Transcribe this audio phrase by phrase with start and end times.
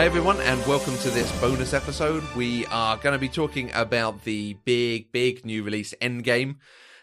[0.00, 2.24] Hi, everyone, and welcome to this bonus episode.
[2.34, 6.56] We are going to be talking about the big, big new release Endgame.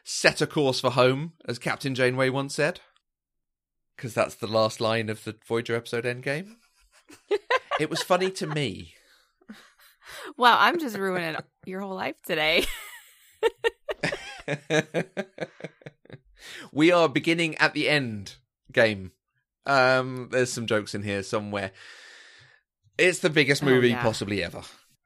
[0.04, 2.80] Set a course for home, as Captain Janeway once said.
[3.96, 6.56] Because that's the last line of the Voyager episode Endgame.
[7.80, 8.96] it was funny to me.
[10.36, 11.36] Wow, I'm just ruining
[11.68, 12.66] your whole life today.
[16.72, 18.38] we are beginning at the end
[18.72, 19.12] game.
[19.68, 21.74] Um, there's some jokes in here somewhere.
[22.98, 24.02] It's the biggest Oh, movie yeah.
[24.02, 24.62] possibly ever.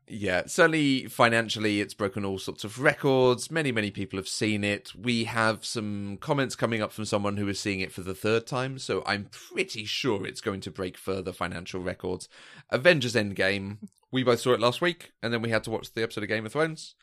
[0.07, 3.49] Yeah, certainly financially, it's broken all sorts of records.
[3.49, 4.91] Many, many people have seen it.
[4.93, 8.45] We have some comments coming up from someone who is seeing it for the third
[8.45, 12.27] time, so I'm pretty sure it's going to break further financial records.
[12.71, 13.77] Avengers Endgame,
[14.11, 16.29] we both saw it last week, and then we had to watch the episode of
[16.29, 16.95] Game of Thrones.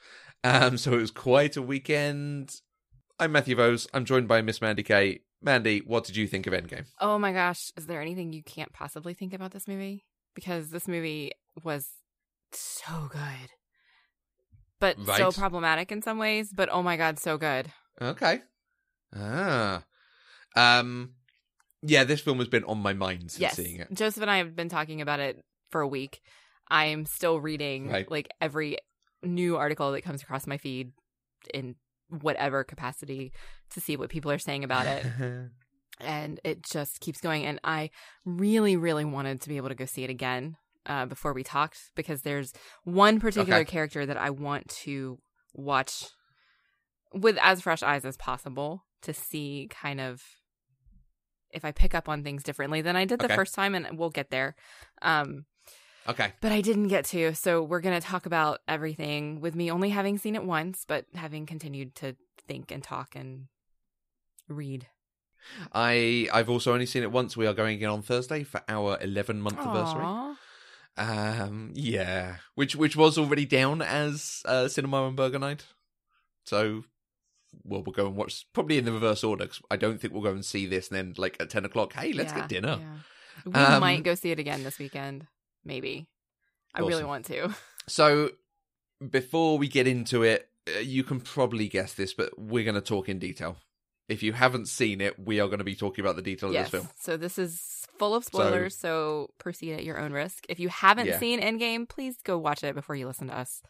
[0.44, 2.60] Um, so it was quite a weekend.
[3.18, 3.88] I'm Matthew Vose.
[3.94, 5.20] I'm joined by Miss Mandy Kay.
[5.40, 6.84] Mandy, what did you think of Endgame?
[7.00, 10.04] oh my gosh, is there anything you can't possibly think about this movie?
[10.38, 11.32] Because this movie
[11.64, 11.88] was
[12.52, 13.50] so good.
[14.78, 17.72] But so problematic in some ways, but oh my god, so good.
[18.00, 18.42] Okay.
[19.12, 19.82] Ah.
[20.54, 21.14] Um
[21.82, 23.56] yeah, this film has been on my mind since yes.
[23.56, 23.92] seeing it.
[23.92, 26.20] Joseph and I have been talking about it for a week.
[26.70, 28.08] I am still reading Right.
[28.08, 28.78] like every
[29.24, 30.92] new article that comes across my feed
[31.52, 31.74] in
[32.20, 33.32] whatever capacity
[33.70, 35.04] to see what people are saying about it.
[36.00, 37.44] and it just keeps going.
[37.44, 37.90] And I
[38.24, 41.78] really, really wanted to be able to go see it again uh, before we talked
[41.94, 42.52] because there's
[42.84, 43.70] one particular Okay.
[43.70, 45.18] character that I want to
[45.54, 46.06] watch
[47.12, 50.22] with as fresh eyes as possible to see kind of
[51.50, 53.34] if I pick up on things differently than I did the Okay.
[53.34, 54.54] first time, and we'll get there.
[55.00, 55.46] Um,
[56.06, 56.32] okay.
[56.42, 57.34] but I didn't get to.
[57.34, 61.06] So we're going to talk about everything with me only having seen it once, but
[61.14, 62.16] having continued to
[62.46, 63.46] think and talk and
[64.46, 64.86] read.
[65.72, 67.36] I I've also only seen it once.
[67.36, 70.04] We are going again on Thursday for our 11 month anniversary.
[70.96, 75.66] Um yeah, which which was already down as uh, Cinema and Burger Night.
[76.44, 76.84] So
[77.64, 79.46] well, we'll go and watch probably in the reverse order.
[79.46, 81.92] Cause I don't think we'll go and see this and then like at 10 o'clock.
[81.94, 82.78] Hey, let's Yeah, get dinner.
[82.80, 82.96] yeah.
[83.46, 85.26] We Um, might go see it again this weekend.
[85.64, 86.08] Maybe.
[86.74, 87.54] I really want to.
[87.90, 88.32] So,
[89.10, 92.82] before we get into it, uh, you can probably guess this, but we're going to
[92.82, 93.56] talk in detail.
[94.08, 96.66] If you haven't seen it, we are going to be talking about the detail yes.
[96.66, 96.92] of this film.
[96.98, 100.46] So this is full of spoilers, so, proceed at your own risk.
[100.48, 101.18] If you haven't Yeah.
[101.18, 103.62] seen Endgame, please go watch it before you listen to us.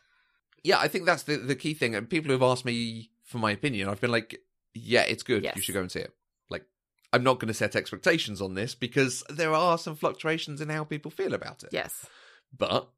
[0.62, 1.94] Yeah, I think that's the the key thing.
[1.94, 4.40] And people who have asked me for my opinion, I've been like,
[4.74, 5.44] "Yeah, it's good.
[5.44, 5.56] Yes.
[5.56, 6.12] You should go and see it."
[6.50, 6.64] Like,
[7.12, 10.84] I'm not going to set expectations on this because there are some fluctuations in how
[10.84, 11.70] people feel about it.
[11.72, 12.06] Yes.
[12.56, 12.88] But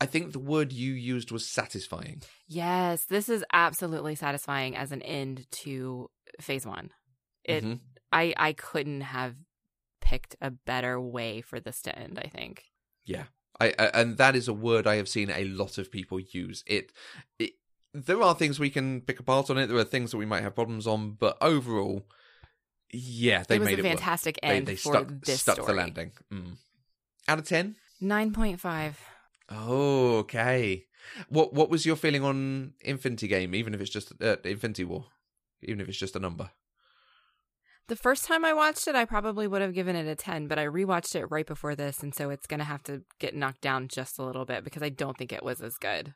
[0.00, 2.22] I think the word you used was satisfying.
[2.46, 6.10] Yes, this is absolutely satisfying as an end to
[6.40, 6.90] phase 1.
[7.44, 7.80] It Mhm.
[8.12, 9.36] I I couldn't have
[10.00, 12.64] picked a better way for this to end, I think.
[13.04, 13.24] Yeah,
[13.60, 16.62] I, I and that is a word I have seen a lot of people use.
[16.66, 16.92] It,
[17.38, 17.52] it
[17.92, 19.68] there are things we can pick apart on it.
[19.68, 22.02] There are things that we might have problems on, but overall,
[22.92, 23.98] yeah, they it was made a it work.
[23.98, 25.66] fantastic They, end they for stuck this stuck story.
[25.68, 26.12] the landing.
[26.32, 26.56] Mm.
[27.28, 27.76] Out of ten.
[28.02, 28.94] 9.5.
[29.50, 30.86] Oh, okay.
[31.28, 33.54] What what was your feeling on Infinity Game?
[33.54, 35.06] Even if it's just uh, Infinity War,
[35.62, 36.50] even if it's just a number.
[37.88, 40.58] The first time I watched it, I probably would have given it a 10, but
[40.58, 43.60] I rewatched it right before this, and so it's going to have to get knocked
[43.60, 46.14] down just a little bit because I don't think it was as good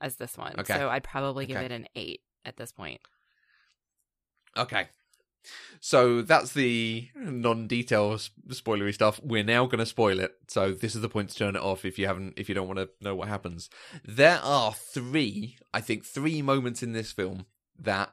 [0.00, 0.58] as this one.
[0.58, 0.76] Okay.
[0.76, 1.66] So I'd probably give Okay.
[1.66, 3.00] it an 8 at this point.
[4.56, 4.88] Okay.
[5.80, 9.20] So that's the non-detail spoilery stuff.
[9.22, 10.36] We're now going to spoil it.
[10.48, 12.68] So this is the point to turn it off if you haven't, if you don't
[12.68, 13.68] want to know what happens.
[14.04, 17.46] There are three, I think, three moments in this film
[17.78, 18.12] that,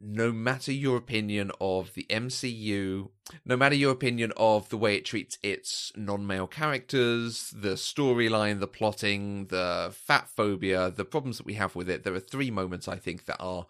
[0.00, 3.10] no matter your opinion of the MCU,
[3.44, 8.66] no matter your opinion of the way it treats its non-male characters, the storyline, the
[8.66, 12.88] plotting, the fat phobia, the problems that we have with it, there are three moments
[12.88, 13.66] I think that are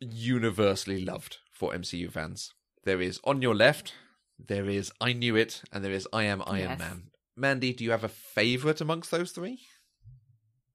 [0.00, 2.50] universally loved for MCU fans.
[2.82, 3.94] There is On Your Left,
[4.36, 6.78] there is I Knew It, and there is I Am Iron Yes.
[6.80, 7.04] Man.
[7.36, 9.60] Mandy, do you have a favourite amongst those three?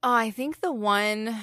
[0.02, 1.36] Oh, I think the one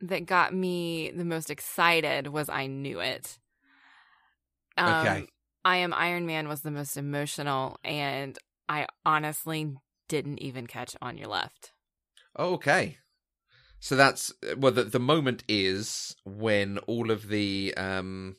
[0.00, 3.38] that got me the most excited was I Knew It.
[4.78, 5.26] Um, Okay.
[5.64, 9.74] I Am Iron Man was the most emotional, and I honestly
[10.08, 11.72] didn't even catch On Your Left.
[12.38, 12.98] Okay.
[13.80, 18.36] So that's well the the moment is when all of the um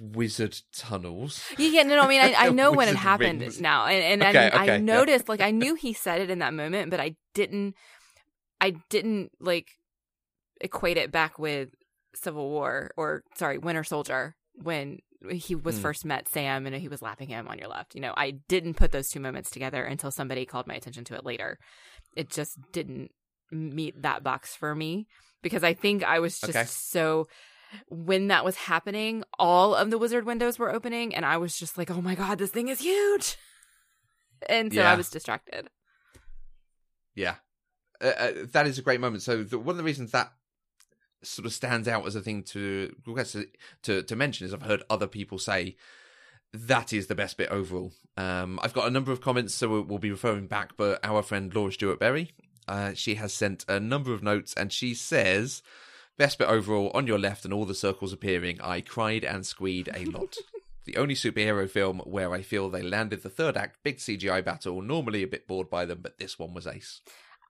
[0.00, 3.60] wizard tunnels Yeah, yeah, no, no, I mean, I, I know when it happened rings.
[3.60, 4.78] now, and, and Okay, I, okay, I yeah.
[4.78, 7.74] noticed, like, I knew he said it in that moment, but I didn't,
[8.60, 9.68] I didn't like
[10.60, 11.70] equate it back with
[12.14, 14.98] Civil War or sorry, Winter Soldier when
[15.30, 15.82] he was Mm.
[15.82, 17.94] first met Sam and he was lapping him on your left.
[17.94, 21.14] You know, I didn't put those two moments together until somebody called my attention to
[21.14, 21.58] it later.
[22.16, 23.10] It just didn't
[23.50, 25.06] meet that box for me
[25.42, 26.64] because I think I was just Okay.
[26.64, 27.26] so
[27.88, 31.78] when that was happening, all of the wizard windows were opening and I was just
[31.78, 33.36] like, "Oh my god, this thing is huge."
[34.48, 35.68] And so I was distracted.
[37.14, 37.36] Yeah,
[38.02, 39.22] uh, uh, that is a great moment.
[39.22, 40.32] So the, one of the reasons that
[41.22, 42.94] sort of stands out as a thing to
[43.84, 45.76] to to mention is I've heard other people say
[46.52, 47.92] that is the best bit overall.
[48.16, 50.76] Um, I've got a number of comments, so we'll, we'll be referring back.
[50.76, 52.32] But our friend Laura Stewart Berry,
[52.68, 55.62] uh, she has sent a number of notes, and she says.
[56.22, 59.90] Best bit overall, on your left and all the circles appearing, I cried and squeed
[59.92, 60.36] a lot.
[60.84, 64.80] the only superhero film where I feel they landed the third act, big CGI battle,
[64.82, 67.00] normally a bit bored by them, but this one was ace.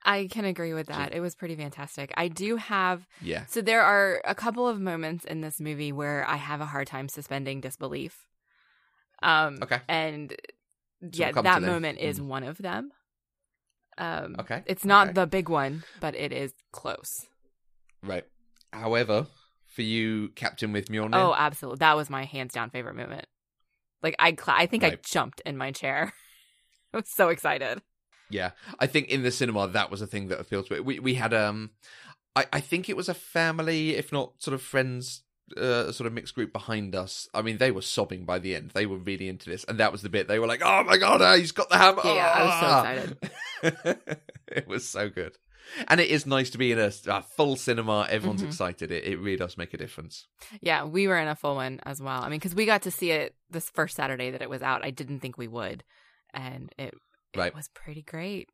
[0.06, 1.12] I can agree with that.
[1.12, 2.14] It was pretty fantastic.
[2.16, 3.44] I do have Yeah.
[3.44, 6.86] So there are a couple of moments in this movie where I have a hard
[6.86, 8.26] time suspending disbelief.
[9.22, 9.80] Um Okay.
[9.86, 10.34] and
[11.02, 11.70] we'll yeah, come to that them.
[11.70, 12.24] moment is Mm.
[12.26, 12.90] one of them.
[13.98, 15.12] Um Okay, It's not okay.
[15.20, 17.26] the big one, but it is close.
[18.02, 18.24] Right.
[18.72, 19.26] However,
[19.66, 21.78] for you, Captain with Mjolnir, Oh, absolutely.
[21.78, 23.26] That was my hands down favorite moment.
[24.02, 26.12] Like I cla I think I jumped in my chair.
[26.94, 27.80] I was so excited.
[28.30, 30.84] yeah, I think in the cinema that was a thing that appealed to it.
[30.84, 31.70] We we had um,
[32.34, 35.22] I I think it was a family, if not sort of friends,
[35.56, 37.28] uh, sort of mixed group behind us.
[37.32, 38.72] I mean, they were sobbing by the end.
[38.72, 40.96] They were really into this, and that was the bit they were like, "Oh my
[40.98, 44.08] god, he's got the hammer!" Yeah, I was so Ah!" excited.
[44.48, 45.38] it was so good.
[45.88, 48.06] And it is nice to be in a, a full cinema.
[48.10, 48.46] Everyone's Mhm.
[48.48, 48.90] excited.
[48.90, 50.26] It, it really does make a difference.
[50.60, 52.22] Yeah, we were in a full one as well.
[52.22, 54.84] I mean, because we got to see it this first Saturday that it was out.
[54.84, 55.84] I didn't think we would,
[56.34, 56.94] and it,
[57.34, 57.54] it Right.
[57.54, 58.48] was pretty great.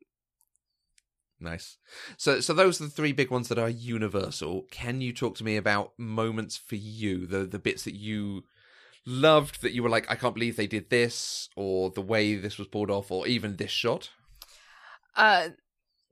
[1.41, 1.77] Nice.
[2.17, 4.65] So, so those are the three big ones that are universal.
[4.71, 8.43] Can you talk to me about moments for you, the the bits that you
[9.05, 12.57] loved, that you were like, I can't believe they did this, or the way this
[12.57, 14.09] was pulled off, or even this shot?
[15.15, 15.49] Uh,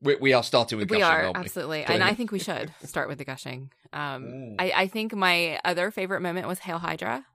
[0.02, 1.40] We, we are starting with we gushing, are we?
[1.40, 3.72] absolutely, Go and I think we should start with the gushing.
[3.94, 4.56] Um.
[4.60, 7.26] I, I think my other favorite moment was Hail Hydra,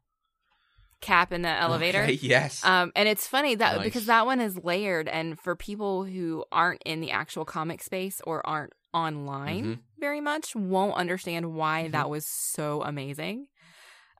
[1.00, 2.03] Cap in the elevator.
[2.03, 2.64] Okay, yes.
[2.64, 3.85] Um, and it's funny that Nice.
[3.85, 8.20] because that one is layered, and for people who aren't in the actual comic space
[8.25, 9.79] or aren't online Mhm.
[9.99, 11.93] very much, won't understand why Mhm.
[11.93, 13.49] that was so amazing.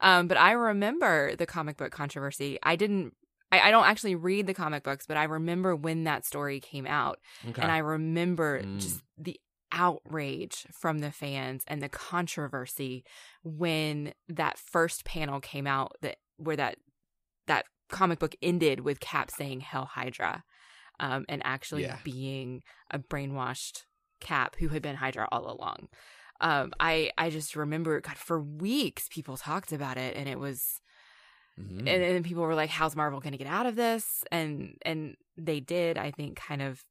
[0.00, 2.59] Um, but I remember the comic book controversy.
[2.65, 3.15] I didn't.
[3.53, 6.87] I, I don't actually read the comic books, but I remember when that story came
[6.87, 7.21] out,
[7.51, 7.63] okay.
[7.63, 8.79] and I remember Mm.
[8.81, 9.39] just the
[9.71, 13.05] outrage from the fans and the controversy
[13.43, 16.77] when that first panel came out that where that
[17.47, 20.45] that comic book ended with Cap saying "Hail Hydra,"
[21.01, 21.99] um, and actually Yeah.
[22.05, 23.85] being a brainwashed
[24.21, 25.89] Cap who had been Hydra all along.
[26.41, 30.81] Um, I I just remember, God, for weeks people talked about it, and it was
[31.61, 31.81] Mhm.
[31.81, 35.17] and then people were like how's marvel going to get out of this and and
[35.37, 36.83] they did i think kind of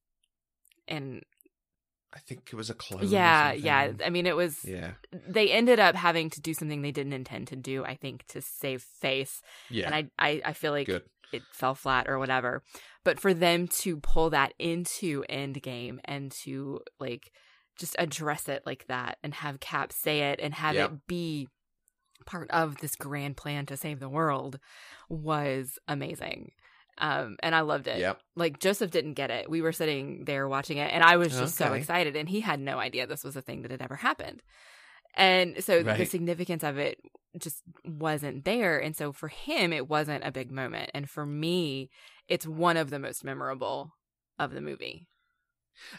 [0.87, 1.23] and
[2.13, 3.07] I think it was a clone.
[3.07, 4.91] yeah yeah i mean it was yeah,
[5.27, 8.41] they ended up having to do something they didn't intend to do i think to
[8.41, 9.85] save face yeah.
[9.85, 11.03] and I, I i feel like Good.
[11.31, 12.63] it fell flat or whatever
[13.05, 17.31] but for them to pull that into endgame and to like
[17.79, 20.91] just address it like that and have cap say it and have Yep.
[20.91, 21.47] it be
[22.25, 24.59] part of this grand plan to save the world
[25.09, 26.51] was amazing
[26.97, 28.19] um and i loved it Yep.
[28.35, 31.55] like joseph didn't get it we were sitting there watching it and i was just
[31.55, 34.41] so excited and he had no idea this was a thing that had ever happened
[35.15, 36.97] and so the significance of it
[37.37, 41.89] just wasn't there and so for him it wasn't a big moment and for me
[42.27, 43.93] it's one of the most memorable
[44.39, 45.07] of the movie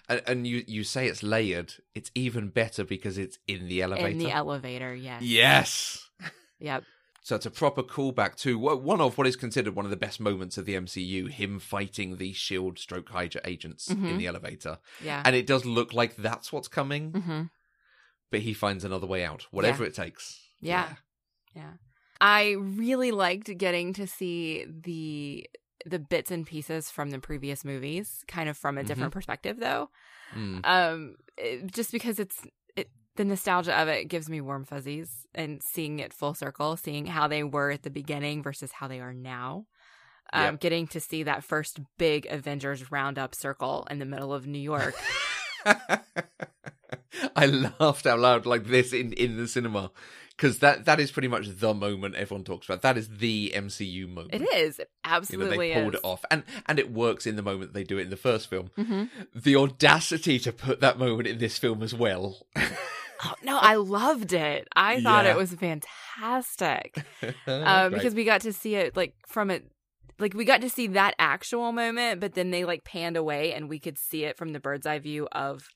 [0.08, 1.74] And, and you you say it's layered.
[1.94, 4.08] It's even better because it's in the elevator.
[4.08, 6.08] in the elevator yes yes.
[6.62, 6.82] Yep
[7.24, 8.58] So it's a proper callback to
[8.92, 12.16] one of what is considered one of the best moments of the MCU, him fighting
[12.16, 14.18] the Shield stroke Hydra agents in Mhm.
[14.18, 14.78] the elevator.
[15.08, 17.42] yeah And it does look like that's what's coming, hmm
[18.32, 20.40] but he finds another way out, whatever it takes.
[20.60, 20.94] Yeah.
[21.54, 21.72] yeah
[22.20, 22.52] i
[22.82, 25.46] really liked getting to see the
[25.92, 29.90] the bits and pieces from the previous movies kind of from a different perspective though
[30.34, 30.60] Mm.
[30.64, 32.52] um it- just because it's it
[33.16, 37.28] the nostalgia of it gives me warm fuzzies and seeing it full circle seeing how
[37.28, 39.66] they were at the beginning versus how they are now
[40.32, 40.60] um Yep.
[40.60, 44.94] getting to see that first big avengers roundup circle in the middle of new york
[47.36, 49.90] I laughed out loud like this in, in the cinema
[50.36, 52.82] because that, that is pretty much the moment everyone talks about.
[52.82, 54.34] That is the MCU moment.
[54.34, 54.90] it is it
[55.30, 57.74] You know, absolutely they pulled is it off, and and it works in the moment
[57.74, 58.70] they do it in the first film.
[58.76, 59.04] hmm
[59.34, 62.46] The audacity to put that moment in this film as well.
[63.24, 64.66] Oh, no, I loved it.
[64.74, 65.32] I thought Yeah.
[65.32, 66.96] it was fantastic.
[67.46, 67.92] um, Great.
[67.92, 69.70] because we got to see it like from it
[70.18, 73.68] like we got to see that actual moment but then they like panned away and
[73.68, 75.68] we could see it from the bird's eye view of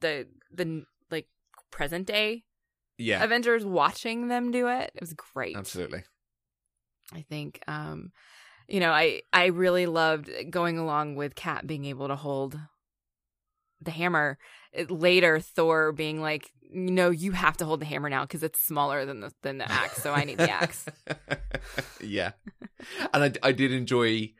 [0.00, 1.26] the the like
[1.70, 2.44] present day
[2.98, 6.04] yeah, avengers watching them do it it was great absolutely.
[7.12, 8.12] i think um
[8.68, 12.58] you know i i really loved going along with cap being able to hold
[13.84, 14.38] the hammer
[14.88, 19.04] later thor being like no you have to hold the hammer now because it's smaller
[19.04, 20.86] than the than the axe so i need the axe
[22.00, 22.32] yeah,
[23.12, 24.32] and I, I did enjoy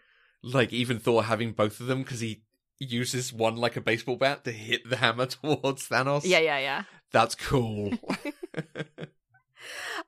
[0.42, 2.42] like even Thor having both of them because he
[2.78, 6.22] uses one like a baseball bat to hit the hammer towards Thanos.
[6.24, 6.82] yeah yeah yeah
[7.12, 7.92] that's cool.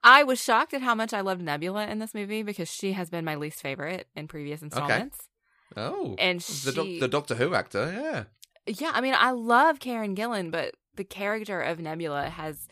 [0.03, 3.11] I was shocked at how much I loved Nebula in this movie because she has
[3.11, 5.19] been my least favorite in previous installments.
[5.77, 8.25] oh, And the, doc- she- the Doctor Who actor, yeah.
[8.67, 12.67] Yeah, I mean, I love Karen Gillan, but the character of Nebula has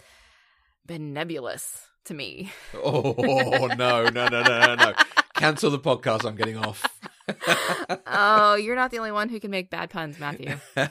[0.86, 2.50] been nebulous to me.
[2.84, 4.92] Oh no, no, no, no, no, no!
[5.34, 6.24] Cancel the podcast.
[6.24, 6.84] I'm getting off.
[8.06, 10.56] oh, you're not the only one who can make bad puns, Matthew.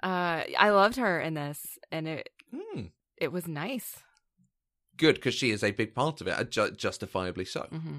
[0.00, 2.82] Uh, I loved her in this, and it Hmm.
[3.16, 3.96] it was nice.
[4.96, 7.62] Good, because she is a big part of it, uh, ju- justifiably so.
[7.70, 7.98] hmm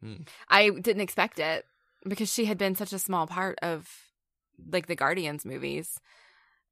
[0.00, 0.22] Hmm.
[0.48, 1.64] I didn't expect it
[2.04, 3.88] because she had been such a small part of
[4.70, 5.98] like the Guardians movies.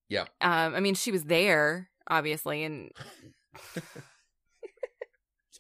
[0.09, 0.25] Yeah.
[0.41, 2.91] Um, I mean, she was there obviously, and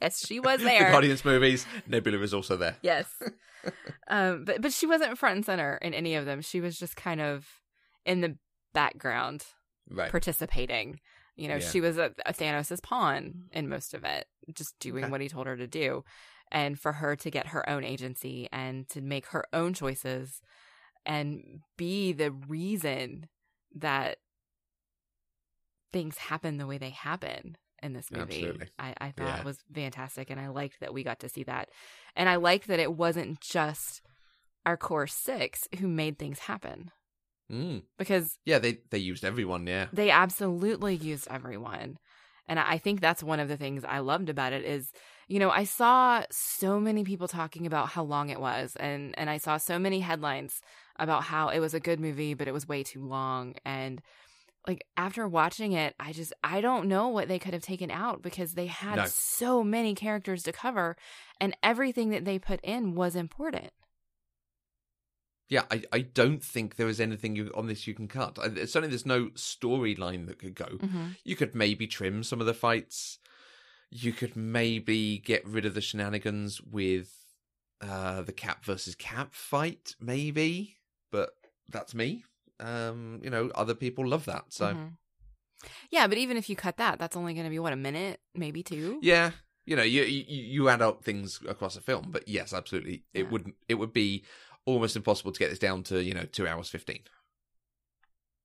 [0.01, 0.91] yes, she was the there.
[0.91, 2.77] Guardians movies, Nebula is also there.
[2.83, 3.07] yes,
[4.09, 6.41] um, but but she wasn't front and center in any of them.
[6.43, 7.47] She was just kind of
[8.05, 8.37] in the
[8.73, 9.45] background
[9.91, 10.11] Right.
[10.11, 11.01] participating.
[11.37, 11.69] You know, Yeah.
[11.69, 15.11] she was a, a Thanos' pawn in most of it, just doing Okay.
[15.11, 16.05] what he told her to do.
[16.51, 20.41] And for her to get her own agency and to make her own choices
[21.07, 23.29] and be the reason
[23.77, 24.19] that
[25.93, 28.69] things happen the way they happen in this movie, Absolutely.
[28.79, 29.45] I, I thought Yeah.
[29.45, 30.31] was fantastic.
[30.31, 31.69] And I liked that we got to see that.
[32.17, 34.03] And I liked that it wasn't just
[34.67, 36.91] our core six who made things happen
[37.53, 37.83] Mm.
[37.99, 39.67] because Yeah, they they used everyone.
[39.67, 39.89] Yeah.
[39.93, 41.99] they absolutely used everyone
[42.49, 44.91] and i I think that's one of the things i loved about it is
[45.29, 49.29] you know i saw so many people talking about how long it was and and
[49.29, 50.63] i saw so many headlines
[50.99, 54.01] about how it was a good movie but it was way too long and
[54.67, 58.23] like after watching it i just i don't know what they could have taken out
[58.23, 59.05] because they had No.
[59.09, 60.97] so many characters to cover
[61.41, 63.71] and everything that they put in was important
[65.49, 68.39] Yeah, I, I don't think there is anything you, on this you can cut.
[68.39, 70.65] I, certainly, there's no storyline that could go.
[70.65, 71.09] mm-hmm.
[71.23, 73.19] You could maybe trim some of the fights.
[73.91, 77.13] You could maybe get rid of the shenanigans with
[77.83, 80.79] uh, the Cap versus Cap fight, maybe.
[81.15, 81.31] But
[81.71, 82.25] that's me.
[82.59, 84.47] Um, you know, other people love that.
[84.49, 84.97] So Mhm.
[85.91, 88.21] yeah but even if you cut that that's only going to be what a minute
[88.35, 89.31] maybe two yeah,
[89.65, 92.09] you know, you, you you add up things across a film.
[92.11, 93.31] But yes, absolutely, it Yeah.
[93.31, 93.55] wouldn't.
[93.69, 94.25] It would be
[94.67, 97.03] almost impossible to get this down to you know two hours fifteen.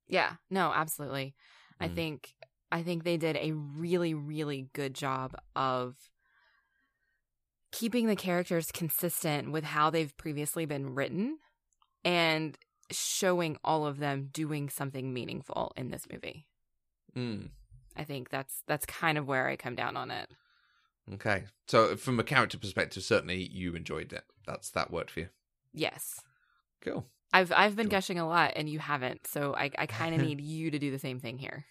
[0.08, 1.36] Yeah, no, absolutely.
[1.82, 1.96] I Mm.
[1.96, 2.34] think
[2.72, 5.96] I think they did a really really good job of
[7.72, 11.38] keeping the characters consistent with how they've previously been written
[12.04, 12.58] and
[12.92, 16.48] showing all of them doing something meaningful in this movie.
[17.16, 17.50] Mm.
[17.96, 20.30] I think that's that's kind of where I come down on it.
[21.14, 21.44] Okay.
[21.68, 24.24] So from a character perspective, certainly you enjoyed it.
[24.46, 25.30] That's that worked for you.
[25.74, 26.22] Yes.
[26.82, 27.06] Cool.
[27.34, 27.92] I've I've been Cool.
[27.98, 30.92] gushing a lot and you haven't, so I I kind of need you to do
[30.92, 31.66] the same thing here.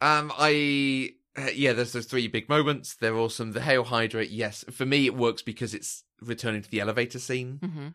[0.00, 2.94] Um, I uh, yeah, there's those three big moments.
[2.94, 3.52] They're awesome.
[3.52, 7.58] The Hail Hydra, yes, for me it works because it's returning to the elevator scene.
[7.62, 7.88] hmm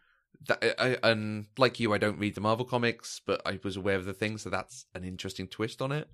[0.47, 3.75] That I, I, and like you, I don't read the Marvel comics, but I was
[3.77, 6.07] aware of the thing, so that's an interesting twist on it.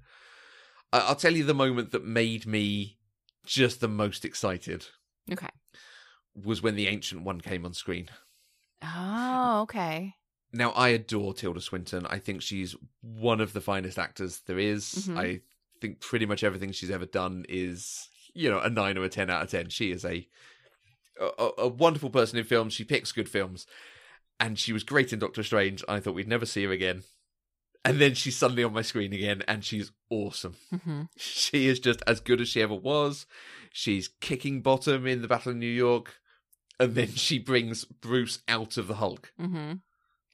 [0.93, 2.97] I, I'll tell you the moment that made me
[3.45, 4.85] just the most excited
[5.31, 5.47] Okay.
[6.35, 8.09] was when the Ancient One came on screen.
[8.83, 10.15] Oh, okay.
[10.53, 12.05] Now, I adore Tilda Swinton.
[12.07, 15.07] I think she's one of the finest actors there is.
[15.07, 15.17] Mhm.
[15.17, 15.41] I
[15.79, 19.29] think pretty much everything she's ever done is, you know, a nine or a ten
[19.29, 19.69] out of ten.
[19.69, 20.27] She is a
[21.19, 22.73] a, a wonderful person in films.
[22.73, 23.65] She picks good films,
[24.41, 25.83] and she was great in Doctor Strange.
[25.87, 27.03] I thought we'd never see her again,
[27.85, 30.55] and then she's suddenly on my screen again, and she's awesome.
[30.83, 33.25] hmm She is just as good as she ever was.
[33.71, 36.15] She's kicking bottom in the Battle of New York,
[36.79, 39.31] and then she brings Bruce out of the Hulk.
[39.39, 39.73] hmm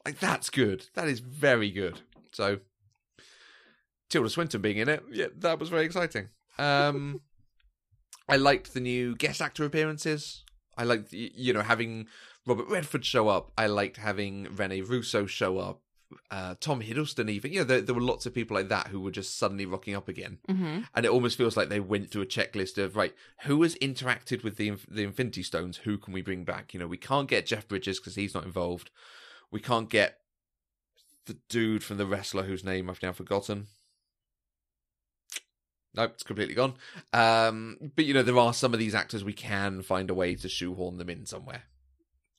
[0.05, 0.87] Like that's good.
[0.95, 2.01] That is very good.
[2.31, 2.59] So
[4.09, 6.29] Tilda Swinton being in it, yeah, that was very exciting.
[6.57, 7.21] Um
[8.29, 10.43] I liked the new guest actor appearances.
[10.77, 12.07] I liked you know having
[12.47, 13.51] Robert Redford show up.
[13.57, 15.81] I liked having Rene Russo show up.
[16.31, 19.01] uh, Tom Hiddleston, even you know, there, there were lots of people like that who
[19.01, 22.21] were just suddenly rocking up again, hmm and it almost feels like they went through
[22.21, 23.13] a checklist of right,
[23.43, 25.77] who has interacted with the the Infinity Stones?
[25.77, 26.73] Who can we bring back?
[26.73, 28.89] You know, we can't get Jeff Bridges because he's not involved.
[29.51, 30.19] We can't get
[31.25, 33.67] the dude from the wrestler whose name I've now forgotten.
[35.93, 36.75] Nope, it's completely gone.
[37.11, 40.35] Um, but you know, there are some of these actors we can find a way
[40.35, 41.63] to shoehorn them in somewhere.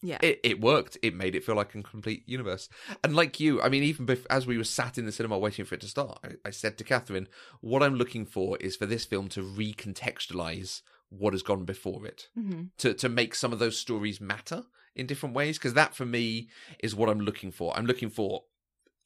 [0.02, 0.18] Yeah.
[0.22, 0.96] It it worked.
[1.02, 2.68] It made it feel like a complete universe.
[3.02, 5.64] And like you, I mean, even bef- as we were sat in the cinema waiting
[5.64, 7.28] for it to start, I, I said to Catherine,
[7.60, 12.28] "What I'm looking for is for this film to recontextualize what has gone before it,
[12.34, 14.64] hmm to to make some of those stories matter
[14.94, 15.58] in different ways.
[15.58, 17.76] Because that, for me, is what I'm looking for.
[17.76, 18.44] I'm looking for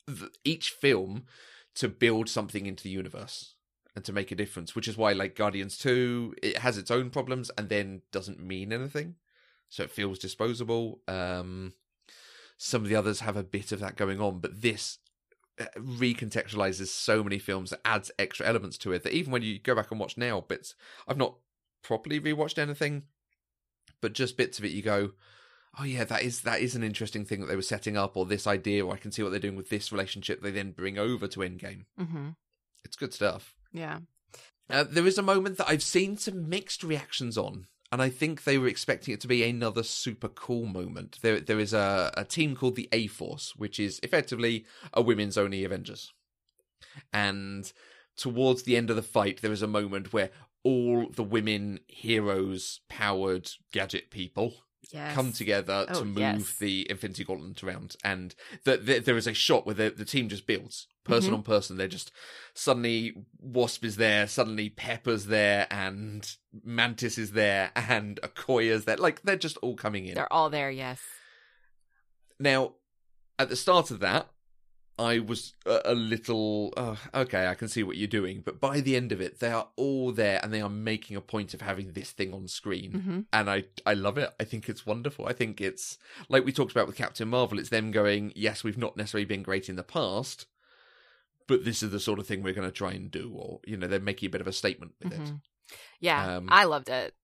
[0.07, 1.25] th- each film
[1.77, 3.55] to build something into the universe."
[3.95, 7.11] And to make a difference, which is why, like Guardians 2, it has its own
[7.11, 9.17] problems and then doesn't mean anything
[9.73, 11.01] so it feels disposable.
[11.09, 11.73] Um,
[12.59, 14.99] some of the others have a bit of that going on, but this
[15.59, 19.59] uh, recontextualizes so many films that adds extra elements to it that even when you
[19.59, 20.75] go back and watch now bits,
[21.09, 21.37] I've not
[21.83, 23.05] properly rewatched anything,
[24.03, 25.13] but just bits of it, you go,
[25.81, 28.27] oh yeah, that is that is an interesting thing that they were setting up, or
[28.27, 30.43] this idea, or I can see what they're doing with this relationship.
[30.43, 31.87] They then bring over to Endgame.
[31.97, 32.29] hmm
[32.85, 33.55] It's good stuff.
[33.73, 34.01] Yeah.
[34.69, 38.45] Uh, there is a moment that I've seen some mixed reactions on, and I think
[38.45, 41.19] they were expecting it to be another super cool moment.
[41.21, 45.37] There, there is a, a team called the A Force, which is effectively a women's
[45.37, 46.11] only Avengers.
[47.13, 47.71] And
[48.17, 50.31] towards the end of the fight, there is a moment where
[50.65, 54.55] all the women heroes powered gadget people
[54.91, 55.15] Yes.
[55.15, 56.57] come together Oh, to move yes.
[56.59, 58.35] the Infinity Gauntlet around, and
[58.65, 61.35] the, the, there is a shot where the, the team just builds person Mhm.
[61.39, 61.77] on person.
[61.77, 62.11] They're just
[62.55, 66.29] suddenly Wasp is there, suddenly Pepper's there, and
[66.65, 68.97] Mantis is there, and Okoye's there.
[68.97, 70.15] Like they're just all coming in.
[70.15, 70.71] They're all there.
[70.71, 71.01] Yes.
[72.39, 72.75] Now,
[73.39, 74.29] at the start of that,
[75.03, 77.47] I was a, little uh, okay.
[77.47, 80.13] I can see what you're doing, but by the end of it, they are all
[80.13, 83.49] there, and they are making a point of having this thing on screen hmm and
[83.51, 84.31] I I love it.
[84.39, 85.27] I think it's wonderful.
[85.27, 87.59] I think it's like we talked about with Captain Marvel.
[87.59, 90.47] It's them going, yes, we've not necessarily been great in the past,
[91.47, 93.77] but this is the sort of thing we're going to try and do, or you
[93.77, 95.21] know, they're making a bit of a statement with it.
[95.21, 95.41] Mhm.
[96.01, 97.15] Yeah, Um, I loved it.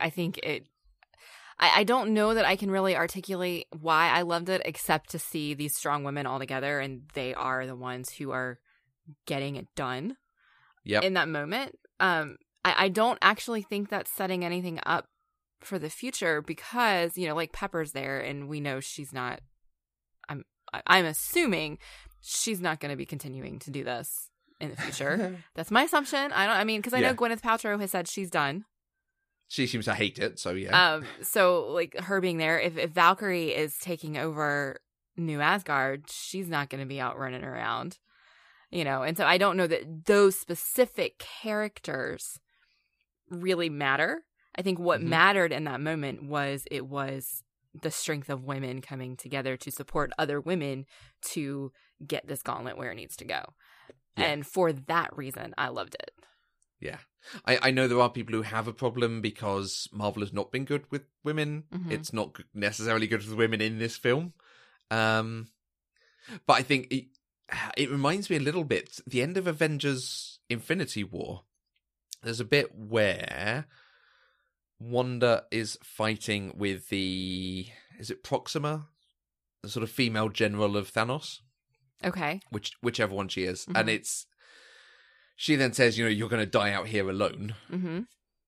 [0.00, 0.66] I think it.
[1.58, 5.18] I, I don't know that I can really articulate why I loved it, except to
[5.18, 8.58] see these strong women all together, and they are the ones who are
[9.26, 10.16] getting it done
[10.84, 11.04] Yep.
[11.04, 11.78] in that moment.
[12.00, 15.06] Um, I, I don't actually think that's setting anything up
[15.60, 19.40] for the future because you know, like Pepper's there, and we know she's not.
[20.28, 20.44] I'm
[20.86, 21.78] I'm assuming
[22.20, 24.28] she's not going to be continuing to do this
[24.60, 25.38] in the future.
[25.54, 26.32] That's my assumption.
[26.32, 26.56] I don't.
[26.56, 27.10] I mean, because I Yeah.
[27.12, 28.64] know Gwyneth Paltrow has said she's done.
[29.48, 30.94] She seems to hate it, so yeah.
[30.94, 31.04] Um.
[31.22, 34.80] So like her being there, if if Valkyrie is taking over
[35.16, 37.98] New Asgard, she's not going to be out running around,
[38.70, 39.02] you know.
[39.02, 42.38] And so I don't know that those specific characters
[43.30, 44.24] really matter.
[44.56, 45.04] I think what Mhm.
[45.08, 47.42] mattered in that moment was it was
[47.80, 50.86] the strength of women coming together to support other women
[51.32, 51.72] to
[52.06, 53.54] get this gauntlet where it needs to go.
[54.16, 54.24] Yeah.
[54.26, 56.12] And for that reason, I loved it.
[56.80, 56.98] yeah.
[57.44, 60.64] I, I know there are people who have a problem because Marvel has not been
[60.64, 61.64] good with women.
[61.72, 61.90] Mhm.
[61.90, 64.34] It's not necessarily good with women in this film.
[64.90, 65.48] Um,
[66.46, 67.06] but I think it,
[67.76, 71.44] it reminds me a little bit the end of Avengers Infinity War.
[72.22, 73.66] There's a bit where
[74.78, 77.66] Wanda is fighting with the
[77.98, 78.88] is it Proxima,
[79.62, 81.40] the sort of female general of Thanos,
[82.02, 82.40] Okay.
[82.50, 83.80] which whichever one she is, Mhm.
[83.80, 84.26] and it's
[85.36, 87.54] she then says, you know, you're going to die out here alone.
[87.70, 88.00] Mm-hmm.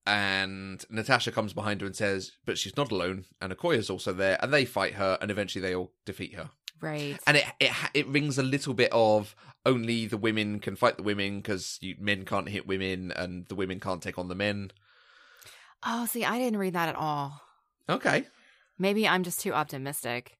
[0.08, 3.24] And Natasha comes behind her and says, but she's not alone.
[3.40, 6.50] And Okoye's also there, and they fight her, and eventually they all defeat her.
[6.80, 7.18] Right.
[7.26, 11.02] And it it it rings a little bit of only the women can fight the
[11.02, 14.70] women because men can't hit women, and the women can't take on the men.
[15.84, 17.40] Oh, see, I didn't read that at all.
[17.88, 18.26] Okay,
[18.78, 20.36] Maybe I'm just too optimistic,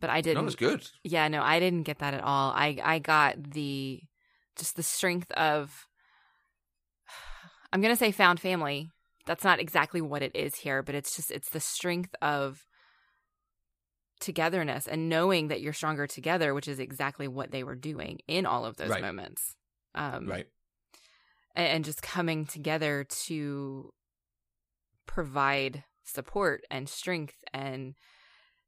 [0.00, 0.42] but I didn't.
[0.42, 0.88] not as good.
[1.04, 2.50] Yeah, no, I didn't get that at all.
[2.52, 4.00] I I got the
[4.58, 5.86] just the strength of
[7.72, 8.90] I'm going to say found family.
[9.26, 12.66] That's not exactly what it is here, but it's just it's the strength of
[14.20, 18.46] togetherness and knowing that you're stronger together, which is exactly what they were doing in
[18.46, 19.02] all of those Right.
[19.02, 19.54] moments.
[19.94, 20.46] Um Right.
[21.54, 23.92] and, and just coming together to
[25.06, 27.94] provide support and strength and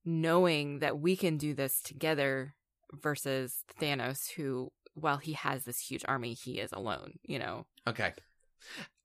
[0.04, 2.54] knowing that we can do this together
[2.92, 8.12] versus Thanos who while he has this huge army he is alone you know Okay.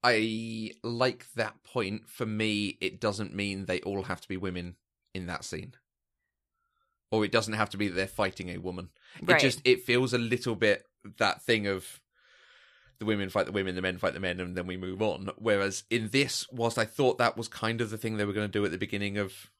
[0.04, 2.08] I like that point.
[2.08, 4.76] For me, it doesn't mean they all have to be women
[5.14, 5.74] in that scene.
[7.10, 8.90] or it doesn't have to be that they're fighting a woman.
[9.22, 9.38] Right.
[9.38, 10.84] It just it feels a little bit
[11.18, 12.00] that thing of
[12.98, 15.30] the women fight the women, the men fight the men, and then we move on.
[15.38, 18.48] Whereas in this, whilst I thought that was kind of the thing they were going
[18.48, 19.50] to do at the beginning of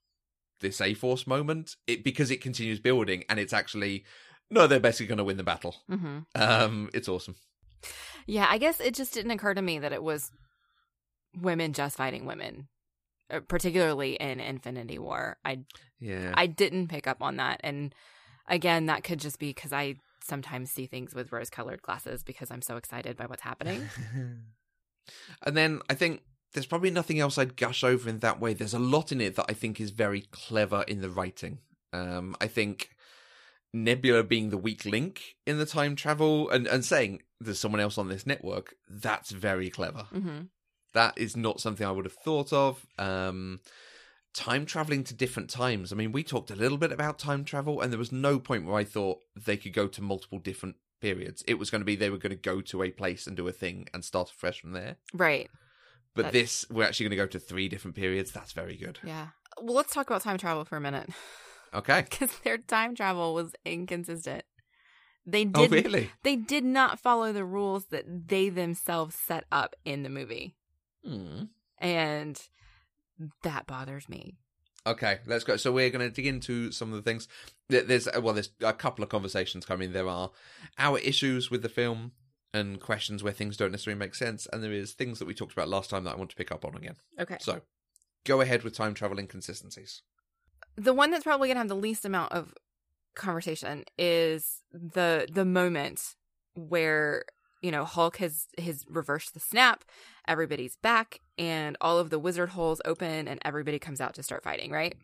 [0.61, 4.05] this A Force moment, it because it continues building and it's actually
[4.51, 5.77] no, they're basically going to win the battle.
[5.89, 7.37] hmm Um, it's awesome.
[8.27, 10.31] Yeah, I guess it just didn't occur to me that it was
[11.41, 12.69] women just fighting women,
[13.31, 15.37] uh, particularly in Infinity War.
[15.45, 15.61] I
[16.01, 17.95] Yeah, I didn't pick up on that, and
[18.49, 22.63] again, that could just be because I sometimes see things with rose-colored glasses because I'm
[22.63, 23.89] so excited by what's happening.
[25.43, 28.53] and then I think there's probably nothing else I'd gush over in that way.
[28.55, 31.59] There's a lot in it that I think is very clever in the writing.
[31.93, 32.96] Um, I think
[33.75, 37.99] Nebula being the weak link in the time travel and, and saying there's someone else
[37.99, 40.07] on this network, that's very clever.
[40.13, 40.43] hmm
[40.95, 42.87] That is not something I would have thought of.
[42.99, 43.61] Um,
[44.35, 45.93] time traveling to different times.
[45.93, 48.65] I mean, we talked a little bit about time travel, and there was no point
[48.67, 51.43] where I thought they could go to multiple different periods.
[51.47, 53.47] It was going to be they were going to go to a place and do
[53.49, 54.97] a thing and start afresh from there.
[55.13, 55.51] Right.
[56.15, 58.33] But That- this, we're actually going to go to three different periods.
[58.33, 58.99] That's very good.
[59.05, 59.29] Yeah.
[59.61, 61.11] Well, let's talk about time travel for a minute
[61.75, 62.03] Okay.
[62.11, 64.45] because their time travel was inconsistent.
[65.27, 66.11] They Oh, did really?
[66.23, 70.55] they did not follow the rules that they themselves set up in the movie,
[71.05, 71.45] Hmm.
[71.79, 72.41] and
[73.43, 74.37] that bothers me.
[74.87, 75.57] Okay, let's go.
[75.57, 77.27] So we're going to dig into some of the things.
[77.69, 79.93] There's well, there's a couple of conversations coming.
[79.93, 80.31] There are
[80.79, 82.13] our issues with the film
[82.55, 85.53] and questions where things don't necessarily make sense, and there is things that we talked
[85.53, 86.95] about last time that I want to pick up on again.
[87.19, 87.39] Okay.
[87.41, 87.63] So,
[88.25, 90.03] go ahead with time travel inconsistencies.
[90.77, 92.55] The one that's probably gonna have the least amount of
[93.15, 96.15] conversation is the the moment
[96.55, 97.25] where
[97.63, 99.85] you know Hulk has has reversed the snap,
[100.29, 104.43] everybody's back, and all of the wizard holes open, and everybody comes out to start
[104.43, 104.71] fighting.
[104.71, 104.95] Right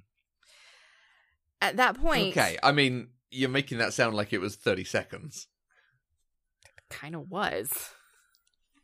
[1.60, 5.46] at that point, Okay, I mean you're making that sound like it was 30 seconds.
[6.90, 7.90] kind of was.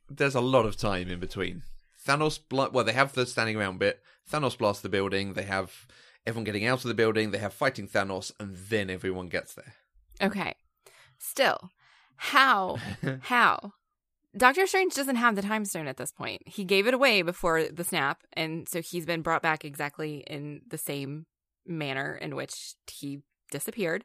[0.08, 1.64] There's a lot of time in between.
[2.06, 4.00] Thanos, bl- well, they have the standing around bit.
[4.30, 5.34] Thanos blasts the building.
[5.34, 5.86] They have
[6.26, 7.30] everyone getting out of the building.
[7.30, 9.74] They have fighting Thanos, and then everyone gets there.
[10.20, 10.54] Okay,
[11.18, 11.70] still,
[12.16, 12.78] how
[13.22, 13.72] how
[14.36, 16.42] Doctor Strange doesn't have the time stone at this point.
[16.46, 20.60] He gave it away before the snap, and so he's been brought back exactly in
[20.68, 21.26] the same
[21.66, 24.04] manner in which he disappeared.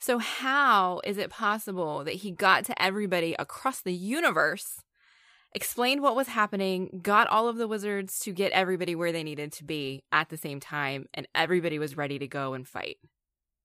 [0.00, 4.82] So, how is it possible that he got to everybody across the universe,
[5.54, 9.52] explained what was happening, got all of the wizards to get everybody where they needed
[9.52, 12.98] to be at the same time, and everybody was ready to go and fight?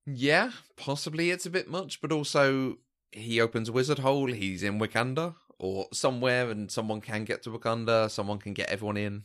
[0.06, 2.78] Yeah, possibly it's a bit much, but also
[3.12, 4.28] he opens a wizard hole.
[4.28, 8.10] He's in Wakanda or somewhere, and someone can get to Wakanda.
[8.10, 9.24] Someone can get everyone in.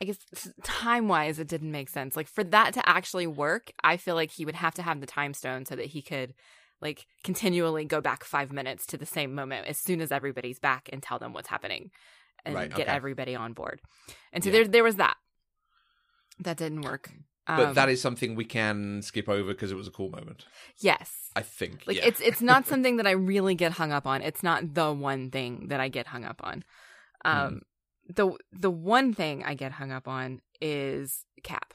[0.00, 0.18] I guess
[0.64, 2.16] time wise, it didn't make sense.
[2.16, 5.06] Like for that to actually work, I feel like he would have to have the
[5.06, 6.34] time stone so that he could
[6.82, 10.90] like continually go back five minutes to the same moment as soon as everybody's back
[10.92, 11.90] and tell them what's happening
[12.44, 12.96] and Right, get okay.
[12.96, 13.80] everybody on board.
[14.32, 14.54] And so Yeah.
[14.58, 15.16] there there was that.
[16.40, 17.10] That didn't work.
[17.46, 20.46] But Um, that is something we can skip over because it was a cool moment.
[20.78, 21.30] yes.
[21.34, 21.86] I think.
[21.86, 22.06] Like yeah.
[22.06, 24.22] it's it's not something that I really get hung up on.
[24.22, 26.64] It's not the one thing that I get hung up on.
[27.24, 27.62] Um
[28.08, 31.74] the the one thing I get hung up on is Cap.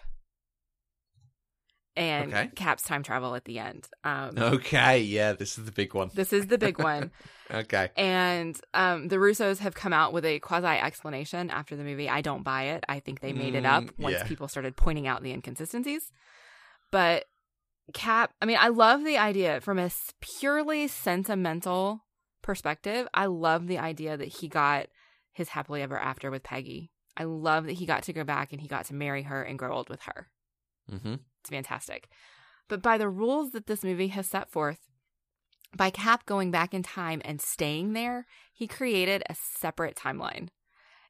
[1.98, 2.50] And Okay.
[2.56, 3.90] Cap's time travel at the end.
[4.04, 6.12] Um Okay, yeah, this is the big one.
[6.14, 7.12] this is the big one.
[7.50, 7.90] Okay.
[7.96, 12.10] And um the Russos have come out with a quasi explanation after the movie.
[12.10, 12.84] I don't buy it.
[12.90, 14.24] I think they made it up Mm, once yeah.
[14.24, 16.12] people started pointing out the inconsistencies.
[16.92, 17.26] But
[17.94, 22.04] Cap, I mean, I love the idea from a purely sentimental
[22.42, 23.08] perspective.
[23.14, 24.88] I love the idea that he got
[25.32, 26.92] his happily ever after with Peggy.
[27.16, 29.58] I love that he got to go back and he got to marry her and
[29.58, 30.28] grow old with her.
[30.90, 31.16] hmm
[31.48, 32.10] It's fantastic.
[32.68, 34.80] But by the rules that this movie has set forth,
[35.76, 40.50] by Cap going back in time and staying there, he created a separate timeline.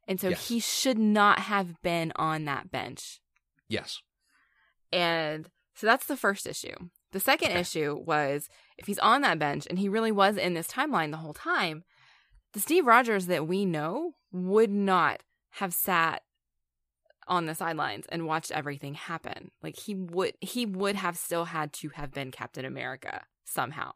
[0.07, 0.47] And so Yes.
[0.47, 3.19] he should not have been on that bench.
[3.67, 4.01] Yes.
[4.93, 6.75] And so that's the first issue.
[7.11, 7.59] The second Okay.
[7.61, 8.47] issue was
[8.77, 11.83] if he's on that bench and he really was in this timeline the whole time,
[12.53, 16.23] the Steve Rogers that we know would not have sat
[17.27, 19.51] on the sidelines and watched everything happen.
[19.61, 23.93] Like he would he would have still had to have been Captain America somehow.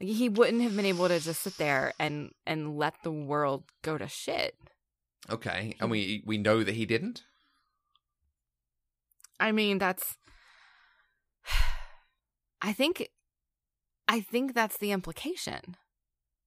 [0.00, 3.64] Like he wouldn't have been able to just sit there and and let the world
[3.82, 4.56] go to shit.
[5.30, 7.24] Okay, and we we know that he didn't.
[9.40, 10.16] I mean, that's.
[12.62, 13.08] I think,
[14.08, 15.76] I think that's the implication.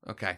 [0.07, 0.37] Okay.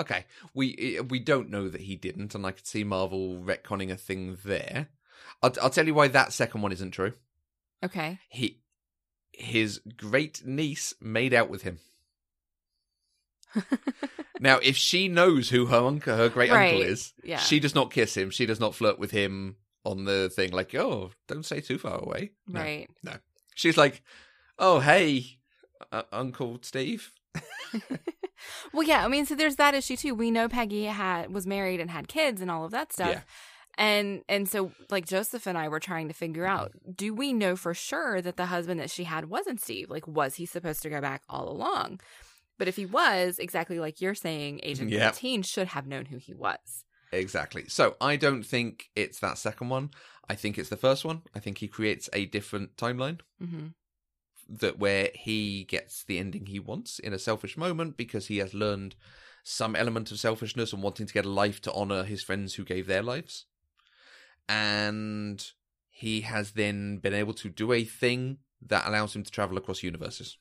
[0.00, 3.96] Okay, we we don't know that he didn't, and I could see Marvel retconning a
[3.96, 4.88] thing there.
[5.42, 7.12] I'll, I'll tell you why that second one isn't true.
[7.84, 8.18] Okay.
[8.28, 8.60] He,
[9.32, 11.78] his great niece made out with him.
[14.40, 17.38] Now, if she knows who her uncle, her great uncle Right, is, yeah.
[17.38, 18.30] she does not kiss him.
[18.30, 20.50] She does not flirt with him on the thing.
[20.50, 22.32] Like, oh, don't stay too far away.
[22.48, 22.60] No.
[22.60, 22.88] Right.
[23.02, 23.12] No.
[23.54, 24.02] She's like,
[24.58, 25.38] oh, hey,
[25.92, 27.12] uh, Uncle Steve.
[28.72, 29.04] Well, yeah.
[29.04, 30.14] I mean, so there's that issue too.
[30.14, 33.10] We know Peggy had was married and had kids and all of that stuff.
[33.10, 33.20] Yeah.
[33.76, 37.56] And and so like Joseph and I were trying to figure out, do we know
[37.56, 39.90] for sure that the husband that she had wasn't Steve?
[39.90, 42.00] Like was he supposed to go back all along?
[42.56, 44.92] But if he was, exactly like you're saying, Agent.
[44.92, 46.84] 13 should have known who he was.
[47.10, 47.64] Exactly.
[47.68, 49.90] So I don't think it's that second one.
[50.28, 51.22] I think it's the first one.
[51.34, 53.68] I think he creates a different timeline hmm
[54.48, 58.54] that where he gets the ending he wants in a selfish moment because he has
[58.54, 58.94] learned
[59.42, 62.64] some element of selfishness and wanting to get a life to honor his friends who
[62.64, 63.44] gave their lives.
[64.48, 65.44] And
[65.90, 69.82] he has then been able to do a thing that allows him to travel across
[69.82, 70.38] universes.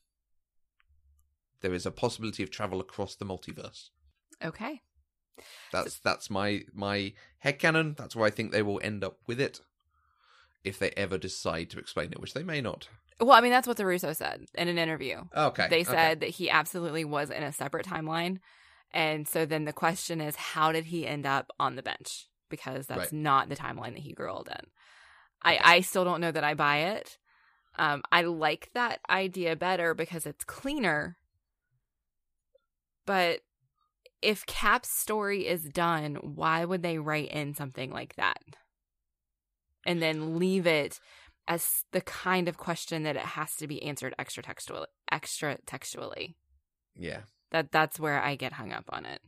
[1.61, 3.89] There is a possibility of travel across the multiverse.
[4.43, 4.81] Okay.
[5.71, 7.13] That's that's my my
[7.43, 7.97] headcanon.
[7.97, 9.61] That's where I think they will end up with it.
[10.63, 12.87] If they ever decide to explain it, which they may not.
[13.19, 15.21] Well, I mean, that's what the Russo said in an interview.
[15.35, 15.67] Okay.
[15.69, 15.91] They okay.
[15.91, 18.39] said that he absolutely was in a separate timeline.
[18.91, 22.27] And so then the question is, how did he end up on the bench?
[22.49, 23.13] Because that's Right.
[23.13, 24.67] not the timeline that he grew old in.
[25.41, 27.17] I, I still don't know that I buy it.
[27.77, 31.17] Um, I like that idea better because it's cleaner.
[33.05, 33.41] But
[34.21, 38.37] if Cap's story is done, why would they write in something like that?
[39.85, 40.99] And then leave it
[41.47, 46.35] as the kind of question that it has to be answered extra textually extra textually.
[46.95, 47.21] Yeah.
[47.51, 49.21] That that's where I get hung up on it.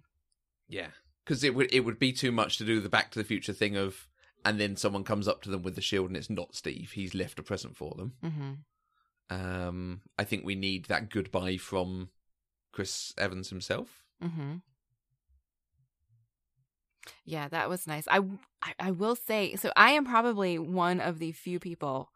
[0.67, 0.87] Yeah.
[1.23, 3.53] Because it would it would be too much to do the Back to the Future
[3.53, 4.07] thing of,
[4.43, 6.91] and then someone comes up to them with the shield and it's not Steve.
[6.91, 8.13] He's left a present for them.
[8.23, 8.51] Mm-hmm.
[9.35, 12.09] Um, I think we need that goodbye from
[12.71, 14.03] Chris Evans himself.
[14.23, 14.55] Mm-hmm.
[17.23, 18.07] Yeah, that was nice.
[18.09, 18.21] I,
[18.61, 19.71] I I will say so.
[19.75, 22.09] I am probably one of the few people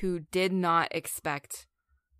[0.00, 1.66] who did not expect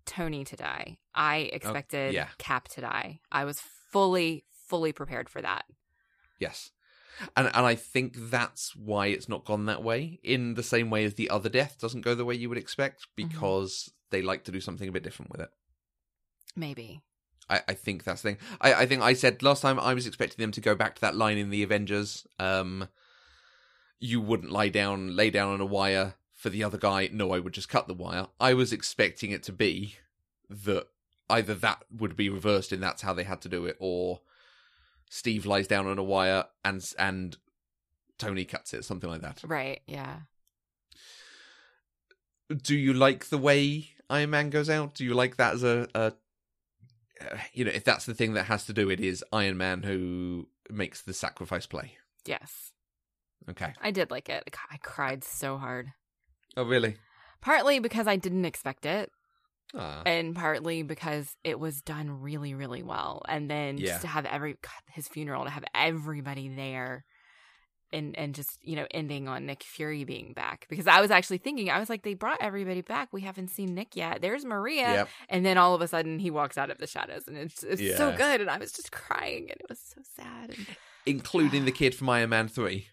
[0.05, 0.97] Tony to die.
[1.13, 2.27] I oh, expected yeah.
[2.37, 3.19] Cap to die.
[3.31, 5.65] I was fully fully prepared for that.
[6.39, 6.71] Yes.
[7.35, 10.19] And and I think that's why it's not gone that way.
[10.23, 13.07] In the same way as the other death doesn't go the way you would expect,
[13.17, 13.27] mm-hmm.
[13.27, 15.49] because they like to do something a bit different with it.
[16.55, 17.01] Maybe.
[17.49, 18.37] I, I think that's the thing.
[18.61, 21.01] I, I think I said last time I was expecting them to go back to
[21.01, 22.25] that line in the Avengers.
[22.39, 22.87] Um,
[23.99, 27.09] you wouldn't lie down, lay down on a wire for the other guy.
[27.11, 28.27] No, I would just cut the wire.
[28.39, 29.95] I was expecting it to be
[30.49, 30.87] that
[31.29, 34.21] either that would be reversed and that's how they had to do it, or
[35.09, 37.37] Steve lies down on a wire and and
[38.17, 39.41] Tony cuts it, something like that.
[39.45, 39.81] Right.
[39.87, 40.17] Yeah.
[42.61, 44.93] Do you like the way Iron Man goes out?
[44.95, 46.13] Do you like that as a, a
[47.53, 50.47] you know, if that's the thing that has to do it is Iron Man who
[50.69, 51.97] makes the sacrifice play.
[52.25, 52.71] Yes.
[53.49, 53.73] Okay.
[53.81, 54.43] I did like it.
[54.51, 55.89] God, I cried so hard.
[56.57, 56.97] Oh, really?
[57.41, 59.11] Partly because I didn't expect it,
[59.75, 63.21] Ah, and partly because it was done really, really well.
[63.27, 63.89] And then Yeah.
[63.89, 67.05] just to have every God, his funeral, to have everybody there,
[67.93, 71.37] and and just you know ending on Nick Fury being back because I was actually
[71.37, 73.09] thinking I was like they brought everybody back.
[73.11, 74.21] We haven't seen Nick yet.
[74.21, 75.09] There's Maria, Yep.
[75.29, 77.97] and then all of a sudden he walks out of the shadows, and it's it's
[77.97, 78.41] so good.
[78.41, 80.49] And I was just crying, and it was so sad.
[80.57, 80.65] And
[81.05, 82.87] Including the kid from Iron Man 3.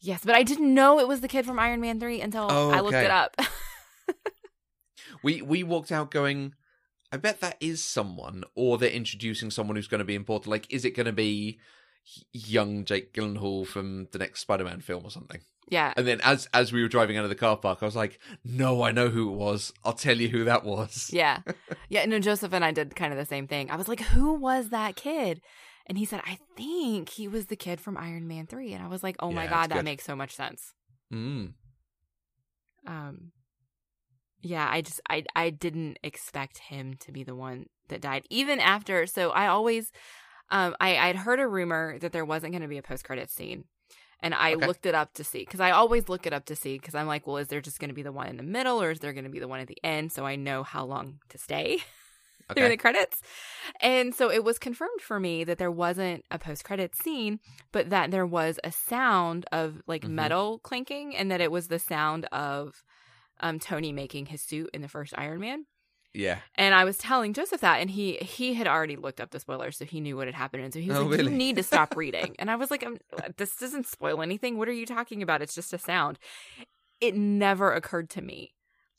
[0.00, 2.70] yes, but I didn't know it was the kid from Iron Man three until Oh,
[2.70, 3.36] I looked it up.
[5.22, 6.54] We we walked out going,
[7.12, 10.50] I bet that is someone, or they're introducing someone who's going to be important.
[10.50, 11.58] Like, is it going to be
[12.32, 15.40] young Jake Gyllenhaal from the next Spider-Man film or something?
[15.68, 17.96] yeah, And then as as we were driving out of the car park, I was
[17.96, 19.72] like, no, I know who it was.
[19.84, 21.10] I'll tell you who that was.
[21.12, 21.40] Yeah.
[21.88, 22.04] Yeah.
[22.06, 23.70] No, Joseph and I did kind of the same thing.
[23.70, 25.40] I was like, who was that kid?
[25.88, 28.72] And he said, I think he was the kid from Iron Man 3.
[28.74, 29.84] And I was like, oh my Yeah, God, that good.
[29.84, 30.72] makes so much sense.
[31.12, 31.52] Mm.
[32.86, 33.32] Um,
[34.42, 38.24] yeah, I just, I, I didn't expect him to be the one that died.
[38.30, 39.90] Even after, so I always,
[40.50, 43.30] um, I, I'd heard a rumor that there wasn't going to be a post credit
[43.30, 43.64] scene.
[44.20, 44.66] And I Okay.
[44.66, 47.06] looked it up to see because I always look it up to see because I'm
[47.06, 49.00] like, well, is there just going to be the one in the middle or is
[49.00, 51.38] there going to be the one at the end so I know how long to
[51.38, 51.78] stay?
[52.54, 53.22] through the credits.
[53.80, 57.40] And so it was confirmed for me that there wasn't a post credit scene,
[57.72, 60.10] but that there was a sound of like Mhm.
[60.10, 62.84] metal clinking and that it was the sound of
[63.40, 65.66] um, Tony making his suit in the first Iron Man.
[66.16, 66.38] Yeah.
[66.54, 69.76] And I was telling Joseph that, and he he had already looked up the spoilers,
[69.76, 70.64] so he knew what had happened.
[70.64, 71.32] And so he was Oh, like, really?
[71.32, 72.98] "You need to stop reading." and I was like, um,
[73.36, 74.56] "This doesn't spoil anything.
[74.58, 75.42] What are you talking about?
[75.42, 76.18] It's just a sound."
[76.98, 78.54] it never occurred to me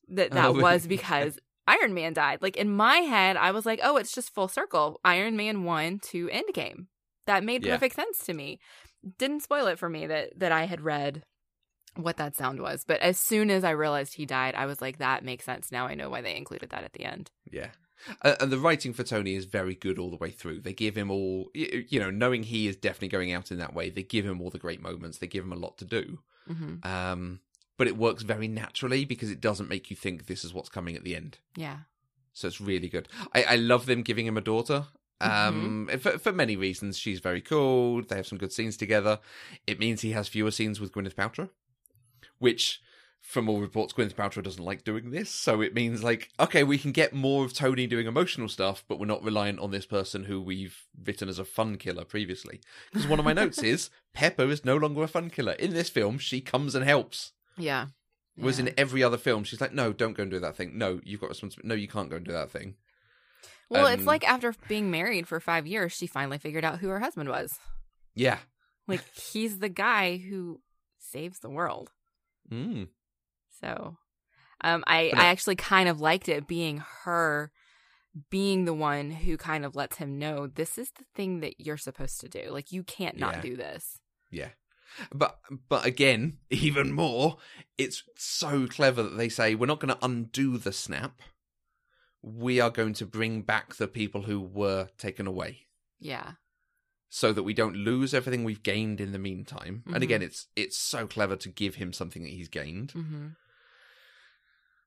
[0.07, 0.97] that that Oh, was really?
[0.97, 2.43] because Iron Man died.
[2.43, 4.99] Like in my head, I was like, oh, it's just full circle.
[5.03, 6.85] Iron Man 1 to Endgame.
[7.25, 7.73] That made Yeah.
[7.73, 8.59] perfect sense to me.
[9.17, 11.23] Didn't spoil it for me that that I had read
[11.97, 12.83] what that sound was.
[12.85, 15.71] But as soon as I realized he died, I was like, that makes sense.
[15.71, 17.31] Now I know why they included that at the end.
[17.51, 17.69] Yeah.
[18.21, 20.61] Uh, and the writing for Tony is very good all the way through.
[20.61, 23.89] They give him all, you know, knowing he is definitely going out in that way,
[23.89, 25.17] they give him all the great moments.
[25.17, 26.19] They give him a lot to do.
[26.47, 27.39] hmm Um,
[27.77, 30.95] but it works very naturally because it doesn't make you think this is what's coming
[30.95, 31.39] at the end.
[31.55, 31.77] Yeah.
[32.33, 33.07] So it's really good.
[33.33, 34.85] I, I love them giving him a daughter.
[35.19, 38.03] Um, for, for many reasons, she's very cool.
[38.03, 39.19] They have some good scenes together.
[39.65, 41.49] It means he has fewer scenes with Gwyneth Paltrow,
[42.39, 42.81] which,
[43.21, 45.29] from all reports, Gwyneth Paltrow doesn't like doing this.
[45.29, 48.99] So it means like, okay, we can get more of Tony doing emotional stuff, but
[48.99, 52.61] we're not reliant on this person who we've written as a fun killer previously.
[52.91, 55.53] Because one of my notes is Pepper is no longer a fun killer.
[55.53, 57.33] In this film, she comes and helps.
[57.57, 57.87] Yeah.
[58.37, 58.67] Was Yeah.
[58.67, 60.77] in every other film, she's like, no, don't go and do that thing.
[60.77, 61.67] No, you've got responsibility.
[61.67, 62.75] No, you can't go and do that thing.
[63.69, 66.87] Well, it's Um, like after being married for five years, she finally figured out who
[66.87, 67.59] her husband was.
[68.15, 68.37] Yeah.
[68.87, 70.61] Like he's the guy who
[70.97, 71.91] saves the world.
[72.51, 72.87] Mm.
[73.61, 73.97] So,
[74.61, 77.51] um, I But I actually kind of liked it being her,
[78.29, 81.77] being the one who kind of lets him know this is the thing that you're
[81.77, 82.49] supposed to do.
[82.51, 83.41] Like you can't not Yeah.
[83.41, 83.99] do this.
[84.31, 84.49] Yeah.
[85.13, 87.37] But but again, even more,
[87.77, 91.21] it's so clever that they say we're not going to undo the snap.
[92.21, 95.67] We are going to bring back the people who were taken away
[95.99, 96.33] Yeah.
[97.09, 99.83] So that we don't lose everything we've gained in the meantime.
[99.87, 99.93] Mhm.
[99.95, 103.27] And again, it's it's so clever to give him something that he's gained, hmm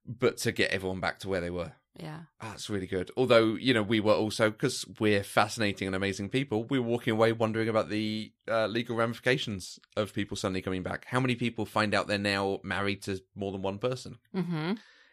[0.07, 1.73] but to get everyone back to where they were.
[1.97, 2.21] Yeah.
[2.41, 3.11] That's really good.
[3.17, 7.13] Although, you know, we were also, because we're fascinating and amazing people, we were walking
[7.13, 11.05] away wondering about the uh, legal ramifications of people suddenly coming back.
[11.07, 14.19] How many people find out they're now married to more than one person?
[14.35, 14.73] hmm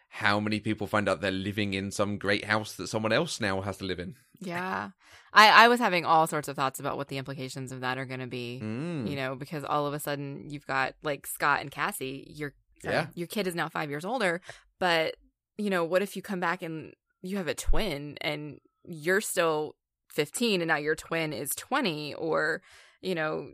[0.09, 3.61] How many people find out they're living in some great house that someone else now
[3.61, 4.15] has to live in?
[4.39, 4.91] Yeah.
[5.33, 8.05] I I was having all sorts of thoughts about what the implications of that are
[8.05, 8.59] going to be.
[8.63, 9.09] Mm.
[9.09, 12.25] You know, because all of a sudden you've got like Scott and Cassie.
[12.35, 13.07] Your sorry, Yeah.
[13.15, 14.41] your kid is now five years older,
[14.79, 15.15] but
[15.57, 19.75] you know, what if you come back and you have a twin and you're still
[20.09, 22.61] fifteen and now your twin is twenty, or
[23.01, 23.49] you know,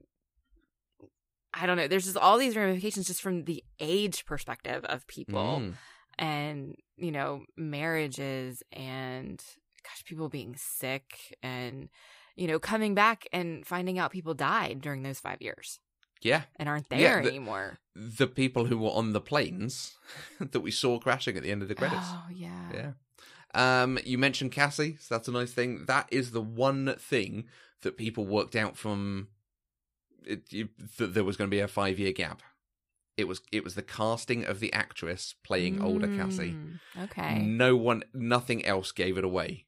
[1.53, 1.87] I don't know.
[1.87, 5.73] There's just all these ramifications just from the age perspective of people Mm.
[6.19, 9.43] And you know marriages and
[9.83, 11.89] gosh people being sick and
[12.35, 15.79] you know coming back and finding out people died during those five years
[16.21, 16.43] Yeah.
[16.57, 19.97] and aren't Yeah, there the- anymore The people who were on the planes
[20.39, 22.05] that we saw crashing at the end of the credits.
[22.09, 22.91] oh yeah Yeah.
[23.55, 25.85] Um, you mentioned Cassie, so that's a nice thing.
[25.85, 27.45] That is the one thing
[27.83, 29.27] that people worked out from
[30.25, 32.41] it, you, that there was going to be a five year gap.
[33.17, 36.55] It was it was the casting of the actress playing older Cassie.
[36.55, 39.65] Mm, okay No one, nothing else gave it away.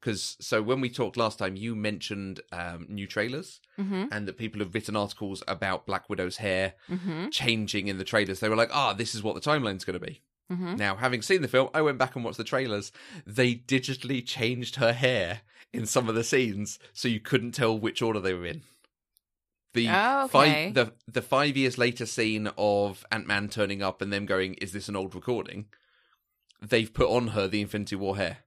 [0.00, 4.38] Because so when we talked last time, you mentioned um, new trailers mm-hmm, and that
[4.38, 8.40] people have written articles about Black Widow's hair mm-hmm, changing in the trailers.
[8.40, 10.76] They were like, "Ah, this is what the timeline's going to be." mm-hmm.
[10.76, 12.92] Now, having seen the film, I went back and watched the trailers.
[13.26, 18.02] They digitally changed her hair in some of the scenes, so you couldn't tell which
[18.02, 18.62] order they were in.
[19.72, 20.30] The Oh, okay.
[20.32, 24.54] five the the five years later scene of Ant Man turning up and them going,
[24.54, 25.66] "Is this an old recording?"
[26.62, 28.38] They've put on her the Infinity War hair,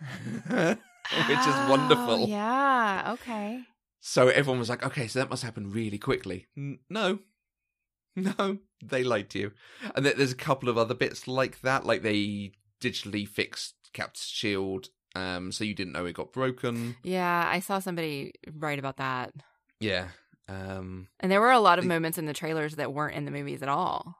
[0.48, 2.24] which is wonderful.
[2.24, 3.62] Oh, yeah okay
[4.00, 7.20] So everyone was like, "Okay, so that must happen really quickly." N- no,
[8.16, 9.52] no, they lied to you.
[9.94, 14.88] And there's a couple of other bits like that, like they digitally fixed Cap's shield,
[15.14, 16.96] um, so you didn't know it got broken.
[17.02, 19.32] yeah i saw somebody write about that
[19.80, 20.08] Yeah.
[20.48, 23.24] Um, and there were a lot of The- moments in the trailers that weren't in
[23.24, 24.16] the movies at all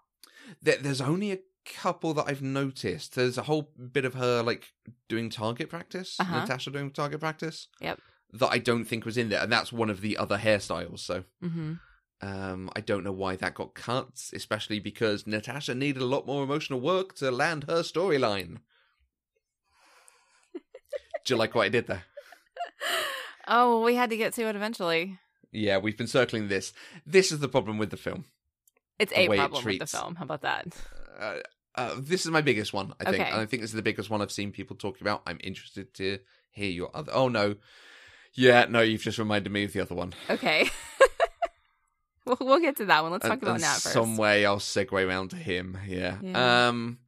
[0.62, 3.14] there, there's only a couple that I've noticed.
[3.14, 4.72] There's a whole bit of her like
[5.08, 6.40] doing target practice, Uh-huh.
[6.40, 7.68] Natasha doing target practice.
[7.80, 8.00] Yep.
[8.34, 11.00] That I don't think was in there, and that's one of the other hairstyles.
[11.00, 11.74] So mm-hmm.
[12.20, 16.42] Um, I don't know why that got cut, especially because Natasha needed a lot more
[16.42, 18.58] emotional work to land her storyline.
[21.24, 22.04] Do you like what I did there?
[23.48, 25.18] oh well, we had to get to it eventually
[25.54, 26.72] Yeah, we've been circling this.
[27.06, 28.24] This is the problem with the film.
[28.98, 30.66] it's The a way it problem with the film how about that
[31.18, 31.34] Uh,
[31.76, 33.20] uh, this is my biggest one, I think.
[33.22, 33.30] Okay.
[33.30, 35.22] And I think this is the biggest one I've seen people talk about.
[35.26, 36.18] I'm interested to
[36.50, 37.10] hear your other.
[37.14, 37.56] Oh, no.
[38.34, 40.12] Yeah, no, you've just reminded me of the other one.
[40.30, 40.68] Okay.
[42.24, 43.12] we'll, we'll get to that one.
[43.12, 43.92] Let's talk And- about and Nat first.
[43.92, 45.78] Some way I'll segue around to him.
[45.86, 46.18] Yeah.
[46.22, 46.68] Yeah.
[46.68, 46.98] Um,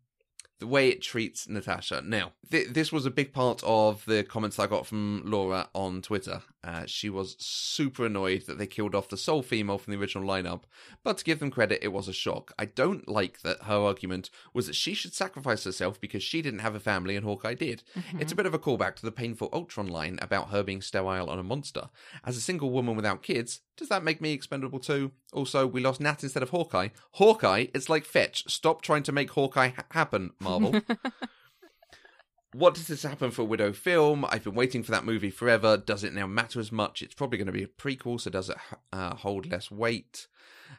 [0.58, 2.02] the way it treats Natasha.
[2.02, 6.00] Now, th- this was a big part of the comments I got from Laura on
[6.02, 6.42] Twitter.
[6.64, 10.26] Uh, she was super annoyed that they killed off the sole female from the original
[10.26, 10.62] lineup,
[11.04, 12.52] but to give them credit, it was a shock.
[12.58, 16.60] I don't like that her argument was that she should sacrifice herself because she didn't
[16.60, 17.82] have a family and Hawkeye did.
[17.94, 18.20] Mhm.
[18.22, 21.28] It's a bit of a callback to the painful Ultron line about her being sterile
[21.28, 21.90] on a monster.
[22.24, 25.12] As a single woman without kids, does that make me expendable too?
[25.32, 26.88] Also, we lost Nat instead of Hawkeye.
[27.12, 28.44] Hawkeye, it's like fetch.
[28.48, 30.80] Stop trying to make Hawkeye ha- happen, Marvel.
[32.52, 34.24] what does this happen for Widow film?
[34.28, 35.76] I've been waiting for that movie forever.
[35.76, 37.02] Does it now matter as much?
[37.02, 38.56] It's probably going to be a prequel, so does it
[38.92, 40.26] uh, hold less weight?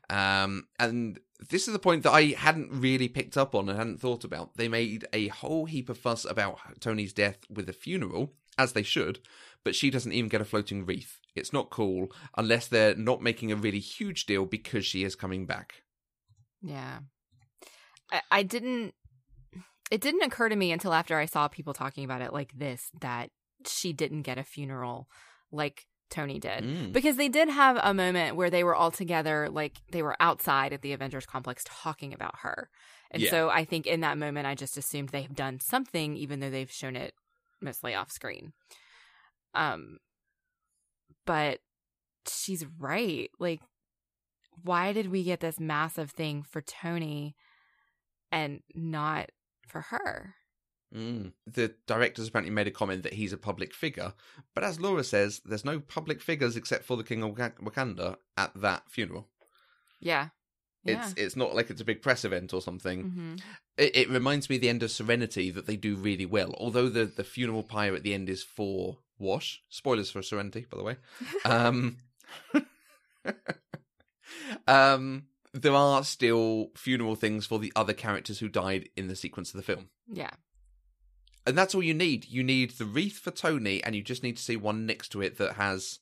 [0.10, 1.20] Um, and
[1.50, 4.58] this is the point that I hadn't really picked up on and hadn't thought about.
[4.58, 8.84] They made a whole heap of fuss about Tony's death with the funeral, as they
[8.84, 9.20] should,
[9.68, 11.20] but she doesn't even get a floating wreath.
[11.36, 12.07] It's not cool
[12.38, 15.84] unless they're not making a really huge deal because she is coming back.
[16.61, 16.99] Yeah.
[18.09, 18.93] I, I didn't
[19.91, 22.89] it didn't occur to me until after I saw people talking about it like this
[23.01, 23.30] that
[23.65, 25.09] she didn't get a funeral
[25.51, 26.63] like Tony did.
[26.63, 26.93] Mm.
[26.93, 30.72] Because they did have a moment where they were all together, like they were outside
[30.72, 32.70] at the Avengers complex talking about her.
[33.11, 33.32] And Yeah.
[33.32, 36.49] so I think in that moment, I just assumed they have done something, even though
[36.49, 37.15] they've shown it
[37.59, 38.53] mostly off screen.
[39.54, 39.98] Um,
[41.26, 41.60] but
[42.28, 43.30] she's right.
[43.39, 43.62] Like,
[44.64, 47.36] why did we get this massive thing for Tony
[48.32, 49.30] and not
[49.68, 50.36] for her?
[50.95, 51.34] Mm.
[51.45, 54.14] The directors apparently made a comment that he's a public figure,
[54.56, 58.54] but as Laura says, there's no public figures except for the King of Wakanda at
[58.56, 59.28] that funeral.
[60.00, 60.30] Yeah.
[60.86, 61.02] Yeah.
[61.02, 63.02] It's it's not like it's a big press event or something.
[63.02, 63.36] hmm
[63.78, 66.56] It, it reminds me of the end of Serenity that they do really well.
[66.58, 69.63] Although the the funeral pyre at the end is for Wash.
[69.70, 70.97] Spoilers for Serenity, by the way.
[71.45, 71.97] Um,
[74.68, 79.49] um, there are still funeral things for the other characters who died in the sequence
[79.51, 79.89] of the film.
[80.11, 80.32] Yeah.
[81.45, 82.26] And that's all you need.
[82.28, 85.22] You need the wreath for Tony, and you just need to see one next to
[85.22, 85.99] it that has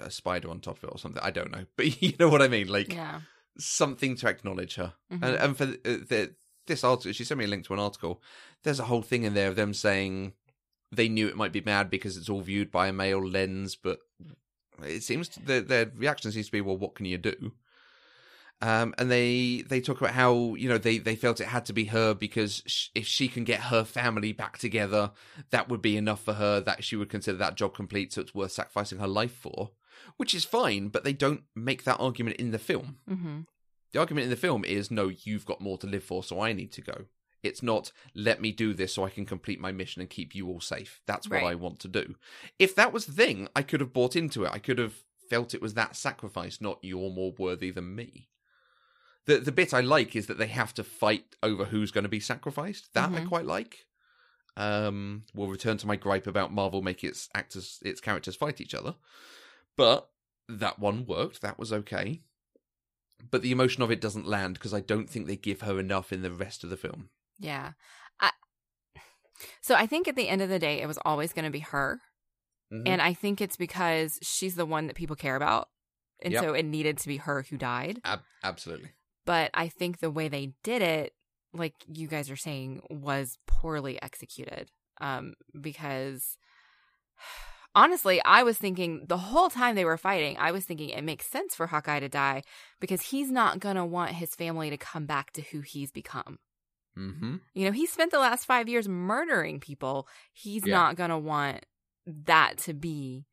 [0.00, 1.22] a spider on top of it or something.
[1.22, 2.68] I don't know, but you know what I mean.
[2.68, 3.20] Like Yeah.
[3.58, 4.94] something to acknowledge her.
[5.12, 5.22] Mhm.
[5.22, 5.76] And, and for the,
[6.08, 6.34] the,
[6.66, 8.22] this article, she sent me a link to an article.
[8.62, 10.32] There's a whole thing in there of them saying
[10.90, 13.98] they knew it might be bad because it's all viewed by a male lens, but
[14.82, 17.52] it seems to, their their reaction seems to be, well, what can you do?
[18.60, 21.72] Um, and they they talk about how you know they they felt it had to
[21.72, 25.12] be her because sh- if she can get her family back together,
[25.50, 26.60] that would be enough for her.
[26.60, 29.70] That she would consider that job complete, so it's worth sacrificing her life for,
[30.16, 30.88] which is fine.
[30.88, 32.96] But they don't make that argument in the film.
[33.06, 33.40] hmm
[33.92, 36.52] The argument in the film is no, you've got more to live for, so I
[36.52, 37.04] need to go.
[37.42, 40.48] It's not let me do this so I can complete my mission and keep you
[40.48, 41.00] all safe.
[41.06, 41.52] That's what Right.
[41.52, 42.16] I want to do.
[42.58, 44.50] If that was the thing, I could have bought into it.
[44.52, 48.28] I could have felt it was that sacrifice, not you're more worthy than me.
[49.26, 52.08] The the bit I like is that they have to fight over who's going to
[52.08, 52.92] be sacrificed.
[52.94, 53.28] That I Mhm.
[53.28, 53.86] quite like.
[54.56, 58.74] Um, we'll return to my gripe about Marvel making its actors, its characters fight each
[58.74, 58.96] other,
[59.76, 60.10] but
[60.48, 61.42] that one worked.
[61.42, 62.22] That was okay
[63.30, 66.12] but the emotion of it doesn't land because I don't think they give her enough
[66.12, 67.10] in the rest of the film.
[67.38, 67.72] Yeah.
[68.20, 68.30] I,
[69.60, 71.60] so I think at the end of the day, it was always going to be
[71.60, 72.00] her.
[72.72, 72.86] Mm-hmm.
[72.86, 75.68] And I think it's because she's the one that people care about.
[76.20, 76.42] And Yep.
[76.42, 78.00] so it needed to be her who died.
[78.04, 78.90] Ab- absolutely.
[79.24, 81.12] But I think the way they did it,
[81.54, 84.70] like you guys are saying, was poorly executed.
[85.00, 86.36] Um, because
[87.74, 91.26] honestly, I was thinking the whole time they were fighting, I was thinking it makes
[91.26, 92.42] sense for Hawkeye to die
[92.80, 96.38] because he's not going to want his family to come back to who he's become.
[96.98, 97.36] Mm-hmm.
[97.54, 100.08] You know, he spent the last five years murdering people.
[100.32, 100.74] He's Yeah.
[100.74, 101.64] not going to want
[102.06, 103.26] that to be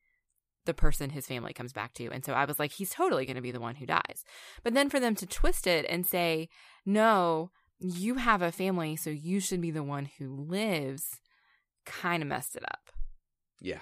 [0.65, 2.09] the person his family comes back to.
[2.11, 4.23] And so I was like, he's totally going to be the one who dies.
[4.63, 6.49] But then for them to twist it and say,
[6.85, 11.19] no, you have a family, so you should be the one who lives,
[11.85, 12.89] kind of messed it up.
[13.61, 13.81] Yeah.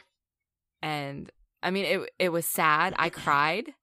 [0.81, 1.29] And
[1.61, 2.93] I mean, it it was sad.
[2.97, 3.73] I cried.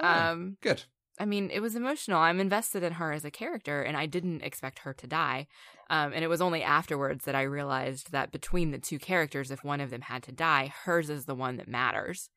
[0.00, 0.84] Ah, Um, good.
[1.20, 2.18] I mean, it was emotional.
[2.20, 5.48] I'm invested in her as a character, and I didn't expect her to die.
[5.90, 9.64] Um, and it was only afterwards that I realized that between the two characters, if
[9.64, 12.30] one of them had to die, hers is the one that matters.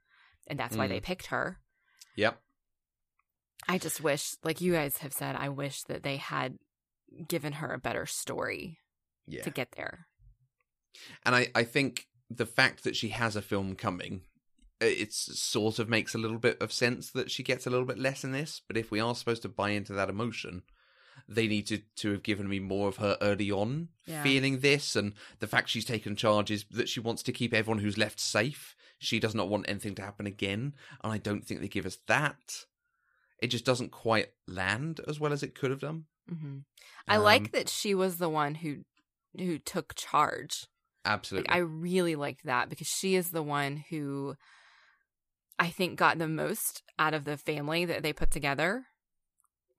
[0.47, 0.89] And that's why Mm.
[0.89, 1.59] they picked her.
[2.15, 2.41] Yep.
[3.67, 6.57] I just wish, like you guys have said, I wish that they had
[7.27, 8.79] given her a better story
[9.27, 9.43] Yeah.
[9.43, 10.07] to get there.
[11.23, 14.21] And I, I think the fact that she has a film coming,
[14.81, 17.99] it sort of makes a little bit of sense that she gets a little bit
[17.99, 18.61] less in this.
[18.67, 20.63] But if we are supposed to buy into that emotion,
[21.27, 24.23] they need to, to have given me more of her early on Yeah.
[24.23, 24.95] feeling this.
[24.95, 28.19] And the fact she's taken charge is that she wants to keep everyone who's left
[28.19, 28.75] safe.
[28.99, 30.73] She does not want anything to happen again.
[31.03, 32.65] And I don't think they give us that.
[33.39, 36.05] It just doesn't quite land as well as it could have done.
[36.27, 36.59] hmm
[37.07, 38.83] I Um, like that she was the one who
[39.37, 40.67] who took charge.
[41.05, 41.49] Absolutely.
[41.49, 44.35] Like I really liked that because she is the one who
[45.61, 48.87] I think got the most out of the family that they put together.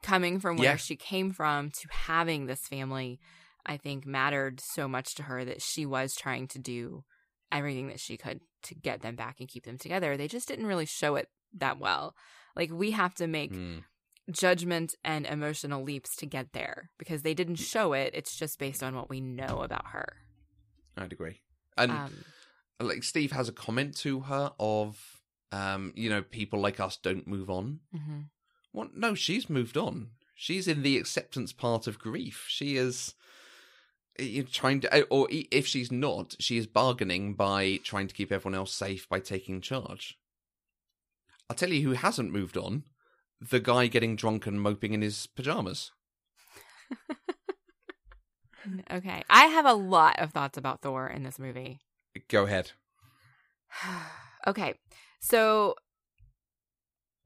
[0.02, 0.76] Coming from where Yeah.
[0.76, 3.18] she came from to having this family,
[3.66, 7.04] I think mattered so much to her that she was trying to do
[7.50, 10.16] everything that she could to get them back and keep them together.
[10.16, 12.14] They just didn't really show it that well.
[12.54, 13.84] Like we have to make Mm.
[14.30, 18.14] judgment and emotional leaps to get there because they didn't show it.
[18.14, 20.06] It's just based on what we know about her.
[20.96, 21.42] I'd agree.
[21.76, 22.24] And Um,
[22.80, 25.21] like Steve has a comment to her of,
[25.52, 27.80] um, you know, people like us don't move on.
[27.94, 28.24] mhm.
[28.72, 28.96] What?
[28.96, 30.08] No, she's moved on.
[30.34, 32.46] She's in the acceptance part of grief.
[32.48, 33.14] She is
[34.18, 38.56] you trying to, or if she's not, she is bargaining by trying to keep everyone
[38.58, 40.18] else safe by taking charge.
[41.48, 42.84] I'll tell you who hasn't moved on:
[43.40, 45.92] the guy getting drunk and moping in his pajamas.
[48.90, 49.22] Okay.
[49.28, 51.80] I have a lot of thoughts about Thor in this movie.
[52.28, 52.72] Go ahead.
[54.46, 54.74] okay.
[55.22, 55.76] So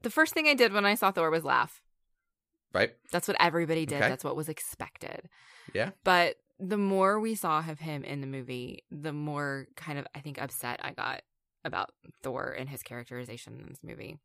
[0.03, 1.81] the first thing I did when I saw Thor was laugh.
[2.73, 2.91] Right?
[3.11, 3.99] That's what everybody did.
[4.01, 4.09] Okay.
[4.09, 5.27] That's what was expected.
[5.73, 5.91] Yeah.
[6.03, 10.19] But the more we saw of him in the movie, the more kind of I
[10.19, 11.21] think upset I got
[11.65, 11.89] about
[12.23, 14.19] Thor and his characterization in this movie.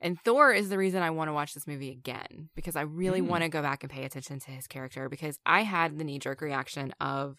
[0.00, 3.20] And Thor is the reason I want to watch this movie again because I really
[3.20, 3.26] Mm.
[3.26, 6.18] want to go back and pay attention to his character because I had the knee
[6.18, 7.36] jerk reaction of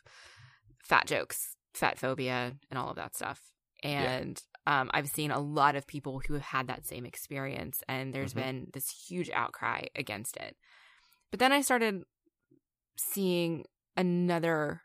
[0.77, 3.41] fat jokes, fat phobia, and all of that stuff.
[3.83, 8.13] And um, I've seen a lot of people who have had that same experience, and
[8.13, 8.35] there's Mhm.
[8.35, 10.55] been this huge outcry against it.
[11.31, 12.03] But then I started
[12.97, 13.65] seeing
[13.97, 14.81] another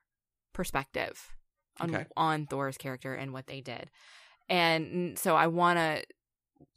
[0.52, 1.32] perspective
[1.80, 2.06] on Okay.
[2.16, 3.90] on Thor's character and what they did.
[4.48, 6.04] And so I want to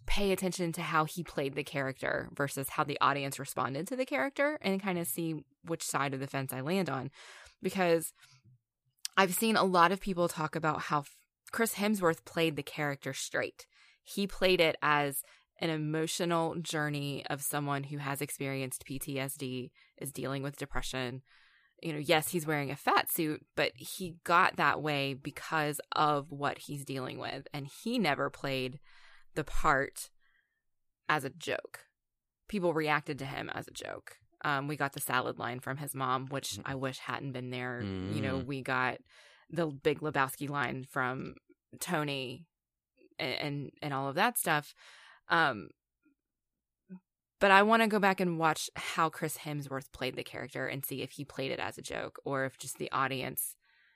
[0.06, 4.06] pay attention to how he played the character versus how the audience responded to the
[4.06, 7.12] character and kind of see which side of the fence I land on
[7.62, 8.12] because
[9.16, 11.04] I've seen a lot of people talk about how
[11.52, 13.66] Chris Hemsworth played the character straight.
[14.04, 15.22] He played it as
[15.62, 21.22] an emotional journey of someone who has experienced PTSD, is dealing with depression.
[21.82, 26.32] You know, yes, he's wearing a fat suit, but he got that way because of
[26.32, 27.48] what he's dealing with.
[27.54, 28.80] And he never played
[29.36, 30.10] the part
[31.08, 31.82] as a joke.
[32.48, 34.18] People reacted to him as a joke.
[34.44, 37.82] Um, we got the salad line from his mom, which I wish hadn't been there.
[37.82, 38.46] You know, Mm.
[38.46, 38.98] we got
[39.50, 41.36] the Big Lebowski line from
[41.80, 42.46] Tony
[43.18, 44.74] and and, all of that stuff.
[45.30, 45.70] Um,
[47.40, 50.86] but I want to go back and watch how Chris Hemsworth played the character and
[50.86, 53.56] see if he played it as a joke or if just the audience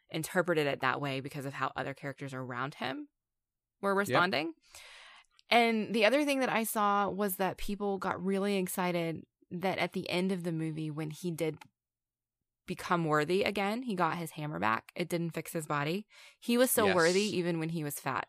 [0.10, 3.08] interpreted it that way because of how other characters around him
[3.82, 4.54] were responding.
[5.50, 9.94] And the other thing that I saw was that people got really excited that at
[9.94, 11.58] the end of the movie, when he did
[12.66, 14.92] become worthy again, he got his hammer back.
[14.96, 16.06] It didn't fix his body.
[16.40, 16.96] He was still Yes.
[16.96, 18.28] worthy even when he was fat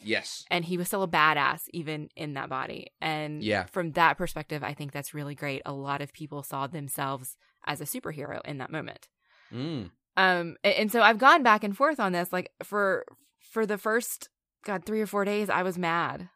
[0.00, 0.44] Yes.
[0.50, 3.64] and he was still a badass even in that body and Yeah.
[3.64, 7.80] from that perspective i think that's really great a lot of people saw themselves as
[7.80, 9.08] a superhero in that moment
[9.52, 9.90] Mm.
[10.16, 13.04] um and so i've gone back and forth on this like for
[13.40, 14.28] for the first
[14.64, 16.28] god 3 or 4 days i was mad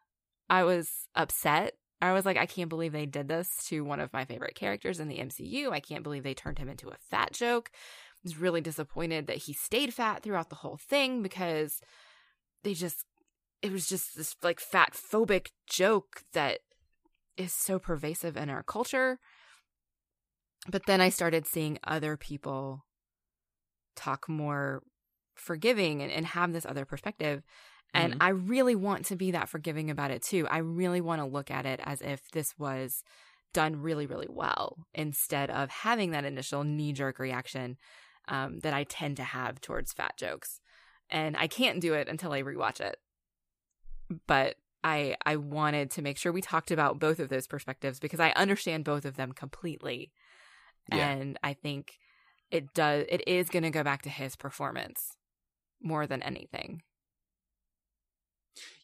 [0.49, 4.13] i was upset i was like i can't believe they did this to one of
[4.13, 7.31] my favorite characters in the mcu i can't believe they turned him into a fat
[7.33, 11.81] joke I was really disappointed that he stayed fat throughout the whole thing because
[12.63, 13.05] they just
[13.61, 16.59] it was just this like fat phobic joke that
[17.37, 19.19] is so pervasive in our culture.
[20.69, 22.85] But then I started seeing other people
[23.95, 24.83] talk more
[25.35, 27.41] forgiving and, and have this other perspective.
[27.93, 28.17] And Mhm.
[28.21, 30.47] I really want to be that forgiving about it too.
[30.47, 33.03] I really want to look at it as if this was
[33.53, 37.77] done really, really well instead of having that initial knee jerk reaction
[38.27, 40.59] um, that I tend to have towards fat jokes.
[41.09, 42.99] And I can't do it until I rewatch it.
[44.27, 48.19] But I I wanted to make sure we talked about both of those perspectives because
[48.19, 50.11] I understand both of them completely.
[50.91, 51.09] Yeah.
[51.11, 51.99] And I think
[52.51, 55.17] it does it is going to go back to his performance
[55.81, 56.81] more than anything.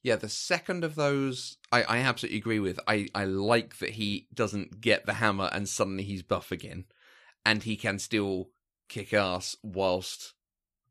[0.01, 2.79] Yeah, the second of those, I, I absolutely agree with.
[2.87, 6.85] I, I like that he doesn't get the hammer and suddenly he's buff again,
[7.45, 8.49] and he can still
[8.87, 10.33] kick ass whilst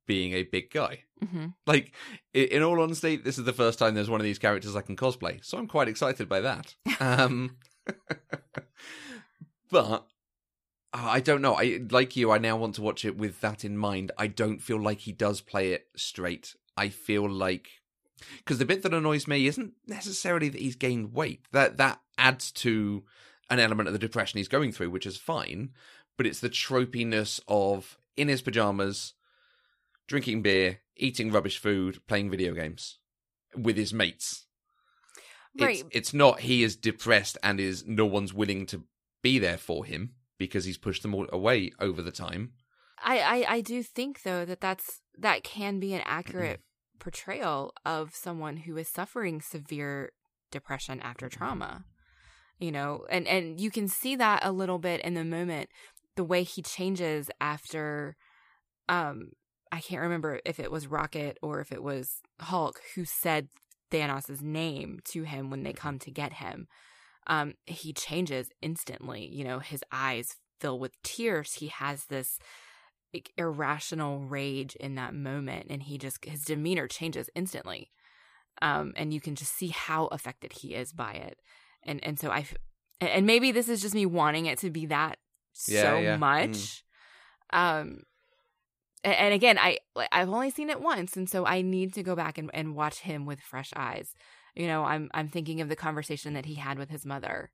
[0.06, 1.04] being a big guy.
[1.26, 1.92] hmm Like,
[2.34, 4.96] in all honesty, this is the first time there's one of these characters I can
[4.96, 6.74] cosplay, so I'm quite excited by that.
[7.00, 7.56] Um,
[9.70, 10.06] but
[10.92, 11.54] uh, I don't know.
[11.54, 12.30] I like you.
[12.30, 14.12] I now want to watch it with that in mind.
[14.18, 16.54] I don't feel like he does play it straight.
[16.76, 17.68] I feel like
[18.38, 21.42] because the bit that annoys me isn't necessarily that he's gained weight.
[21.52, 23.04] That that adds to
[23.50, 25.70] an element of the depression he's going through, which is fine.
[26.16, 29.14] but it's the tropiness of in his pajamas,
[30.06, 32.98] drinking beer, eating rubbish food, playing video games
[33.56, 34.46] with his mates.
[35.58, 35.80] Right.
[35.80, 38.84] It's, it's not he is depressed and is no one's willing to
[39.22, 42.52] be there for him because he's pushed them all away over the time.
[43.02, 46.60] I, I I do think though that that's that can be an accurate
[46.98, 50.12] portrayal of someone who is suffering severe
[50.50, 51.84] depression after trauma.
[52.58, 55.68] You know, and and you can see that a little bit in the moment
[56.16, 58.16] the way he changes after
[58.88, 59.30] um
[59.70, 63.48] I can't remember if it was Rocket or if it was Hulk who said
[63.90, 66.66] thanos's name to him when they come to get him.
[67.26, 69.26] Um, he changes instantly.
[69.26, 71.54] You know, his eyes fill with tears.
[71.54, 72.38] He has this
[73.12, 77.90] like, irrational rage in that moment, and he just his demeanor changes instantly.
[78.60, 81.38] Um, and you can just see how affected he is by it.
[81.84, 82.46] And and so I,
[83.00, 85.18] and maybe this is just me wanting it to be that
[85.66, 86.16] Yeah, so yeah.
[86.16, 86.18] Mm.
[86.18, 86.84] much.
[87.50, 88.02] Um,
[89.04, 89.78] and again, I
[90.12, 93.00] I've only seen it once, and so I need to go back and, and watch
[93.00, 94.14] him with fresh eyes.
[94.54, 97.50] You know, I'm I'm thinking of the conversation that he had with his mother.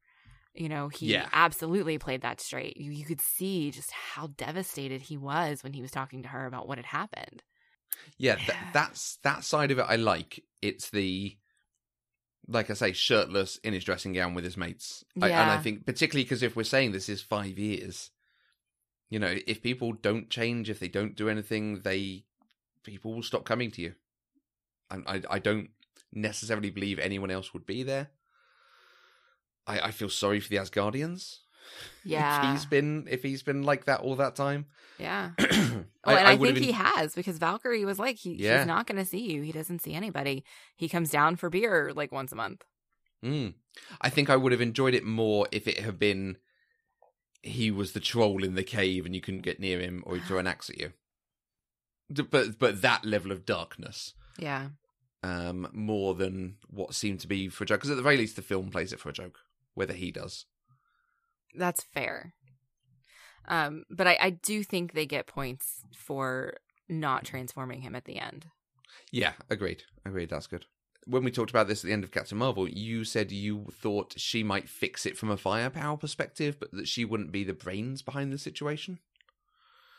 [0.54, 1.28] You know, he Yeah.
[1.32, 2.76] absolutely played that straight.
[2.76, 6.46] You, you could see just how devastated he was when he was talking to her
[6.46, 7.42] about what had happened.
[8.18, 10.44] Yeah, th- that's that side of it I like.
[10.62, 11.36] It's the
[12.46, 15.02] like I say, shirtless in his dressing gown with his mates.
[15.20, 18.10] I, and I think particularly because if we're saying this is five years,
[19.08, 22.24] you know, if people don't change, if they don't do anything, they
[22.82, 23.94] people will stop coming to you.
[24.90, 25.70] And I I don't
[26.12, 28.10] necessarily believe anyone else would be there.
[29.66, 31.38] I I feel sorry for the Asgardians.
[32.04, 32.38] Yeah.
[32.46, 34.66] if he's been if he's been like that all that time.
[34.98, 35.30] Yeah.
[35.38, 38.58] I, Well, and I, would've think he has because Valkyrie was like, he, Yeah.
[38.58, 39.42] he's not going to see you.
[39.42, 40.44] He doesn't see anybody.
[40.76, 42.62] He comes down for beer like once a month.
[43.24, 43.54] Mm.
[44.00, 46.36] I think I would have enjoyed it more if it had been
[47.42, 50.24] he was the troll in the cave and you couldn't get near him or he'd
[50.24, 50.92] throw an axe at you.
[52.10, 54.68] But but that level of darkness, Yeah.
[55.22, 57.80] um, more than what seemed to be for a joke.
[57.80, 59.38] Because at the very least, the film plays it for a joke,
[59.74, 60.46] whether he does.
[61.54, 62.34] That's fair.
[63.46, 66.54] Um, but I, I do think they get points for
[66.88, 68.46] not transforming him at the end.
[69.10, 69.82] Yeah, agreed.
[70.04, 70.30] Agreed.
[70.30, 70.66] That's good.
[71.06, 74.14] When we talked about this at the end of Captain Marvel, you said you thought
[74.16, 78.00] she might fix it from a firepower perspective, but that she wouldn't be the brains
[78.00, 78.98] behind the situation.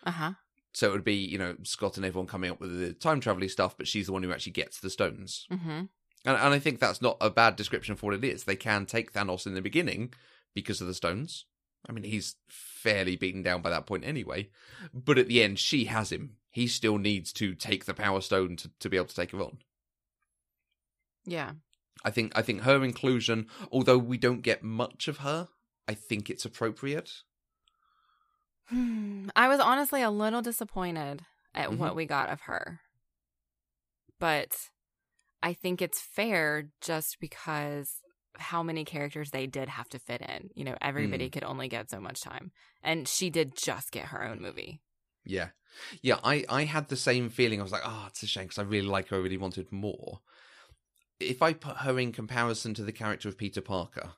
[0.03, 0.31] Uh huh.
[0.73, 3.47] So it would be, you know, Scott and everyone coming up with the time travel
[3.47, 5.47] stuff, but she's the one who actually gets the stones.
[5.51, 5.83] Mm-hmm.
[6.25, 8.43] And, and I think that's not a bad description for what it is.
[8.43, 10.13] They can take Thanos in the beginning
[10.53, 11.45] because of the stones.
[11.87, 14.49] I mean, he's fairly beaten down by that point anyway.
[14.93, 16.37] But at the end, she has him.
[16.49, 19.41] He still needs to take the Power Stone to, to be able to take her
[19.41, 19.59] on.
[21.25, 21.51] Yeah.
[22.03, 25.49] I think I think her inclusion, although we don't get much of her,
[25.87, 27.11] I think it's appropriate.
[28.67, 29.29] Hmm.
[29.35, 31.23] I was honestly a little disappointed
[31.53, 31.77] at Mhm.
[31.77, 32.81] what we got of her.
[34.19, 34.69] But
[35.45, 38.01] I think it's fair just because
[38.37, 40.49] how many characters they did have to fit in.
[40.55, 41.31] You know, everybody mm.
[41.31, 42.51] could only get so much time.
[42.81, 44.81] And she did just get her own movie.
[45.23, 45.49] Yeah.
[46.01, 47.59] Yeah, I, I had the same feeling.
[47.59, 49.17] I was like, oh, it's a shame because I really like her.
[49.17, 50.21] I really wanted more.
[51.19, 54.13] If I put her in comparison to the character of Peter Parker,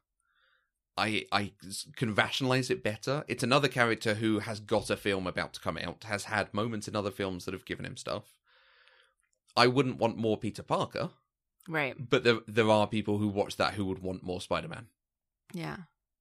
[0.96, 1.52] I I
[1.98, 3.26] can rationalize it better.
[3.28, 6.88] It's another character who has got a film about to come out, has had moments
[6.88, 8.37] in other films that have given him stuff.
[9.58, 11.10] I wouldn't want more Peter Parker,
[11.68, 11.96] Right.
[11.98, 14.88] but there there are people who watch that who would want more Spider Man.
[15.54, 15.78] Yeah.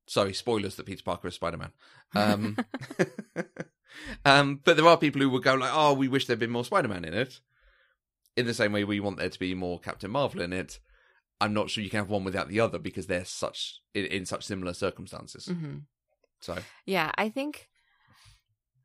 [0.08, 1.72] Sorry, spoilers that Peter Parker is Spider Man.
[2.14, 2.56] Um,
[4.24, 6.64] um, but there are people who would go like, "Oh, we wish there'd been more
[6.64, 7.40] Spider Man in it."
[8.36, 10.78] In the same way, we want there to be more Captain Marvel in it.
[11.40, 14.26] I'm not sure you can have one without the other because they're such in, in
[14.26, 15.46] such similar circumstances.
[15.46, 15.78] hmm
[16.40, 17.68] So Yeah, I think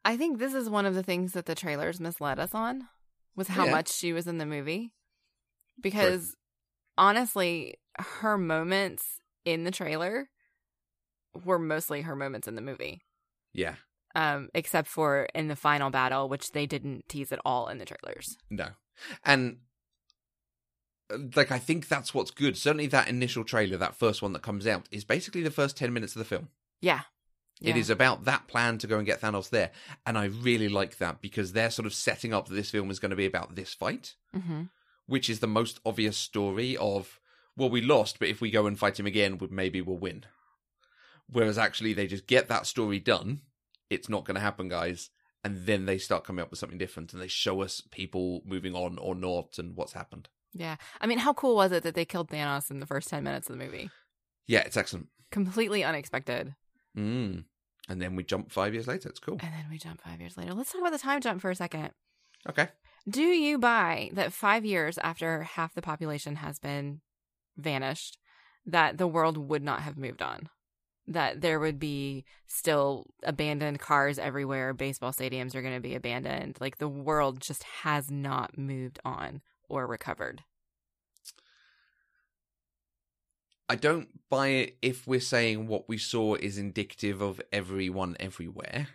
[0.03, 2.87] I think this is one of the things that the trailers misled us on
[3.35, 3.71] was how Yeah.
[3.71, 4.91] much she was in the movie.
[5.79, 6.35] Because
[6.97, 10.29] honestly, her moments in the trailer
[11.45, 13.01] were mostly her moments in the movie.
[13.53, 13.75] yeah,
[14.15, 17.85] Um, except for in the final battle, which they didn't tease at all in the
[17.85, 18.37] trailers.
[18.49, 18.69] no,
[19.25, 19.59] and
[21.11, 22.55] uh, like I think that's what's good.
[22.57, 25.91] Certainly, that initial trailer, that first one that comes out, is basically the first ten
[25.93, 26.49] minutes of the film.
[26.81, 27.01] Yeah.
[27.61, 27.81] It Yeah.
[27.81, 29.71] is about that plan to go and get Thanos there.
[30.05, 32.99] And I really like that because they're sort of setting up that this film is
[32.99, 34.63] going to be about this fight, hmm
[35.07, 37.19] which is the most obvious story of,
[37.57, 40.23] well, we lost, but if we go and fight him again, maybe we'll win.
[41.27, 43.41] Whereas actually, they just get that story done.
[43.89, 45.09] It's not going to happen, guys.
[45.43, 48.73] And then they start coming up with something different and they show us people moving
[48.75, 50.29] on or not and what's happened.
[50.53, 50.75] Yeah.
[51.01, 53.49] I mean, how cool was it that they killed Thanos in the first 10 minutes
[53.49, 53.89] of the movie?
[54.47, 55.07] Yeah, it's excellent.
[55.31, 56.55] Completely unexpected.
[56.97, 57.45] Mm.
[57.91, 59.09] And then we jump five years later.
[59.09, 59.37] It's cool.
[59.41, 60.53] And then we jump five years later.
[60.53, 61.89] Let's talk about the time jump for a second.
[62.49, 62.69] Okay.
[63.09, 67.01] Do you buy that five years after half the population has been
[67.57, 68.17] vanished,
[68.65, 70.47] that the world would not have moved on?
[71.05, 76.59] That there would be still abandoned cars everywhere, baseball stadiums are going to be abandoned.
[76.61, 80.43] Like the world just has not moved on or recovered.
[83.71, 88.89] I don't buy it if we're saying what we saw is indicative of everyone everywhere.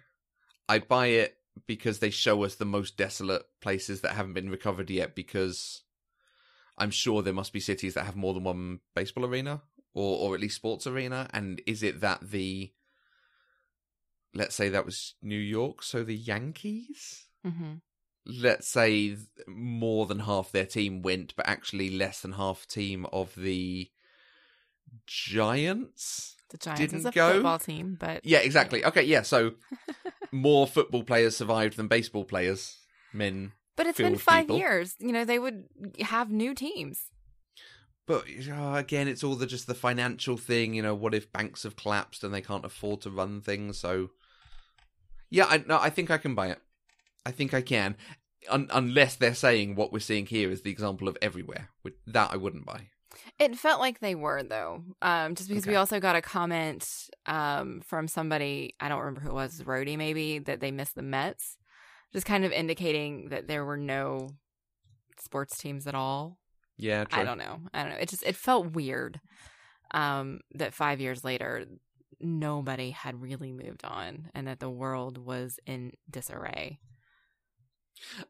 [0.68, 4.90] I buy it because they show us the most desolate places that haven't been recovered
[4.90, 5.80] yet because
[6.76, 9.62] I'm sure there must be cities that have more than one baseball arena
[9.94, 12.70] or or at least sports arena and is it that the
[14.34, 17.74] let's say that was New York so the Yankees Mm-hmm.
[18.26, 19.16] let's say
[19.48, 23.88] more than half their team went but actually less than half team of the
[25.06, 27.32] Giants The Giants Didn't is a go?
[27.34, 29.52] football team, but yeah exactly okay yeah so
[30.32, 32.78] more football players survived than baseball players
[33.12, 34.58] men but it's been five people.
[34.58, 34.96] years.
[34.98, 35.64] You know, they would
[36.00, 37.10] have new teams.
[38.06, 40.72] But uh, again, it's all the just the financial thing.
[40.74, 43.78] You know, what if banks have collapsed and they can't afford to run things?
[43.78, 44.10] So,
[45.28, 46.58] yeah, I no, I think I can buy it.
[47.26, 47.96] I think I can,
[48.48, 51.68] Un- unless they're saying what we're seeing here is the example of everywhere.
[51.84, 52.88] With that, I wouldn't buy.
[53.38, 56.88] It felt like they were though, um, just because we also got a comment
[57.26, 61.02] um, from somebody I don't remember who it was, Rhodey maybe, that they missed the
[61.02, 61.56] Mets,
[62.12, 64.30] just kind of indicating that there were no
[65.20, 66.38] sports teams at all.
[66.76, 67.22] Yeah, true.
[67.22, 67.60] I don't know.
[67.72, 67.98] I don't know.
[67.98, 69.20] It just it felt weird
[69.92, 71.64] um, that five years later
[72.20, 76.78] nobody had really moved on and that the world was in disarray.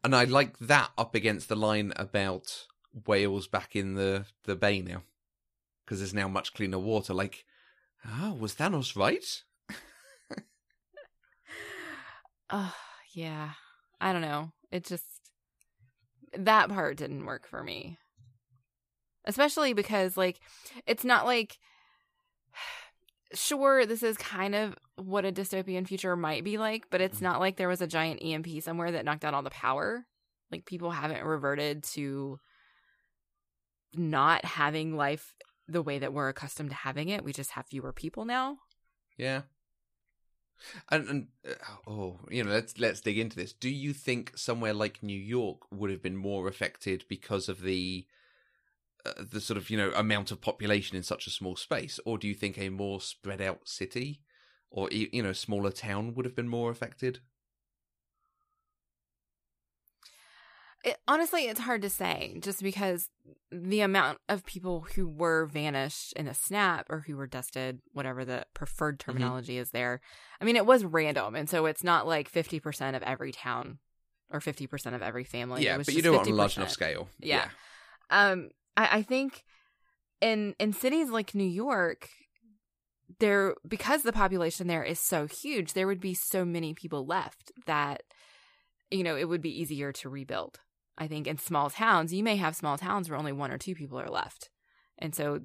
[0.04, 2.66] And I like that up against the line about
[3.06, 5.02] Whales back in the the bay now,
[5.84, 7.12] because there's now much cleaner water.
[7.12, 7.44] Like,
[8.04, 9.42] ah, was Thanos right?
[12.50, 12.74] Oh,
[13.12, 13.50] yeah.
[14.00, 14.52] I don't know.
[14.70, 15.04] It just
[16.36, 17.98] that part didn't work for me.
[19.24, 20.38] Especially because like
[20.86, 21.58] it's not like
[23.34, 27.40] sure this is kind of what a dystopian future might be like, but it's not
[27.40, 30.06] like there was a giant EMP somewhere that knocked out all the power.
[30.52, 32.38] Like people haven't reverted to
[33.94, 35.34] not having life
[35.68, 37.24] the way that we're accustomed to having it.
[37.24, 38.58] We just have fewer people now.
[39.16, 39.42] Yeah.
[40.90, 41.54] And, and uh,
[41.90, 43.52] oh, you know, let's let's dig into this.
[43.52, 48.06] Do you think somewhere like New York would have been more affected because of the
[49.04, 52.16] uh, the sort of you know amount of population in such a small space, or
[52.16, 54.22] do you think a more spread out city
[54.70, 57.20] or you know smaller town would have been more affected?
[60.86, 63.10] It, honestly, it's hard to say just because
[63.50, 68.24] the amount of people who were vanished in a snap or who were dusted, whatever
[68.24, 69.10] the preferred Mm-hmm.
[69.10, 70.00] terminology is there.
[70.40, 71.34] I mean, it was random.
[71.34, 73.78] And so it's not like 50% of every town
[74.30, 75.62] or 50% of every family.
[75.62, 76.56] It yeah, was but you do it on a large 50%.
[76.58, 77.08] enough scale.
[77.18, 77.48] Yeah.
[78.10, 79.44] Um, I, I think
[80.20, 82.08] in in cities like New York,
[83.18, 87.50] there because the population there is so huge, there would be so many people left
[87.66, 88.02] that
[88.90, 90.60] you know it would be easier to rebuild.
[90.98, 93.74] I think in small towns, you may have small towns where only one or two
[93.74, 94.50] people are left,
[94.98, 95.40] and so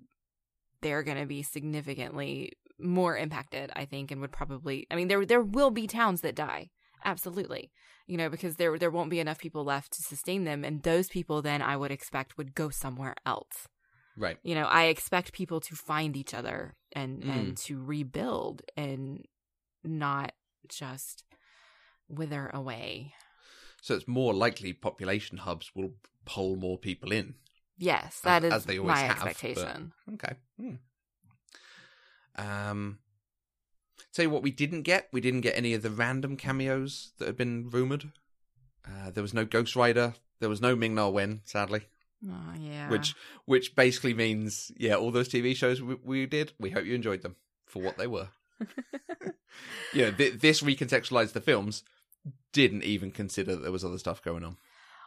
[0.81, 3.71] they're going to be significantly more impacted.
[3.75, 4.87] I think, and would probably.
[4.89, 6.69] I mean, there there will be towns that die,
[7.03, 7.71] absolutely
[8.07, 11.07] you know, because there there won't be enough people left to sustain them, and those
[11.07, 13.69] people then I would expect would go somewhere else.
[14.17, 14.37] Right.
[14.43, 17.29] You know, I expect people to find each other and Mm.
[17.29, 19.25] and to rebuild and
[19.83, 20.33] not
[20.67, 21.23] just
[22.09, 23.13] wither away.
[23.81, 25.91] So it's more likely population hubs will
[26.25, 27.35] pull more people in.
[27.77, 29.91] Yes, that is as they always my have, but- expectation.
[30.13, 30.35] Okay.
[30.59, 30.75] Hmm.
[32.35, 32.99] Um,
[34.13, 35.09] tell you what, we didn't get.
[35.11, 38.11] We didn't get any of the random cameos that had been rumored.
[38.85, 40.13] Uh, there was no Ghost Rider.
[40.39, 41.81] There was no Ming Na Wen, sadly.
[42.27, 42.89] Oh yeah.
[42.89, 43.15] Which,
[43.45, 46.53] which basically means, yeah, all those TV shows we, we did.
[46.59, 48.29] We hope you enjoyed them for what they were.
[49.93, 51.83] you know, th- this recontextualized the films.
[52.53, 54.57] Didn't even consider that there was other stuff going on.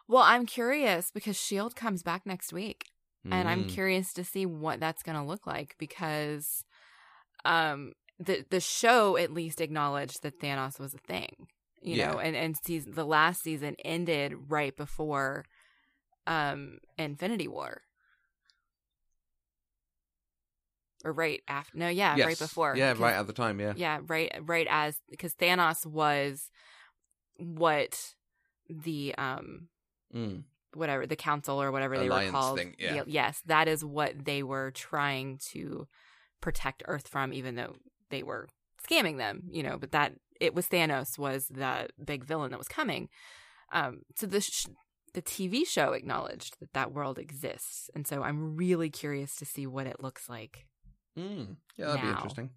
[0.08, 2.86] well, I'm curious because Shield comes back next week.
[3.30, 3.68] and I'm Mm.
[3.68, 6.64] curious to see what that's going to look like because
[7.46, 11.48] um the the show at least acknowledged that Thanos was a thing
[11.80, 15.44] you know and and season, the last season ended right before
[16.26, 17.82] um Infinity War
[21.04, 23.60] or right after no yeah right before Yeah, right at the time.
[23.60, 23.72] Yeah.
[23.76, 26.50] yeah right right as because Thanos was
[27.38, 28.14] what
[28.68, 29.68] the um
[30.14, 30.44] Mm.
[30.74, 32.58] whatever the council or whatever they were called.
[32.58, 33.02] thing, yeah.
[33.06, 35.88] Yes, that is what they were trying to
[36.40, 37.74] protect Earth from, even though
[38.10, 38.48] they were
[38.86, 42.68] scamming them, you know, but that it was Thanos was the big villain that was
[42.68, 43.08] coming.
[43.72, 44.66] Um, so the sh-
[45.14, 49.66] the TV show acknowledged that that world exists, and so I'm really curious to see
[49.66, 50.66] what it looks like.
[51.18, 52.06] Mm, yeah, that'd Now.
[52.10, 52.50] be interesting.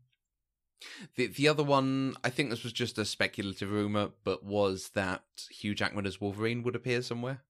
[1.15, 5.23] The the other one, I think this was just a speculative rumor, but was that
[5.49, 7.41] Hugh Jackman as Wolverine would appear somewhere.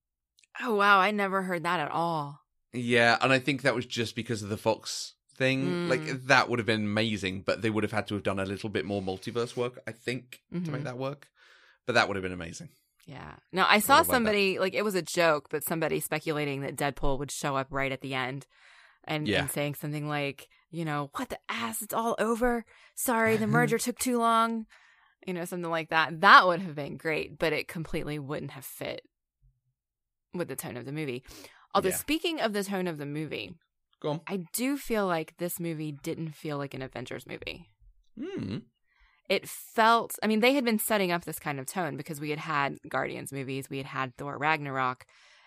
[0.62, 2.40] Oh wow, I never heard that at all.
[2.74, 5.66] Yeah, and I think that was just because of the Fox thing.
[5.66, 5.90] Mm.
[5.90, 8.46] Like that would have been amazing, but they would have had to have done a
[8.46, 10.68] little bit more multiverse work, I think, to Mhm.
[10.70, 11.28] make that work.
[11.86, 12.70] But that would have been amazing.
[13.06, 13.36] Yeah.
[13.54, 14.08] No, I saw that.
[14.08, 17.92] somebody like it was a joke, but somebody speculating that Deadpool would show up right
[17.92, 18.46] at the end
[19.06, 19.42] and, Yeah.
[19.42, 22.66] and saying something like, you know, what the ass, it's all over.
[22.96, 24.66] Sorry, the merger took too long.
[25.26, 26.22] You know, something like that.
[26.22, 29.02] That would have been great, but it completely wouldn't have fit
[30.34, 31.24] with the tone of the movie.
[31.74, 31.96] Although Yeah.
[31.96, 33.54] speaking of the tone of the movie,
[34.00, 34.22] Go on.
[34.28, 37.70] I do feel like this movie didn't feel like an Avengers movie.
[38.20, 38.58] Hmm.
[39.30, 42.30] it felt i mean they had been setting up this kind of tone because we
[42.32, 45.06] had had guardians movies we had had thor ragnarok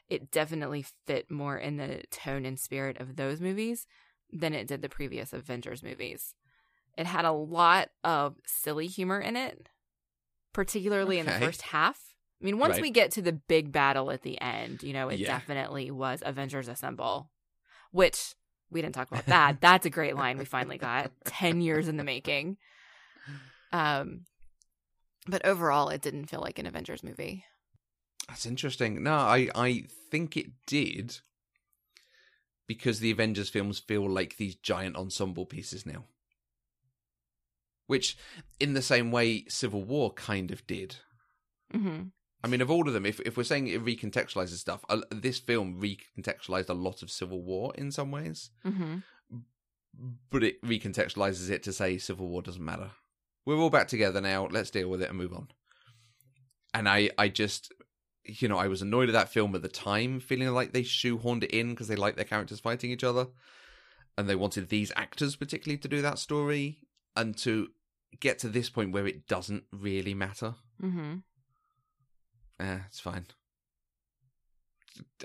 [0.08, 3.86] it definitely fit more in the tone and spirit of those movies
[4.32, 6.34] than it did the previous avengers movies
[6.98, 9.68] it had a lot of silly humor in it
[10.52, 12.82] particularly in the first half i mean once Right.
[12.82, 15.26] we get to the big battle at the end you know it Yeah.
[15.28, 17.30] definitely was avengers assemble
[17.92, 18.34] which
[18.70, 21.96] we didn't talk about that that's a great line we finally got 10 years in
[21.96, 22.56] the making
[23.72, 24.22] um,
[25.26, 27.44] but overall, it didn't feel like an Avengers movie.
[28.28, 29.02] That's interesting.
[29.02, 31.18] No, I I think it did
[32.70, 36.04] because the Avengers films feel like these giant ensemble pieces now.
[37.88, 38.16] Which,
[38.60, 40.94] in the same way, Civil War kind of did.
[41.72, 42.02] hmm
[42.44, 45.40] I mean, of all of them, if if we're saying it recontextualizes stuff, uh, this
[45.40, 48.98] film recontextualized a lot of Civil War in some ways, hmm
[50.30, 52.92] but it recontextualizes it to say Civil War doesn't matter.
[53.44, 54.46] We're all back together now.
[54.46, 55.48] Let's deal with it and move on.
[56.72, 57.72] And I, I just,
[58.24, 61.44] you know, I was annoyed at that film at the time, feeling like they shoehorned
[61.44, 63.28] it in because they liked their characters fighting each other,
[64.18, 66.78] and they wanted these actors particularly to do that story,
[67.16, 67.68] and to
[68.18, 70.54] get to this point where it doesn't really matter.
[70.82, 71.16] Mm-hmm.
[72.60, 73.26] Eh, it's fine.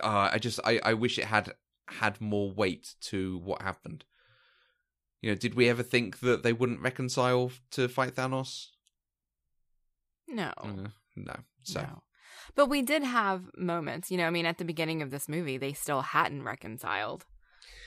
[0.01, 1.53] Uh, I just I, I wish it had
[1.87, 4.05] had more weight to what happened.
[5.21, 8.67] You know, did we ever think that they wouldn't reconcile to fight Thanos?
[10.27, 11.35] No, Uh, no.
[11.63, 12.03] So no.
[12.55, 14.09] But we did have moments.
[14.11, 17.25] You know, I mean, at the beginning of this movie, they still hadn't reconciled.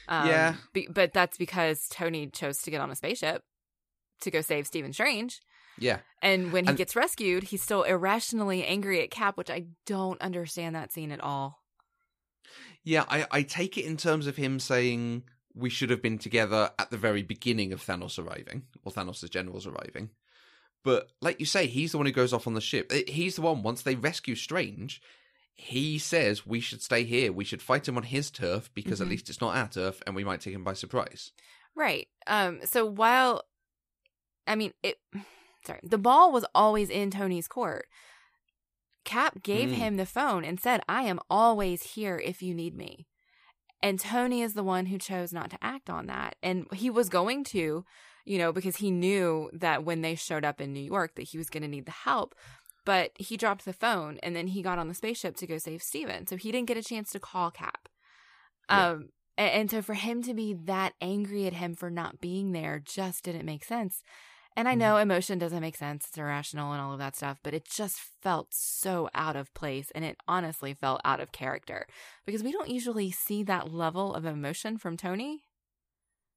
[0.09, 0.57] Um, Yeah.
[0.73, 3.43] be- but that's because Tony chose to get on a spaceship
[4.21, 5.41] to go save Stephen Strange.
[5.81, 9.67] yeah, And when he And- gets rescued, he's still irrationally angry at Cap, which I
[9.87, 11.63] don't understand that scene at all.
[12.83, 13.05] yeah.
[13.09, 16.91] I I take it in terms of him saying we should have been together at
[16.91, 20.11] the very beginning of Thanos arriving or Thanos' generals arriving.
[20.85, 22.91] But like you say, he's the one who goes off on the ship.
[23.09, 25.01] He's the one once they rescue Strange.
[25.55, 27.33] He says we should stay here.
[27.33, 29.03] We should fight him on his turf because Mhm.
[29.03, 31.33] at least it's not our turf, and we might take him by surprise.
[31.75, 32.09] Right.
[32.27, 33.43] Um so while
[34.47, 34.99] I mean it
[35.67, 37.87] sorry, the ball was always in Tony's court.
[39.05, 39.75] Cap gave Mm.
[39.75, 43.07] him the phone and said, "I am always here if you need me."
[43.83, 46.37] And Tony is the one who chose not to act on that.
[46.43, 47.85] And he was going to,
[48.29, 51.39] you know, because he knew that when they showed up in New York that he
[51.39, 52.35] was going to need the help.
[52.85, 55.83] But he dropped the phone and then he got on the spaceship to go save
[55.83, 56.27] Stephen.
[56.27, 57.89] So he didn't get a chance to call Cap.
[58.71, 58.91] Yeah.
[58.91, 62.83] Um and, so for him to be that angry at him for not being there
[62.85, 64.03] just didn't make sense.
[64.57, 66.09] And I know emotion doesn't make sense.
[66.09, 69.93] It's irrational and all of that stuff, but it just felt so out of place
[69.95, 71.87] and it honestly felt out of character
[72.27, 75.45] because we don't usually see that level of emotion from Tony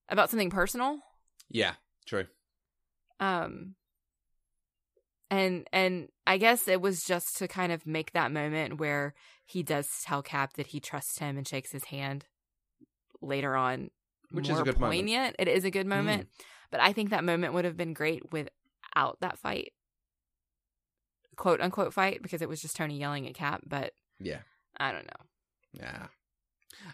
[0.08, 1.00] about something personal.
[1.52, 1.74] Yeah,
[2.06, 2.26] true.
[3.20, 3.76] Um
[5.30, 9.14] and and I guess it was just to kind of make that moment where
[9.46, 12.26] he does tell Cap that he trusts him and shakes his hand
[13.22, 13.92] later on
[14.32, 15.36] Which is a good moment.
[15.40, 16.28] It is a good moment.
[16.72, 19.74] But I think that moment would have been great without that fight.
[21.36, 24.40] Quote unquote fight because it was just Tony yelling at Cap, but Yeah,
[24.78, 25.26] I don't know.
[25.74, 26.08] yeah.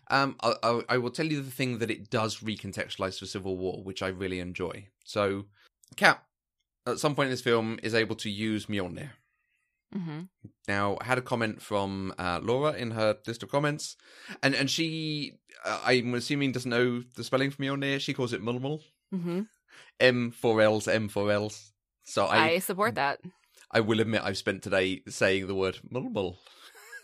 [0.10, 3.58] Um, I, I, I will tell you the thing that it does recontextualize for Civil
[3.58, 4.88] War, which I really enjoy.
[5.04, 5.46] So,
[5.96, 6.26] Cap,
[6.86, 9.12] at some point in this film, is able to use Mjolnir.
[9.94, 10.22] hmm
[10.68, 13.96] Now, I had a comment from uh, Laura in her list of comments,
[14.44, 15.34] and and she,
[15.66, 18.00] uh, I'm assuming, doesn't know the spelling for Mjolnir.
[18.00, 18.82] She calls it Mulmul.
[19.12, 19.42] hmm
[20.00, 21.72] M four L's, M four L's.
[22.04, 23.20] So I, I support that.
[23.72, 26.38] I will admit I've spent today saying the word Mulmul.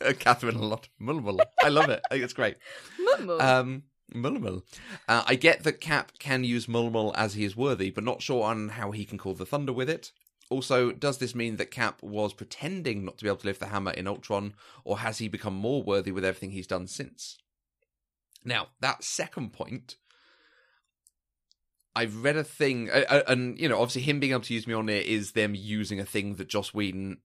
[0.20, 0.90] Catherine a lot.
[1.02, 1.40] Mulmul.
[1.64, 2.02] I love it.
[2.10, 2.58] I think it's great.
[3.00, 3.40] Moo-moo.
[3.40, 3.84] Um,
[4.14, 4.64] Mulmul.
[5.08, 8.44] Uh, I get that Cap can use Mulmul as he is worthy, but not sure
[8.44, 10.12] on how he can call the thunder with it.
[10.50, 13.68] Also, does this mean that Cap was pretending not to be able to lift the
[13.68, 17.38] hammer in Ultron, or has he become more worthy with everything he's done since?
[18.46, 19.96] Now, that second point,
[21.96, 24.66] I've read a thing, uh, uh, and you know, obviously, him being able to use
[24.66, 27.20] Mjolnir is them using a thing that Joss Whedon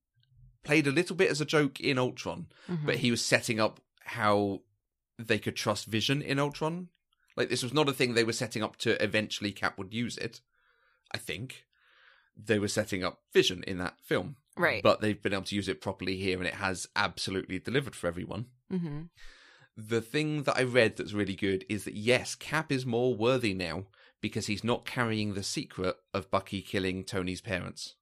[0.68, 2.86] played a little bit as a joke in Ultron, Mhm.
[2.86, 3.80] but he was setting up
[4.18, 4.62] how
[5.18, 6.88] they could trust Vision in Ultron.
[7.36, 10.16] Like this was not a thing they were setting up to eventually Cap would use
[10.18, 10.40] it.
[11.10, 11.66] I think
[12.36, 14.82] they were setting up Vision in that film, right.
[14.82, 18.06] but they've been able to use it properly here, and it has absolutely delivered for
[18.06, 18.46] everyone.
[18.70, 19.02] hmm
[19.76, 23.54] The thing that I read that's really good is that yes, Cap is more worthy
[23.54, 23.86] now
[24.20, 27.94] because he's not carrying the secret of Bucky killing Tony's parents.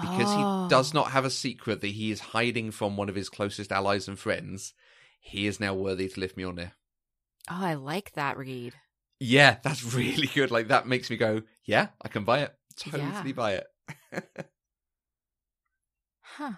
[0.00, 0.36] Because Oh.
[0.38, 3.70] he does not have a secret that he is hiding from one of his closest
[3.72, 4.72] allies and friends,
[5.20, 6.72] he is now worthy to lift Mjolnir.
[7.50, 8.74] Oh, I like that read.
[9.20, 10.50] Yeah, that's really good.
[10.50, 12.54] Like that makes me go, yeah, I can buy it.
[12.76, 13.32] Totally Yeah.
[13.32, 13.66] buy it.
[16.20, 16.52] Huh.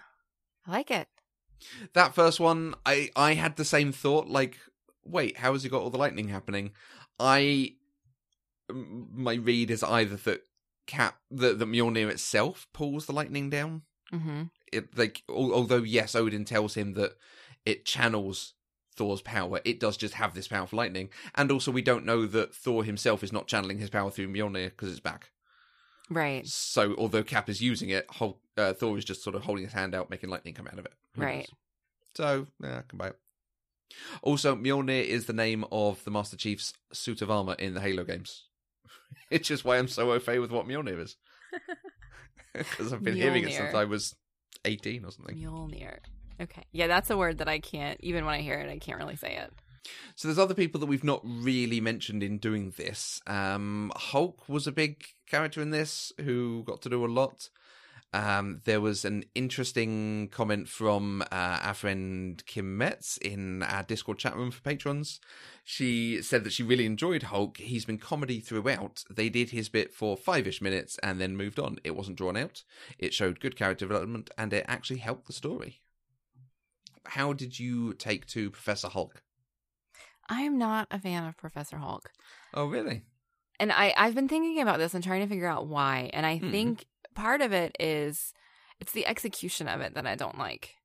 [0.65, 1.07] I like it.
[1.93, 4.27] that first one, I I had the same thought.
[4.27, 4.57] Like,
[5.03, 6.71] wait, how has he got all the lightning happening?
[7.19, 7.73] I
[8.71, 10.41] my read is either that
[10.87, 13.83] Cap that the Mjolnir itself pulls the lightning down.
[14.13, 14.43] Mm-hmm.
[14.71, 17.17] It like al- although yes, Odin tells him that
[17.65, 18.53] it channels
[18.95, 19.59] Thor's power.
[19.65, 22.83] It does just have this power powerful lightning, and also we don't know that Thor
[22.83, 25.31] himself is not channeling his power through Mjolnir because it's back.
[26.09, 26.45] Right.
[26.47, 29.73] So although Cap is using it, Hulk, uh, Thor is just sort of holding his
[29.73, 30.93] hand out, making lightning come out of it.
[31.15, 31.37] Who Right.
[31.37, 31.47] knows?
[32.15, 33.11] So yeah, can buy.
[34.21, 38.03] Also, Mjolnir is the name of the Master Chief's suit of armor in the Halo
[38.03, 38.43] games.
[39.31, 41.15] it's just why I'm so au fait with what Mjolnir is.
[42.53, 44.15] Because I've been hearing it since I was
[44.63, 45.35] 18 or something.
[45.35, 45.97] Mjolnir.
[46.39, 46.63] Okay.
[46.71, 49.17] Yeah, that's a word that I can't, even when I hear it, I can't really
[49.17, 49.51] say it.
[50.15, 53.21] So there's other people that we've not really mentioned in doing this.
[53.27, 57.49] Um, Hulk was a big character in this who got to do a lot.
[58.15, 64.19] Um, there was an interesting comment from uh, our friend Kim Metz in our Discord
[64.19, 65.19] chat room for patrons.
[65.65, 67.57] She said that she really enjoyed Hulk.
[67.57, 69.03] He's been comedy throughout.
[69.09, 71.77] They did his bit for five ish minutes and then moved on.
[71.83, 72.63] It wasn't drawn out.
[72.97, 75.81] It showed good character development and it actually helped the story.
[77.03, 79.23] How did you take to Professor Hulk?
[80.29, 82.11] I am not a fan of Professor Hulk.
[82.53, 83.03] Oh, really?
[83.59, 86.09] And I, I've been thinking about this and trying to figure out why.
[86.13, 86.51] And I Mhm.
[86.51, 86.85] think
[87.15, 88.33] part of it is
[88.79, 90.75] it's the execution of it that I don't like.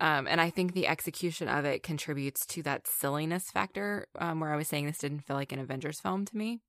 [0.00, 4.52] Um, and I think the execution of it contributes to that silliness factor um, where
[4.52, 6.60] I was saying this didn't feel like an Avengers film to me.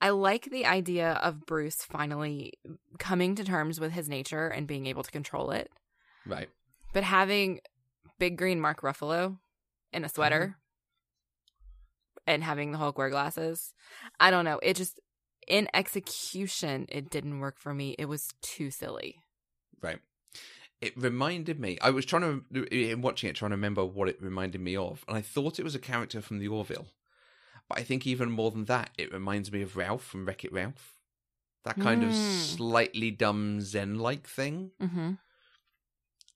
[0.00, 2.52] I like the idea of Bruce finally
[3.00, 5.70] coming to terms with his nature and being able to control it.
[6.24, 6.48] Right.
[6.92, 7.60] But having
[8.20, 9.38] big green Mark Ruffalo
[9.92, 10.56] in a sweater
[12.28, 13.74] and having the Hulk wear glasses,
[14.20, 14.60] I don't know.
[14.62, 15.00] It just,
[15.48, 17.94] in execution, it didn't work for me.
[17.98, 19.20] It was too silly.
[19.80, 19.98] Right.
[20.80, 21.78] It reminded me.
[21.82, 25.04] I was trying to, in watching it, trying to remember what it reminded me of,
[25.08, 26.86] and I thought it was a character from the Orville.
[27.68, 30.52] But I think even more than that, it reminds me of Ralph from Wreck It
[30.52, 30.94] Ralph.
[31.64, 32.40] That kind of Mm.
[32.56, 34.70] slightly dumb Zen like thing.
[34.80, 35.14] Mm-hmm.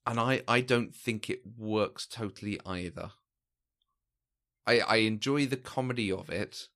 [0.05, 3.11] And I, I don't think it works totally either.
[4.67, 6.67] I, I enjoy the comedy of it,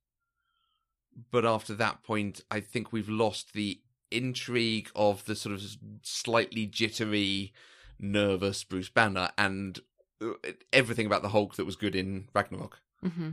[1.31, 3.79] but after that point, I think we've lost the
[4.11, 5.61] intrigue of the sort of
[6.01, 7.53] slightly jittery,
[7.99, 9.79] nervous Bruce Banner and
[10.21, 10.33] uh,
[10.71, 12.79] everything about the Hulk that was good in Ragnarok.
[13.03, 13.31] Mm-hmm.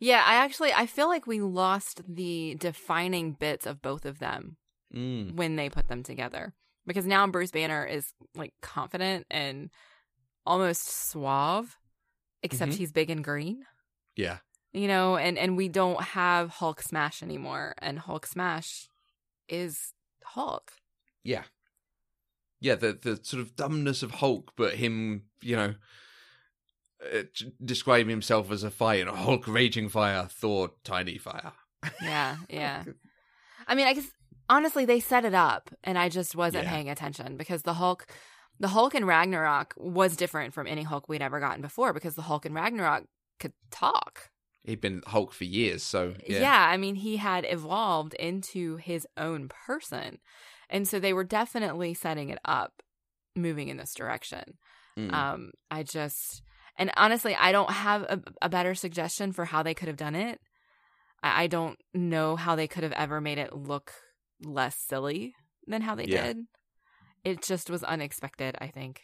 [0.00, 4.56] Yeah, I actually I feel like we lost the defining bits of both of them
[4.94, 5.34] Mm.
[5.34, 6.54] when they put them together.
[6.86, 9.68] Because now Bruce Banner is like confident and
[10.46, 11.76] almost suave,
[12.42, 12.76] except Mhm.
[12.76, 13.66] he's big and green.
[14.16, 14.38] Yeah.
[14.72, 18.88] You know, and and we don't have Hulk Smash anymore, and Hulk Smash
[19.48, 19.94] is
[20.24, 20.72] Hulk.
[21.24, 21.44] Yeah.
[22.60, 25.74] Yeah, the the sort of dumbness of Hulk, but him, you know,
[27.14, 27.22] uh,
[27.64, 31.52] describing himself as a fire, Hulk raging fire, Thor tiny fire.
[32.02, 32.84] Yeah, yeah.
[33.66, 34.08] I mean, I guess
[34.48, 36.70] honestly, they set it up, and I just wasn't Yeah.
[36.72, 38.06] paying attention because the Hulk,
[38.58, 42.22] the Hulk in Ragnarok was different from any Hulk we'd ever gotten before because the
[42.22, 43.04] Hulk in Ragnarok
[43.38, 44.30] could talk.
[44.64, 46.40] He'd been Hulk for years, so Yeah.
[46.40, 46.66] yeah.
[46.68, 50.18] I mean, he had evolved into his own person,
[50.68, 52.82] and so they were definitely setting it up,
[53.34, 54.58] moving in this direction.
[54.98, 55.12] Mm.
[55.12, 56.42] Um, I just,
[56.76, 60.14] and honestly, I don't have a, a better suggestion for how they could have done
[60.14, 60.40] it.
[61.22, 63.92] I, I don't know how they could have ever made it look
[64.44, 65.34] less silly
[65.66, 66.26] than how they Yeah.
[66.26, 66.38] did.
[67.24, 69.00] It just was unexpected, I think.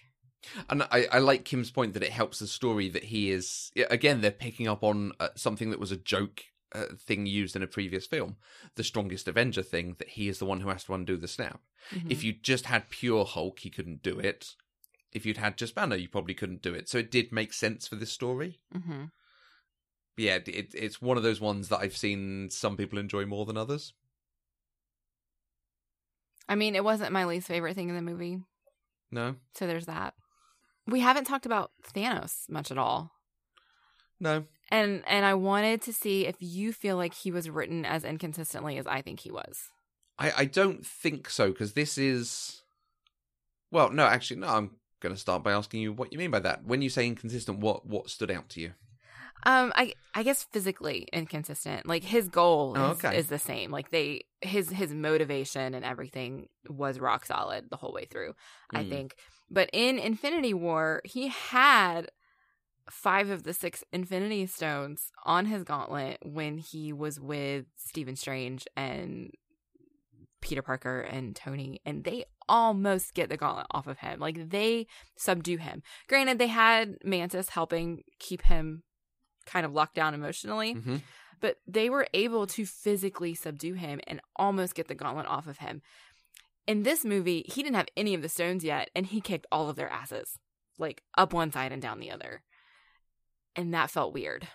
[0.69, 4.21] And I, I like Kim's point that it helps the story that he is again
[4.21, 7.67] they're picking up on uh, something that was a joke uh, thing used in a
[7.69, 8.37] previous film,
[8.75, 11.61] the strongest Avenger thing that he is the one who has to undo the snap.
[11.93, 12.11] Mhm.
[12.11, 14.57] If you just had pure Hulk, he couldn't do it.
[15.13, 16.89] If you'd had just Banner, you probably couldn't do it.
[16.89, 18.61] So it did make sense for this story.
[18.75, 19.13] Mhm.
[20.17, 23.57] Yeah, it, it's one of those ones that I've seen some people enjoy more than
[23.57, 23.93] others.
[26.49, 28.41] I mean, it wasn't my least favorite thing in the movie,
[29.11, 30.15] No, so there's that.
[30.87, 33.13] We haven't talked about Thanos much at all.
[34.21, 38.05] no, And and I wanted to see if you feel like he was written as
[38.05, 39.71] inconsistently as I think he was.
[40.19, 42.63] I, I don't think so because this is.
[43.71, 44.49] Well, no, actually, no.
[44.49, 44.71] I'm
[45.01, 46.65] going to start by asking you what you mean by that.
[46.65, 48.73] When you say inconsistent, what what stood out to you?
[49.47, 51.87] Um, I I guess physically inconsistent.
[51.87, 53.19] Like his goal Oh, is, okay.
[53.19, 53.71] is the same.
[53.71, 58.35] Like they his his motivation and everything was rock solid the whole way through.
[58.73, 58.89] I Mm.
[58.89, 59.15] think.
[59.51, 62.11] But in Infinity War, he had
[62.91, 68.67] five of the six Infinity Stones on his gauntlet when he was with Stephen Strange
[68.77, 69.31] and
[70.41, 74.21] Peter Parker and Tony, and they almost get the gauntlet off of him.
[74.21, 75.83] Like they subdue him.
[76.09, 78.83] Granted, they had Mantis helping keep him
[79.47, 80.97] kind of locked down emotionally, hmm
[81.41, 85.59] but they were able to physically subdue him and almost get the gauntlet off of
[85.59, 85.83] him.
[86.67, 89.69] In this movie, he didn't have any of the stones yet, and he kicked all
[89.69, 90.39] of their asses,
[90.79, 92.43] like up one side and down the other.
[93.57, 94.49] And that felt weird.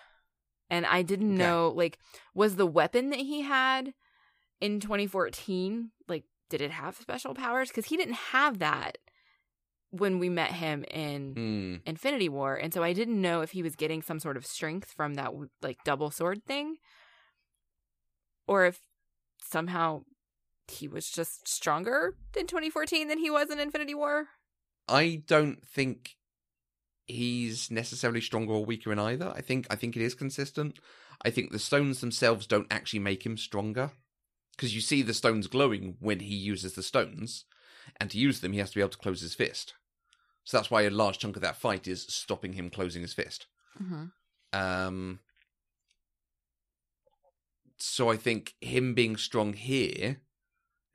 [0.68, 1.44] And I didn't Okay.
[1.44, 1.98] know, like,
[2.34, 3.94] was the weapon that he had
[4.60, 7.68] in 2014, like, did it have special powers?
[7.68, 8.98] Because he didn't have that
[9.90, 11.80] when we met him in Mm.
[11.86, 14.92] Infinity War, and so I didn't know if he was getting some sort of strength
[14.92, 15.32] from that
[15.62, 16.76] like double sword thing,
[18.46, 18.80] or if
[19.42, 20.04] somehow
[20.68, 24.28] he was just stronger in 2014 than he was in Infinity War.
[24.88, 26.16] I don't think
[27.06, 29.32] he's necessarily stronger or weaker in either.
[29.34, 30.78] I think I think it is consistent.
[31.24, 33.90] I think the stones themselves don't actually make him stronger
[34.56, 37.44] because you see the stones glowing when he uses the stones,
[37.98, 39.74] and to use them he has to be able to close his fist.
[40.44, 43.46] So that's why a large chunk of that fight is stopping him closing his fist.
[43.82, 44.06] Mm-hmm.
[44.52, 45.20] Um,
[47.78, 50.18] so I think him being strong here,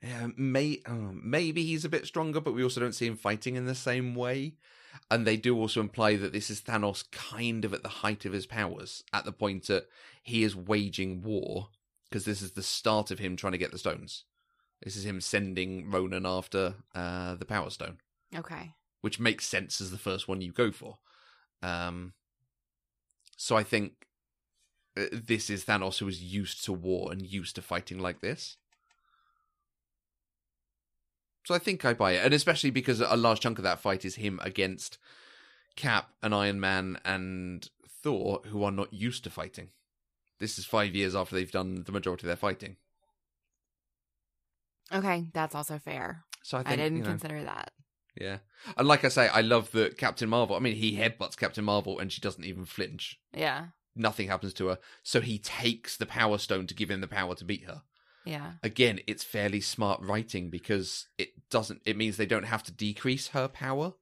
[0.04, 3.56] uh, may uh, maybe he's a bit stronger, but we also don't see him fighting
[3.56, 4.54] in the same way.
[5.10, 8.32] And they do also imply that this is Thanos kind of at the height of
[8.32, 9.88] his powers, at the point that
[10.22, 11.68] he is waging war,
[12.08, 14.24] because this is the start of him trying to get the stones.
[14.82, 17.98] This is him sending Ronan after uh, the Power Stone
[18.34, 18.74] Okay.
[19.00, 20.98] Which makes sense as the first one you go for.
[21.62, 22.12] Um,
[23.36, 24.06] so I think
[24.96, 28.56] uh, this is Thanos who is used to war and used to fighting like this.
[31.44, 34.04] So I think I buy it, and especially because a large chunk of that fight
[34.04, 34.98] is him against
[35.76, 37.68] Cap and Iron Man and
[38.02, 39.68] Thor, who are not used to fighting.
[40.40, 42.76] This is five years after they've done the majority of their fighting.
[44.92, 46.24] Okay, that's also fair.
[46.42, 47.72] So I I, didn't you know, consider that.
[48.20, 48.38] Yeah.
[48.76, 50.56] And like I say, I love that Captain Marvel.
[50.56, 53.18] I mean, he headbutts Captain Marvel and she doesn't even flinch.
[53.34, 53.66] Yeah.
[53.94, 54.78] Nothing happens to her.
[55.02, 57.82] So he takes the Power Stone to give him the power to beat her.
[58.24, 58.52] Yeah.
[58.62, 63.28] Again, it's fairly smart writing because it doesn't, it means they don't have to decrease
[63.28, 63.94] her power.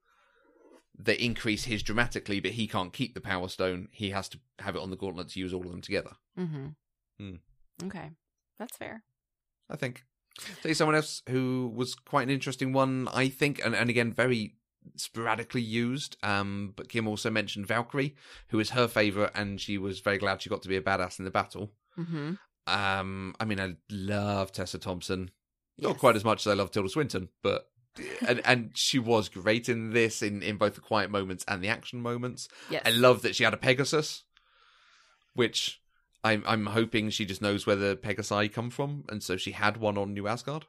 [0.97, 3.89] They increase his dramatically, but he can't keep the Power Stone.
[3.91, 6.11] He has to have it on the gauntlet to use all of them together.
[6.39, 6.67] Mm-hmm.
[7.19, 7.35] Hmm.
[7.85, 8.11] Okay.
[8.57, 9.03] That's fair.
[9.69, 10.03] I think.
[10.61, 14.55] Say someone else who was quite an interesting one, I think, and, and again, very
[14.97, 16.17] sporadically used.
[16.23, 18.15] Um, but Kim also mentioned Valkyrie,
[18.49, 21.19] who is her favorite, and she was very glad she got to be a badass
[21.19, 21.71] in the battle.
[21.97, 22.33] Mm-hmm.
[22.67, 25.31] Um, I mean, I love Tessa Thompson,
[25.77, 25.99] not Yes.
[25.99, 27.69] quite as much as I love Tilda Swinton, but
[28.27, 31.69] and and she was great in this in in both the quiet moments and the
[31.69, 32.49] action moments.
[32.69, 32.81] Yes.
[32.85, 34.23] I love that she had a Pegasus,
[35.33, 35.79] which
[36.25, 39.77] I'm I'm hoping she just knows where the Pegasi come from, and so she had
[39.77, 40.65] one on New Asgard.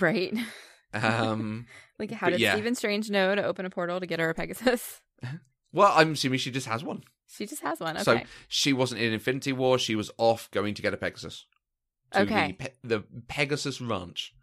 [0.00, 0.34] right.
[0.94, 1.66] Um,
[1.98, 2.54] like, how did yeah.
[2.54, 5.02] Stephen Strange know to open a portal to get her a Pegasus?
[5.72, 7.02] well, I'm assuming she just has one.
[7.28, 7.96] She just has one.
[7.98, 8.02] Okay.
[8.02, 9.78] So she wasn't in Infinity War.
[9.78, 11.44] She was off going to get a Pegasus.
[12.12, 12.56] To Okay.
[12.58, 14.34] The, Pe- the Pegasus Ranch.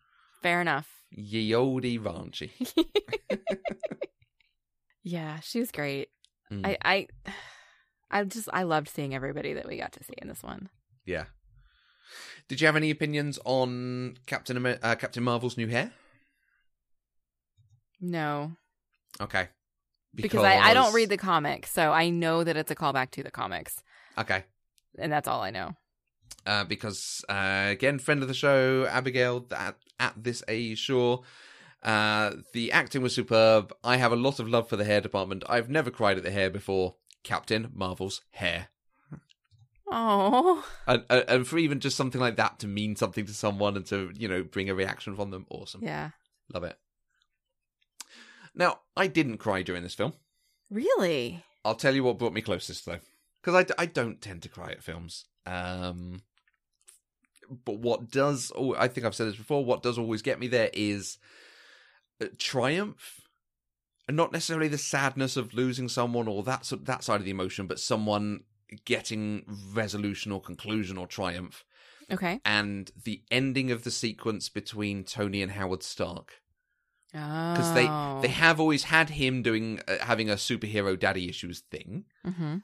[0.43, 0.89] Fair enough.
[1.09, 2.51] Ye olde ranchy.
[5.03, 6.09] yeah, she was great.
[6.51, 6.65] Mm.
[6.65, 7.07] I, I,
[8.11, 10.69] I just I loved seeing everybody that we got to see in this one.
[11.05, 11.25] Yeah.
[12.47, 15.91] Did you have any opinions on Captain uh, Captain Marvel's new hair?
[17.99, 18.53] No,
[19.19, 19.47] Okay.
[20.15, 23.21] because, I, I don't read the comics, so I know that it's a callback to
[23.23, 23.83] the comics,
[24.17, 24.43] Okay.
[24.97, 25.75] and that's all I know.
[26.45, 31.19] Uh, because uh, again, friend of the show, Abigail at, at this A Shaw,
[31.83, 33.73] Uh, the acting was superb.
[33.83, 35.43] I have a lot of love for the hair department.
[35.47, 36.95] I've never cried at the hair before.
[37.23, 38.67] Captain Marvel's hair.
[39.93, 43.85] Oh, And, and for even just something like that to mean something to someone and
[43.87, 45.81] to, you know, bring a reaction from them, awesome.
[45.83, 46.11] yeah.
[46.53, 46.77] Love it.
[48.55, 50.13] Now, I didn't cry during this film.
[50.69, 51.43] Really?
[51.65, 52.99] I'll tell you what brought me closest though,
[53.41, 55.25] because I, d- I don't tend to cry at films.
[55.45, 56.21] Um,
[57.65, 59.63] but what does oh, I think I've said this before.
[59.65, 61.17] What does always get me there is
[62.21, 63.20] uh, triumph,
[64.11, 67.79] not necessarily the sadness of losing someone or that that side of the emotion, but
[67.79, 68.43] someone
[68.85, 69.43] getting
[69.73, 71.63] resolution or conclusion or triumph,
[72.11, 72.39] Okay.
[72.45, 76.41] and the ending of the sequence between Tony and Howard Stark
[77.13, 77.51] Oh.
[77.53, 77.87] because they
[78.21, 82.57] they have always had him doing uh, having a superhero daddy issues thing hmm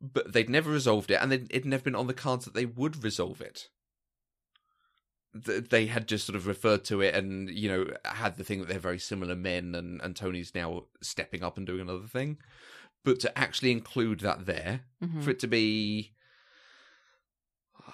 [0.00, 3.02] but they'd never resolved it, and it'd never been on the cards that they would
[3.02, 3.68] resolve it.
[5.44, 8.60] Th- They had just sort of referred to it, and you know, had the thing
[8.60, 12.38] that they're very similar men, and and Tony's now stepping up and doing another thing.
[13.04, 16.12] But to actually include that there, hmm for it to be,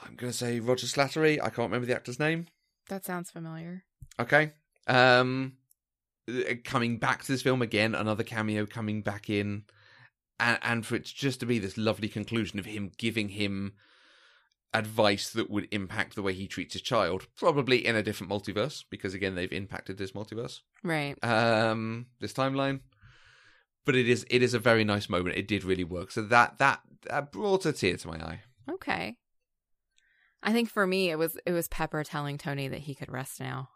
[0.05, 1.39] I'm going to say Roger Slattery.
[1.41, 2.47] I can't remember the actor's name.
[2.89, 3.85] That sounds familiar.
[4.19, 4.53] Okay.
[4.87, 5.55] Um
[6.29, 9.65] uh, coming back to this film again, another cameo coming back in
[10.39, 13.73] and, and for it just to be this lovely conclusion of him giving him
[14.73, 18.85] advice that would impact the way he treats his child, probably in a different multiverse
[18.89, 20.61] because again they've impacted this multiverse.
[20.85, 21.17] Right.
[21.25, 22.81] Um this timeline.
[23.85, 25.37] But it is it is a very nice moment.
[25.37, 26.11] It did really work.
[26.11, 28.41] So that that that brought a tear to my eye.
[28.71, 29.17] Okay.
[30.43, 33.41] I think for me it was it was Pepper telling Tony that he could rest
[33.41, 33.71] now.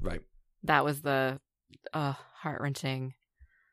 [0.00, 0.22] Right.
[0.64, 1.40] That was the
[1.92, 3.14] uh heart wrenching,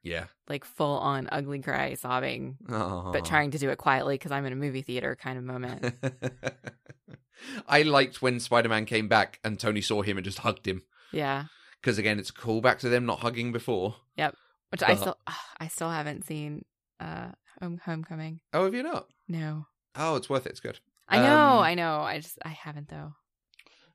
[0.08, 0.26] Yeah.
[0.50, 4.54] like full on ugly cry sobbing, but trying to do it quietly because I'm in
[4.54, 5.94] a movie theater kind of moment.
[7.68, 10.84] I liked when Spider Man came back and Tony saw him and just hugged him.
[11.12, 11.46] yeah.
[11.80, 13.96] Because again, it's a callback to them not hugging before.
[14.18, 14.36] Yep.
[14.72, 15.18] Which I But- still
[15.60, 16.66] I still haven't seen
[17.00, 17.30] uh
[17.62, 18.40] Home Homecoming.
[18.52, 19.08] Oh, have you not?
[19.28, 19.68] No.
[19.96, 20.50] Oh, it's worth it.
[20.50, 20.80] It's good.
[21.08, 22.00] I know, Um, I know.
[22.02, 23.14] I just I haven't though.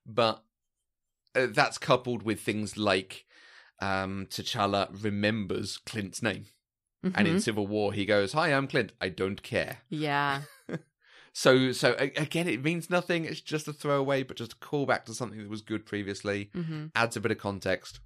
[0.06, 0.42] But
[1.34, 3.24] uh, that's coupled with things like
[3.82, 6.46] um, T'Challa remembers Clint's name.
[7.14, 7.42] And in Mhm.
[7.42, 8.92] Civil War, he goes, Hi, I'm Clint.
[9.00, 9.78] I don't care.
[9.90, 10.42] Yeah.
[11.34, 13.24] So, so again, it means nothing.
[13.24, 16.50] It's just a throwaway, but just a callback to something that was good previously.
[16.54, 18.00] hmm adds a bit of context.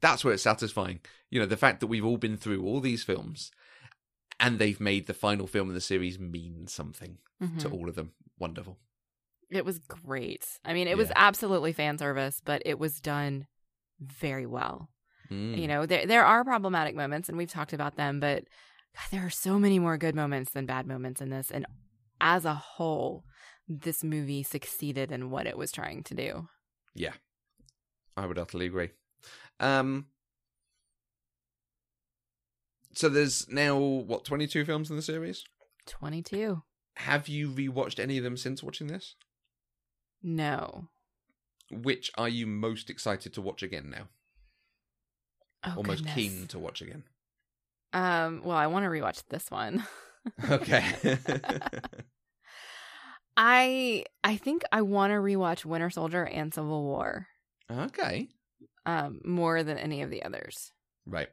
[0.00, 1.00] That's where it's satisfying.
[1.30, 3.52] You know, the fact that we've all been through all these films
[4.40, 7.18] and they've made the final film in the series mean something
[7.58, 8.12] to hmm all of them.
[8.38, 8.78] Wonderful.
[9.50, 10.46] It was great.
[10.64, 13.46] I mean, it was absolutely fan service, but it was done
[14.00, 14.88] very well.
[15.30, 15.58] Mm.
[15.58, 18.44] You know, there there are problematic moments, and we've talked about them, but
[18.94, 21.50] God, there are so many more good moments than bad moments in this.
[21.50, 21.66] And
[22.20, 23.24] as a whole,
[23.68, 26.48] this movie succeeded in what it was trying to do.
[26.94, 27.12] Yeah,
[28.16, 28.90] I would utterly agree.
[29.60, 30.06] Um,
[32.92, 35.44] so there's now what 22 films in the series.
[35.86, 36.62] Twenty two.
[36.96, 39.14] Have you rewatched any of them since watching this?
[40.22, 40.88] No.
[41.70, 44.08] Which are you most excited to watch again now,
[45.64, 47.04] Oh, or most keen to watch again?
[47.92, 48.42] Um.
[48.44, 49.86] Well, I want to rewatch this one.
[50.50, 50.84] Okay.
[53.36, 57.26] I I think I want to rewatch Winter Soldier and Civil War.
[57.70, 58.28] okay.
[58.86, 60.72] Um, more than any of the others.
[61.06, 61.28] Right.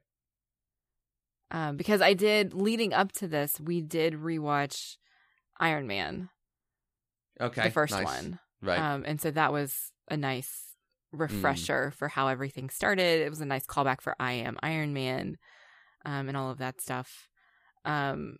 [1.51, 4.97] um, because I did leading up to this, we did rewatch
[5.59, 6.29] Iron Man,
[7.39, 7.63] Okay.
[7.63, 8.05] the first nice.
[8.05, 8.79] one, Right.
[8.79, 10.75] um, and so that was a nice
[11.11, 13.21] refresher for how everything started.
[13.21, 15.37] It was a nice callback for I Am Iron Man,
[16.05, 17.27] um, and all of that stuff.
[17.85, 18.37] Um,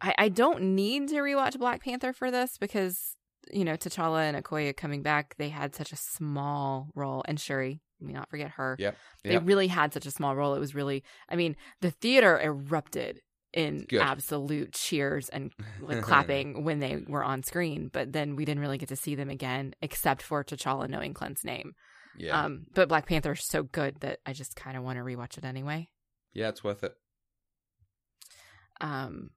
[0.00, 3.16] I I don't need to rewatch Black Panther for this because
[3.52, 7.80] you know T'Challa and Okoye coming back, they had such a small role, and Shuri.
[7.98, 8.76] Let me not forget her.
[8.78, 8.96] Yep.
[9.24, 10.54] They really had such a small role.
[10.54, 13.22] It was really, I mean, the theater erupted
[13.56, 14.00] in Good.
[14.00, 15.50] absolute cheers and
[15.80, 17.90] like, clapping when they were on screen.
[17.92, 21.42] But then we didn't really get to see them again, except for T'Challa knowing Clint's
[21.44, 21.74] name.
[22.16, 22.44] Yeah.
[22.44, 25.38] Um, but Black Panther is so good that I just kind of want to rewatch
[25.38, 25.88] it anyway.
[26.32, 26.94] yeah, it's worth it.
[28.80, 29.30] Um,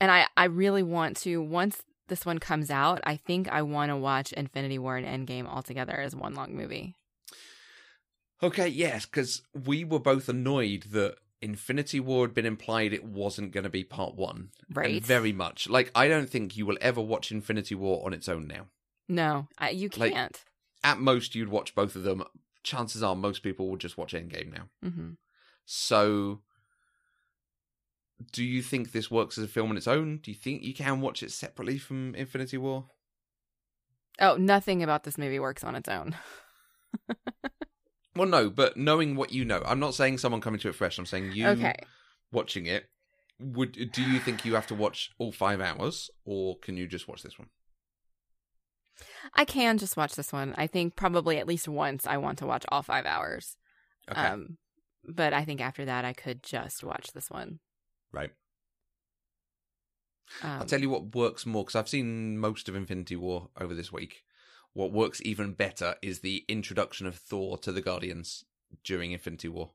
[0.00, 3.00] and I, I really want to once this one comes out.
[3.04, 6.56] I think I want to watch Infinity War and Endgame all together as one long
[6.56, 6.94] movie.
[8.42, 13.52] Okay, yes, because we were both annoyed that Infinity War had been implied it wasn't
[13.52, 14.50] going to be part one.
[14.72, 15.02] Right?
[15.02, 15.68] very much.
[15.68, 18.66] Like, I don't think you will ever watch Infinity War on its own now.
[19.08, 20.38] No, I, you can't.
[20.84, 22.24] At most, you'd watch both of them.
[22.62, 24.68] Chances are most people will just watch Endgame now.
[24.88, 25.10] hmm
[25.64, 26.40] So,
[28.32, 30.18] do you think this works as a film on its own?
[30.18, 32.86] Do you think you can watch it separately from Infinity War?
[34.20, 36.16] Oh, nothing about this movie works on its own.
[38.18, 40.98] Well, no, but knowing what you know, I'm not saying someone coming to it fresh.
[40.98, 41.74] I'm saying you Okay.
[42.32, 42.90] watching it.
[43.40, 47.06] Would do you think you have to watch all five hours, or can you just
[47.06, 47.48] watch this one?
[49.34, 50.54] I can just watch this one.
[50.58, 53.56] I think probably at least once I want to watch all five hours.
[54.10, 54.58] Okay, Um,
[55.06, 57.60] but I think after that I could just watch this one.
[58.10, 58.32] right.
[60.42, 63.74] Um, I'll tell you what works more because I've seen most of Infinity War over
[63.74, 64.24] this week.
[64.74, 68.44] What works even better is the introduction of Thor to the Guardians
[68.84, 69.72] during Infinity War.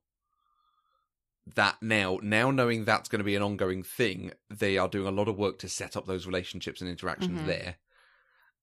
[1.56, 5.11] That now, now knowing that's going to be an ongoing thing, they are doing a
[5.11, 7.45] lot of work to set up those relationships and interactions Mhm.
[7.48, 7.76] there.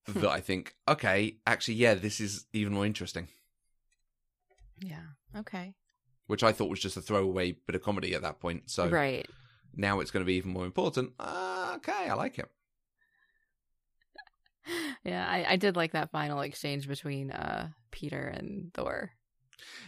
[0.06, 3.28] that I think, okay, actually, yeah, this is even more interesting.
[4.80, 5.02] yeah.
[5.36, 5.74] Okay.
[6.26, 8.70] Which I thought was just a throwaway bit of comedy at that point.
[8.70, 9.28] So right.
[9.74, 11.12] now it's going to be even more important.
[11.18, 12.50] Uh, okay, I like it.
[15.04, 19.12] Yeah, I, I did like that final exchange between uh Peter and Thor.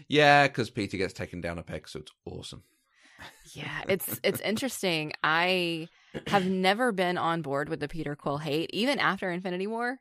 [0.09, 2.63] Yeah, because Peter gets taken down a peg, so it's awesome.
[3.53, 5.13] Yeah, it's it's interesting.
[5.23, 5.89] I
[6.27, 9.99] have never been on board with the Peter Quill hate, even after Infinity War.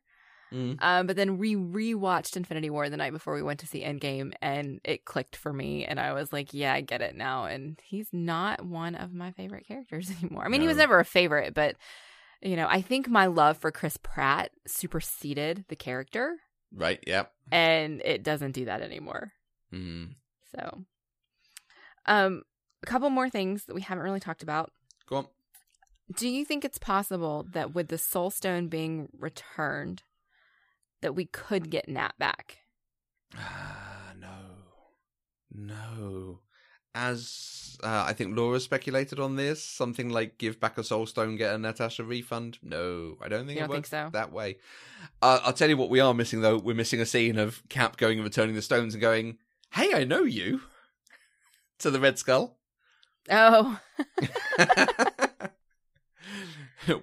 [0.54, 0.78] Mm.
[0.84, 4.34] Um, but then we rewatched Infinity War the night before we went to see Endgame,
[4.42, 7.80] and it clicked for me, and I was like, "Yeah, I get it now." And
[7.84, 10.44] he's not one of my favorite characters anymore.
[10.46, 11.76] I mean, he was never a favorite, but
[12.42, 16.38] you know, I think my love for Chris Pratt superseded the character,
[16.74, 17.32] Right, Yep.
[17.52, 19.34] and it doesn't do that anymore.
[19.74, 20.16] Mm.
[20.56, 20.86] So,
[22.06, 22.44] um,
[22.84, 24.72] a couple more things that we haven't really talked about.
[25.08, 25.28] Go on.
[26.16, 30.04] Do you think it's possible that with the Soul Stone being returned,
[31.02, 32.58] that we could get Nat back?
[33.36, 34.38] Ah, no.
[35.54, 36.40] No.
[36.94, 41.36] As uh, I think Laura speculated on this, something like give back a soul stone,
[41.38, 42.58] get a Natasha refund.
[42.62, 44.10] No, I don't think You it don't think so?
[44.12, 44.58] that way.
[45.22, 46.58] Uh, I'll tell you what we are missing though.
[46.58, 49.38] We're missing a scene of Cap going and returning the stones and going,
[49.72, 50.62] "Hey, I know you,"
[51.80, 52.58] to the Red Skull.
[53.30, 53.80] Oh,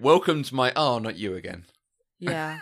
[0.00, 1.64] Welcome to my ah, not you again.
[2.18, 2.58] yeah.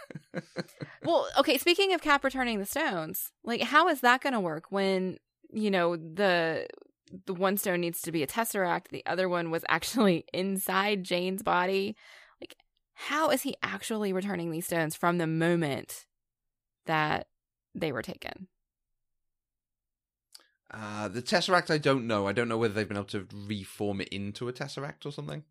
[1.04, 1.56] well, okay.
[1.58, 5.18] Speaking of Cap returning the stones, like how is that going to work when
[5.50, 6.66] you know the
[7.26, 11.42] the one stone needs to be a tesseract, the other one was actually inside Jane's
[11.42, 11.96] body?
[12.40, 12.56] Like,
[12.94, 16.06] how is he actually returning these stones from the moment
[16.86, 17.28] that
[17.74, 18.48] they were taken?
[20.70, 22.26] Uh, the Tesseract, I don't know.
[22.26, 25.44] I don't know whether they've been able to reform it into a Tesseract or something.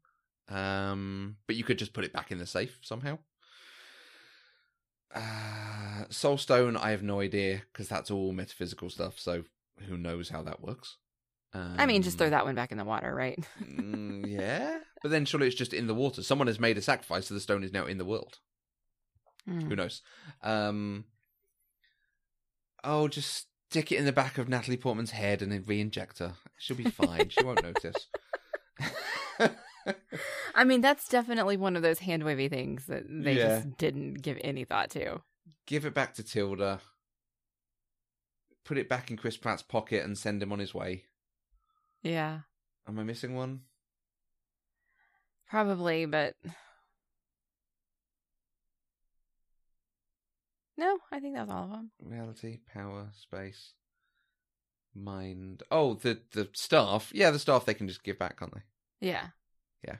[0.49, 3.19] Um, but you could just put it back in the safe somehow.
[5.13, 9.17] Uh, Soulstone, I have no idea because that's all metaphysical stuff.
[9.17, 9.45] So
[9.87, 10.97] who knows how that works?
[11.55, 13.39] Um, I mean, just throw that one back in the water, right?
[13.63, 16.21] mm, yeah, but then surely it's just in the water.
[16.21, 18.39] Someone has made a sacrifice, so the stone is now in the world.
[19.47, 19.61] Hmm.
[19.61, 20.01] Who knows?
[20.43, 21.05] Um,
[22.83, 26.33] oh, just stick it in the back of Natalie Portman's head and then re-inject her.
[26.57, 27.29] She'll be fine.
[27.29, 28.07] she won't notice.
[30.55, 33.59] I mean, that's definitely one of those hand wavy things that they Yeah.
[33.59, 35.21] just didn't give any thought to.
[35.65, 36.79] Give it back to Tilda.
[38.63, 41.03] Put it back in Chris Pratt's pocket and send him on his way.
[42.05, 42.41] Yeah,
[42.87, 43.61] Am I missing one?
[45.49, 46.35] probably, but
[50.77, 51.91] no, I think that was all of them.
[52.03, 53.73] Reality, power, space,
[54.93, 55.63] mind.
[55.71, 57.11] Oh, the the staff.
[57.13, 59.07] Yeah, the staff they can just give back, can't they?
[59.07, 59.27] Yeah.
[59.87, 59.95] Yeah.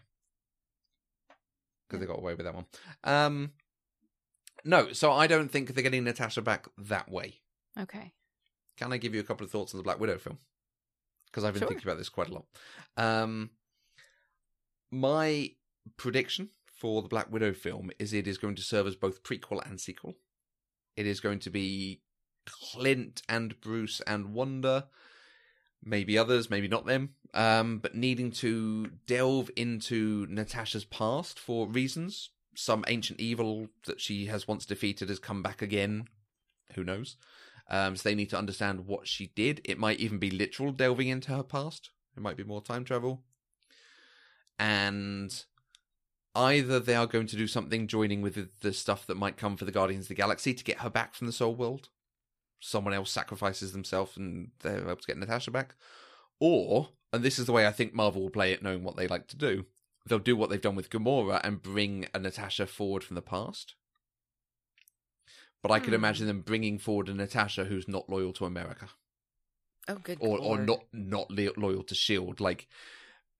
[1.87, 2.65] Because they got away with that one.
[3.03, 3.51] Um,
[4.63, 7.39] no, so I don't think they're getting Natasha back that way.
[7.79, 8.13] Okay.
[8.77, 10.37] Can I give you a couple of thoughts on the Black Widow film?
[11.35, 11.67] Because I've been Sure.
[11.67, 12.45] thinking about this quite a lot.
[12.95, 13.49] Um,
[14.89, 15.51] my
[15.97, 19.59] prediction for the Black Widow film is it is going to serve as both prequel
[19.69, 20.15] and sequel.
[20.95, 21.99] It is going to be
[22.45, 24.87] Clint and Bruce and Wanda,
[25.83, 32.29] maybe others, maybe not them, um, but needing to delve into Natasha's past for reasons.
[32.55, 36.07] Some ancient evil that she has once defeated has come back again.
[36.75, 37.17] Who knows?
[37.67, 39.61] Um, so they need to understand what she did.
[39.63, 41.89] It might even be literal delving into her past.
[42.15, 43.23] It might be more time travel.
[44.59, 45.43] And
[46.35, 49.65] either they are going to do something joining with the, stuff that might come for
[49.65, 51.89] the Guardians of the Galaxy to get her back from the Soul World.
[52.59, 55.75] Someone else sacrifices themselves and they're able to get Natasha back.
[56.39, 59.07] Or, and this is the way I think Marvel will play it, knowing what they
[59.07, 59.65] like to do,
[60.05, 63.75] they'll do what they've done with Gamora and bring a Natasha forward from the past.
[65.65, 65.95] But I could Hmm.
[65.95, 68.91] imagine them bringing forward a Natasha who's not loyal to America,
[69.87, 70.19] Oh, good.
[70.21, 72.39] or or not not loyal to Shield.
[72.39, 72.67] Like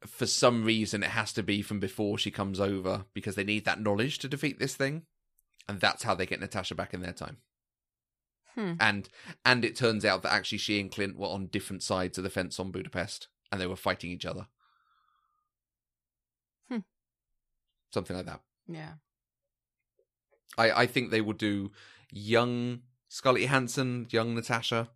[0.08, 3.64] for some reason, it has to be from before she comes over because they need
[3.66, 5.06] that knowledge to defeat this thing,
[5.68, 7.44] and that's how they get Natasha back in their time.
[8.56, 8.74] Hmm.
[8.80, 9.08] And
[9.46, 12.32] and it turns out that actually she and Clint were on different sides of the
[12.32, 14.48] fence on Budapest, and they were fighting each other.
[16.70, 16.80] Hmm.
[17.94, 18.42] Something like that.
[18.68, 18.96] Yeah.
[20.58, 21.72] I, I think they will do
[22.12, 24.90] young Scarlett Johansson, young Natasha,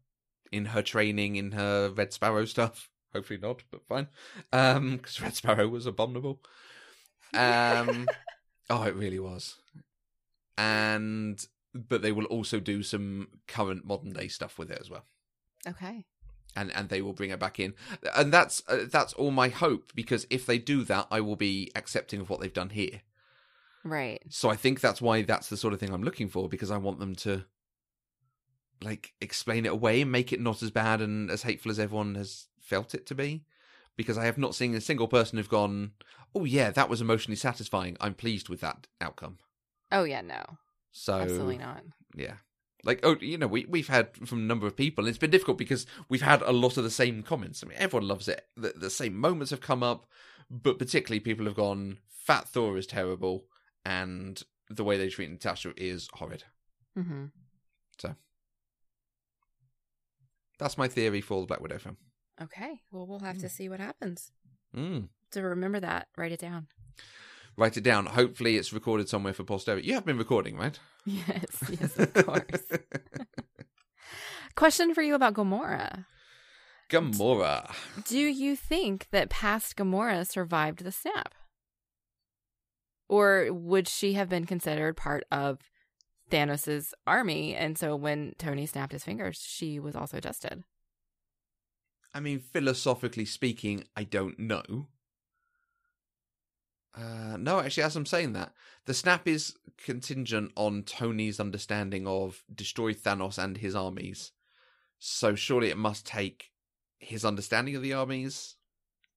[0.51, 2.89] in her training, in her Red Sparrow stuff.
[3.13, 4.07] Hopefully not, but fine.
[4.53, 6.41] Um, because Red Sparrow was abominable.
[7.33, 8.07] Um,
[8.69, 9.55] oh, it really was.
[10.57, 15.05] And but they will also do some current modern day stuff with it as well,
[15.67, 16.05] Okay.
[16.55, 17.73] and and they will bring it back in,
[18.15, 21.71] and that's uh, that's all my hope because if they do that, I will be
[21.75, 23.01] accepting of what they've done here.
[23.83, 24.21] Right.
[24.29, 26.77] So I think that's why that's the sort of thing I'm looking for because I
[26.77, 27.45] want them to
[28.81, 32.15] like explain it away and make it not as bad and as hateful as everyone
[32.15, 33.43] has felt it to be.
[33.95, 35.91] Because I have not seen a single person who've gone,
[36.33, 37.97] "Oh yeah, that was emotionally satisfying.
[37.99, 39.39] I'm pleased with that outcome."
[39.91, 40.41] Oh yeah, no.
[40.91, 41.83] So Absolutely not.
[42.15, 42.35] yeah.
[42.85, 45.03] Like oh, you know, we we've had from a number of people.
[45.03, 47.61] And it's been difficult because we've had a lot of the same comments.
[47.61, 48.45] I mean, everyone loves it.
[48.55, 50.05] The, the same moments have come up,
[50.49, 53.48] but particularly people have gone, "Fat Thor is terrible,"
[53.85, 56.43] and the way they treat Natasha is horrid.
[56.95, 57.25] hmm
[57.97, 58.15] So
[60.59, 61.97] That's my theory for the Black Widow film.
[62.41, 62.81] Okay.
[62.91, 64.31] Well, we'll have to see what happens.
[64.75, 65.09] Mm.
[65.31, 66.67] To remember that, write it down.
[67.57, 68.05] Write it down.
[68.05, 69.87] Hopefully, it's recorded somewhere for posterity.
[69.87, 70.79] You have been recording, right?
[71.05, 72.67] Yes, yes, of course.
[74.55, 76.05] Question for you about Gamora.
[76.89, 77.73] Gamora.
[78.05, 81.33] Do you think that past Gamora survived the snap?
[83.09, 85.57] Or would she have been considered part of
[86.29, 87.55] Thanos' army?
[87.55, 90.63] And so when Tony snapped his fingers, she was also dusted.
[92.13, 94.87] I mean, philosophically speaking, I don't know.
[96.95, 98.53] Uh, no, actually, as I'm saying that,
[98.85, 104.31] the snap is contingent on Tony's understanding of destroy Thanos and his armies.
[104.99, 106.51] So surely it must take
[106.99, 108.55] his understanding of the armies,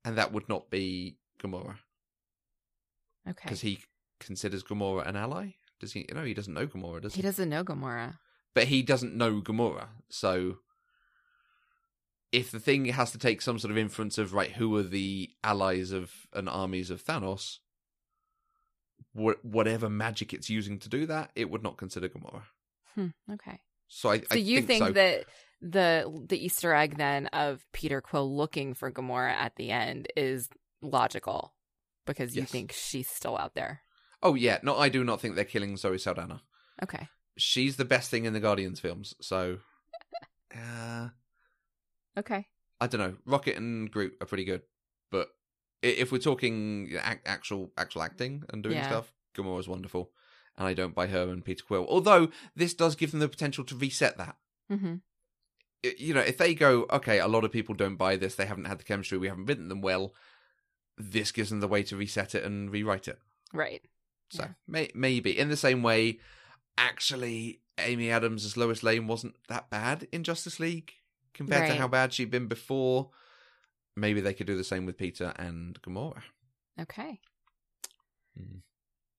[0.05, 1.78] and that would not be Gamora
[3.28, 3.40] Okay.
[3.44, 3.81] because he
[4.20, 5.51] considers Gamora an ally.
[5.81, 6.07] Does he?
[6.12, 8.19] No, he doesn't know Gamora, does He He doesn't know Gamora.
[8.55, 9.89] but he doesn't know Gamora.
[10.11, 10.59] So
[12.31, 15.31] if the thing has to take some sort of inference of right, who are the
[15.44, 17.59] allies of and armies of Thanos,
[19.15, 22.43] wh- whatever magic it's using to do that, it would not consider Gamora.
[22.94, 23.61] Hmm, okay.
[23.89, 24.93] So I, So I you think, think, so.
[24.93, 25.24] that
[25.61, 30.49] the the Easter egg then of Peter Quill looking for Gamora at the end is
[30.81, 31.53] logical
[32.07, 32.51] because you Yes.
[32.51, 33.83] think she's still out there.
[34.23, 36.43] Oh yeah, no, I do not think they're killing Zoe Saldana.
[36.83, 37.09] Okay.
[37.37, 39.15] She's the best thing in the Guardians films.
[39.20, 39.59] So,
[40.55, 41.09] uh,
[42.16, 42.47] Okay.
[42.81, 43.16] I don't know.
[43.24, 44.62] Rocket and Groot are pretty good,
[45.11, 45.29] but
[45.83, 48.87] if we're talking ac- actual actual acting and doing Yeah.
[48.87, 50.12] stuff, Gamora's wonderful,
[50.57, 51.87] and I don't buy her and Peter Quill.
[51.89, 54.37] Although this does give them the potential to reset that.
[54.69, 54.97] hmm
[55.85, 58.66] You know, if they go, okay, a lot of people don't buy this, they haven't
[58.66, 60.15] had the chemistry, we haven't written them well.
[60.98, 63.19] This gives them the way to reset it and rewrite it.
[63.52, 63.82] Right.
[64.31, 64.52] So Yeah.
[64.66, 66.20] may- maybe in the same way,
[66.78, 70.93] actually, Amy Adams as Lois Lane wasn't that bad in Justice League
[71.35, 73.10] compared to how bad she'd been before.
[73.97, 76.23] Maybe they could do the same with Peter and Gamora.
[76.81, 77.20] Okay.
[78.36, 78.59] Hmm.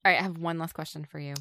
[0.05, 0.19] All right.
[0.19, 1.35] I have one last question for you.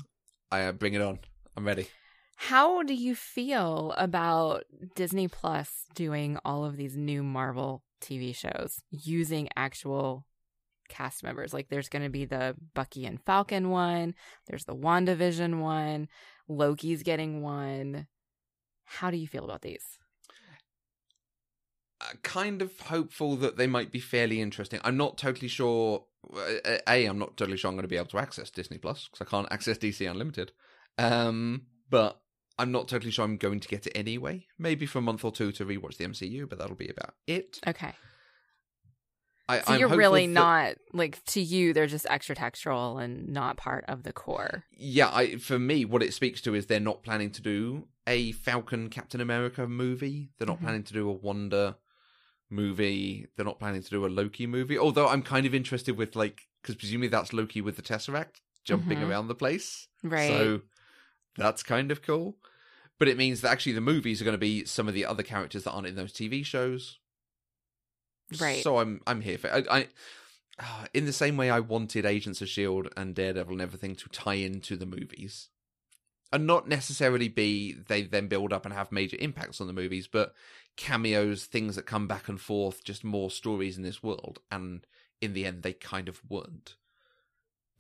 [0.51, 1.21] I uh, bring it on.
[1.57, 1.89] I'm ready.
[2.37, 4.65] How do you feel about
[4.95, 10.27] Disney Plus doing all of these new Marvel TV shows using actual
[10.89, 11.55] cast members?
[11.55, 14.15] Like there's going to be the Bucky and Falcon one,
[14.47, 16.09] there's the WandaVision one,
[16.49, 18.07] Loki's getting one.
[18.85, 19.99] How do you feel about these?
[22.01, 24.81] Uh, kind of hopeful that they might be fairly interesting.
[24.85, 26.05] I'm not totally sure.
[26.35, 29.09] uh, A, I'm not totally sure I'm going to be able to access Disney Plus
[29.09, 30.53] because I can't access DC Unlimited.
[30.99, 32.21] Um, but
[32.63, 34.47] I'm not totally sure I'm going to get it anyway.
[34.59, 37.59] Maybe for a month or two to rewatch the MCU, but that'll be about it.
[37.67, 37.93] Okay.
[39.49, 43.29] I, So I'm you're really that- not like to you they're just extra textual and
[43.29, 44.65] not part of the core.
[44.71, 48.33] Yeah, I, for me, what it speaks to is they're not planning to do a
[48.33, 50.31] Falcon Captain America movie.
[50.39, 50.63] They're not Mhm.
[50.63, 51.77] planning to do a Wanda
[52.51, 53.27] movie.
[53.37, 54.79] They're not planning to do a Loki movie.
[54.79, 58.99] Although I'm kind of interested with like because presumably that's Loki with the Tesseract jumping
[58.99, 59.09] Mhm.
[59.09, 59.89] around the place.
[60.05, 60.29] Right.
[60.29, 60.61] So
[61.37, 62.39] that's kind of cool.
[63.03, 65.25] But it means that actually the movies are going to be some of the other
[65.25, 67.01] characters that aren't in those TV shows.
[68.41, 68.63] Right.
[68.63, 69.89] So I'm I'm here for I, I
[70.61, 74.09] ah, in the same way I wanted Agents of Shield and Daredevil and everything to
[74.11, 75.49] tie into the movies.
[76.33, 80.07] And not necessarily be they then build up and have major impacts on the movies,
[80.07, 80.33] but
[80.77, 84.39] cameos, things that come back and forth, just more stories in this world.
[84.49, 84.87] And
[85.21, 86.77] in the end they kind of weren't.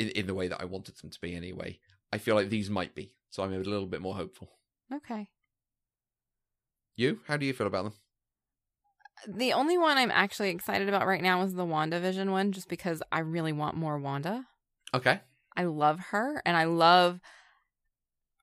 [0.01, 1.79] In in the way that I wanted them to be anyway.
[2.13, 3.15] I feel like these might be.
[3.31, 4.51] So I'm a little bit more hopeful.
[4.93, 5.29] Okay.
[6.97, 7.21] You?
[7.27, 7.93] How do you feel about them?
[9.27, 13.03] The only one I'm actually excited about right now is the WandaVision one, just because
[13.13, 14.47] I really want more Wanda.
[14.95, 15.21] Okay.
[15.57, 17.21] I love her, and I love.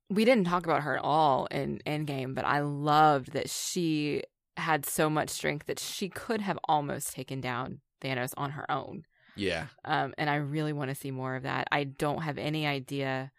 [0.09, 4.23] We didn't talk about her at all in Endgame, but I loved that she
[4.57, 9.03] had so much strength that she could have almost taken down Thanos on her own.
[9.35, 9.67] Yeah.
[9.85, 11.67] Um, and I really want to see more of that.
[11.71, 13.31] I don't have any idea.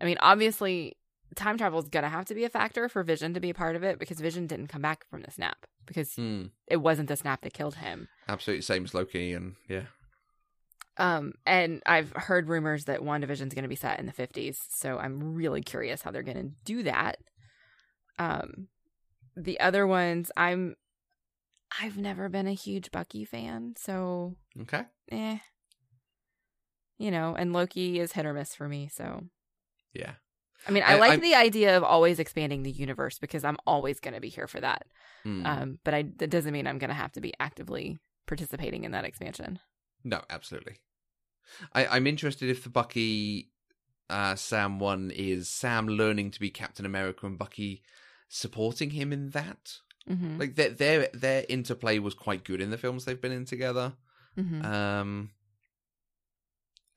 [0.00, 0.96] I mean, obviously,
[1.36, 3.76] time travel is gonna have to be a factor for Vision to be a part
[3.76, 6.46] of it because Vision didn't come back from the snap because Hmm.
[6.66, 8.08] it wasn't the snap that killed him.
[8.28, 9.84] Absolutely same as Loki, and yeah.
[10.98, 14.98] Um, and I've heard rumors that WandaVision's going to be set in the 50s, so
[14.98, 17.18] I'm really curious how they're going to do that.
[18.18, 18.68] Um,
[19.36, 20.74] the other ones, I'm,
[21.82, 24.84] I've never been a huge Bucky fan, so Okay.
[25.12, 25.38] eh,
[26.96, 28.88] you know, and Loki is hit or miss for me.
[28.90, 29.24] So,
[29.92, 30.14] Yeah.
[30.66, 33.56] I mean, I, I- like I- the idea of always expanding the universe because I'm
[33.66, 34.86] always going to be here for that.
[35.24, 35.46] Hmm.
[35.46, 38.90] Um, but I that doesn't mean I'm going to have to be actively participating in
[38.92, 39.58] that expansion.
[40.04, 40.76] No, absolutely.
[41.72, 43.50] I, I'm interested if the Bucky
[44.10, 47.82] uh, Sam one is Sam learning to be Captain America and Bucky
[48.28, 49.78] supporting him in that.
[50.08, 53.44] hmm Like their their their interplay was quite good in the films they've been in
[53.44, 53.94] together.
[54.36, 55.30] hmm Um,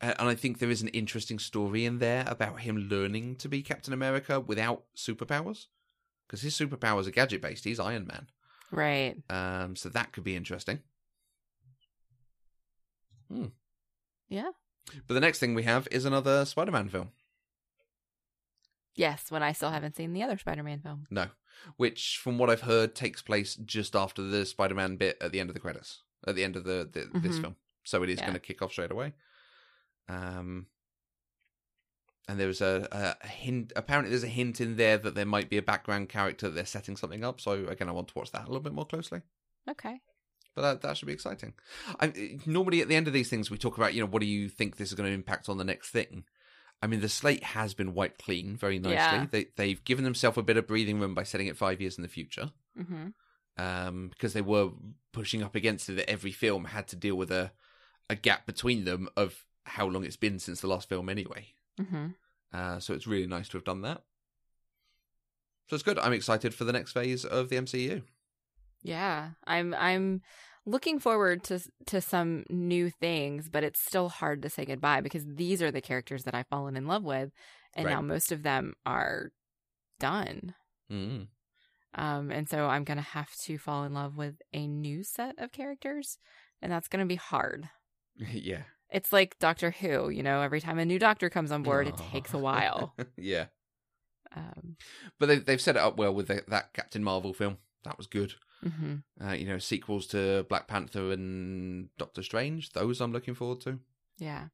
[0.02, 3.50] a- and I think there is an interesting story in there about him learning to
[3.50, 5.66] be Captain America without superpowers,
[6.28, 7.64] because his superpowers are gadget based.
[7.66, 8.28] He's Iron Man.
[8.72, 9.16] Right.
[9.30, 10.80] Um, so that could be interesting.
[13.32, 13.48] Hmm.
[14.28, 14.50] Yeah.
[15.08, 17.12] But the next thing we have is another Spider-Man film.
[18.96, 21.08] Yes, when I still haven't seen the other Spider-Man film.
[21.10, 21.28] No,
[21.78, 25.50] which, from what I've heard, takes place just after the Spider-Man bit at the end
[25.50, 27.42] of the credits, at the end of the, the this Mhm.
[27.42, 27.56] film.
[27.84, 28.26] So it is Yeah.
[28.26, 29.14] going to kick off straight away.
[30.10, 30.66] Um,
[32.28, 33.74] and there was a, a hint.
[33.76, 36.66] Apparently, there's a hint in there that there might be a background character that they're
[36.66, 37.40] setting something up.
[37.42, 39.22] So again, I want to watch that a little bit more closely.
[39.70, 40.02] Okay.
[40.56, 41.54] But that, that should be exciting.
[42.00, 44.28] I, normally, at the end of these things, we talk about, you know, what do
[44.28, 46.24] you think this is going to impact on the next thing?
[46.82, 48.96] I mean, the slate has been wiped clean very nicely.
[48.96, 49.26] Yeah.
[49.30, 52.04] They, they've given themselves a bit of breathing room by setting it five years in
[52.04, 53.08] the future Mm-hmm.
[53.62, 54.70] um, because they were
[55.12, 57.52] pushing up against it that every film had to deal with a,
[58.10, 61.48] a gap between them of how long it's been since the last film anyway.
[61.80, 62.08] hmm
[62.52, 64.04] Uh, so it's really nice to have done that.
[65.68, 66.00] So it's good.
[66.00, 68.02] I'm excited for the next phase of the MCU.
[68.82, 70.22] Yeah, I'm I'm
[70.66, 75.26] looking forward to to some new things, but it's still hard to say goodbye because
[75.26, 77.32] these are the characters that I've fallen in love with,
[77.76, 77.94] and Right.
[77.94, 79.32] now most of them are
[80.00, 80.56] done.
[80.92, 81.28] Mm.
[81.94, 85.52] Um, and so I'm gonna have to fall in love with a new set of
[85.52, 86.18] characters,
[86.62, 87.70] and that's gonna be hard.
[88.16, 88.64] yeah.
[88.92, 90.42] It's like Doctor Who, you know.
[90.42, 92.96] Every time a new doctor comes on board, it takes a while.
[93.18, 93.46] yeah.
[94.36, 94.76] Um,
[95.20, 97.58] But they, they've set it up well with the, that Captain Marvel film.
[97.84, 98.34] That was good.
[98.64, 102.72] hmm Uh, you know, sequels to Black Panther and Doctor Strange.
[102.74, 103.80] Those I'm looking forward to.
[104.18, 104.46] Yeah.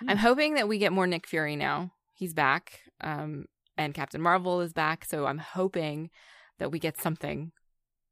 [0.00, 0.10] Hmm.
[0.10, 1.92] I'm hoping that we get more Nick Fury now.
[2.14, 2.80] He's back.
[3.00, 3.46] Um,
[3.76, 5.04] and Captain Marvel is back.
[5.04, 6.10] So I'm hoping
[6.58, 7.52] that we get something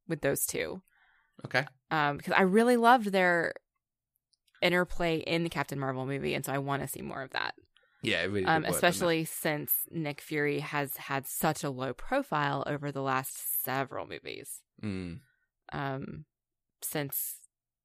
[0.07, 0.81] with those two.
[1.45, 1.65] Okay.
[1.91, 3.53] Um, because I really loved their
[4.61, 6.33] interplay in the Captain Marvel movie.
[6.33, 7.55] And so I want to see more of that.
[8.01, 8.45] Yeah, really.
[8.45, 8.75] Um, did work, didn't it?
[8.75, 14.61] especially since Nick Fury has had such a low profile over the last several movies.
[14.83, 15.19] Mm.
[15.71, 16.25] Um,
[16.81, 17.35] since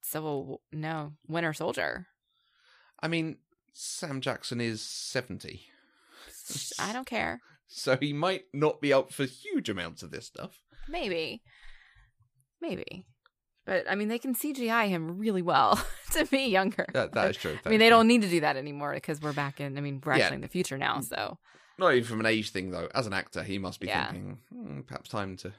[0.01, 2.07] Civil, no, Winter Soldier.
[3.01, 3.37] I mean,
[3.75, 5.67] Sam Jackson is seventy,
[6.79, 7.41] I don't care.
[7.67, 10.61] so he might not be up for huge amounts of this stuff.
[10.89, 11.43] Maybe.
[12.61, 13.07] Maybe.
[13.67, 16.87] But I mean, they can CGI him really well to be younger.
[16.95, 17.59] That that is true.
[17.65, 17.91] I mean, they true.
[17.97, 19.77] don't need to do that anymore because we're back in.
[19.77, 20.25] I mean, we're Yeah.
[20.25, 21.01] actually in the future now.
[21.01, 21.39] So
[21.79, 22.89] Not even from an age thing though.
[22.95, 24.07] As an actor, he must be Yeah.
[24.13, 25.53] thinking, hmm, perhaps time to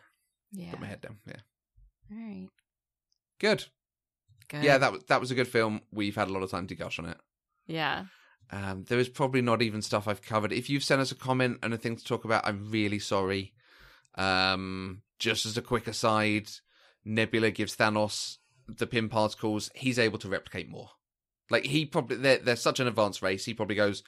[0.53, 0.71] yeah.
[0.71, 1.17] put my head down.
[1.27, 1.41] Yeah.
[2.11, 2.47] All right.
[3.39, 3.65] Good.
[4.47, 4.63] Good.
[4.63, 5.81] Yeah, that was that was a good film.
[5.91, 7.17] We've had a lot of time to gush on it.
[7.67, 8.05] Yeah.
[8.49, 10.53] Um, there is probably not even stuff I've covered.
[10.53, 13.53] If you've sent us a comment and a thing to talk about, I'm really sorry.
[14.15, 16.49] Um, just as a quick aside,
[17.07, 19.69] Nebula gives Thanos the Pym particles.
[19.75, 20.91] He's able to replicate more.
[21.49, 23.45] Like he probably they're they're such an advanced race.
[23.45, 24.03] He probably goes,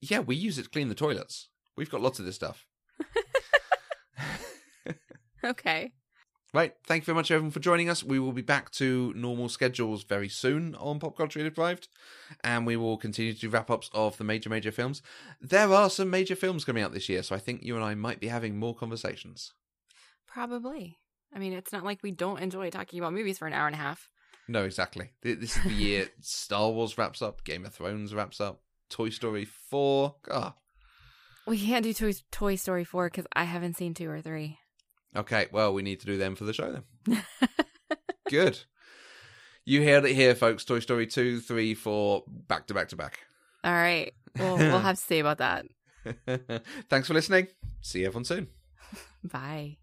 [0.00, 1.48] yeah, we use it to clean the toilets.
[1.76, 2.66] We've got lots of this stuff.
[5.42, 5.92] Okay.
[6.52, 6.74] Right.
[6.84, 8.02] Thank you very much, everyone, for joining us.
[8.02, 11.88] We will be back to normal schedules very soon on Pop Culture Deprived,
[12.42, 15.00] and we will continue to do wrap ups of the major, major films.
[15.40, 17.94] There are some major films coming out this year, so I think you and I
[17.94, 19.52] might be having more conversations.
[20.26, 20.98] Probably.
[21.34, 23.74] I mean, it's not like we don't enjoy talking about movies for an hour and
[23.74, 24.08] a half.
[24.48, 25.10] No, exactly.
[25.22, 29.44] This is the year Star Wars wraps up, Game of Thrones wraps up, Toy Story
[29.44, 30.16] 4.
[30.22, 30.54] God.
[31.46, 34.58] We can't do Toy, Toy Story 4 because I haven't seen 2 or 3.
[35.16, 37.22] Okay, well, we need to do them for the show then.
[38.28, 38.60] Good.
[39.64, 40.64] You heard it here, folks.
[40.64, 43.20] Toy Story 2, 3, 4, back to back to back.
[43.62, 44.12] All right.
[44.38, 45.66] Well, we'll have to see about that.
[46.88, 47.48] Thanks for listening.
[47.82, 48.48] See everyone soon.
[49.22, 49.76] Bye.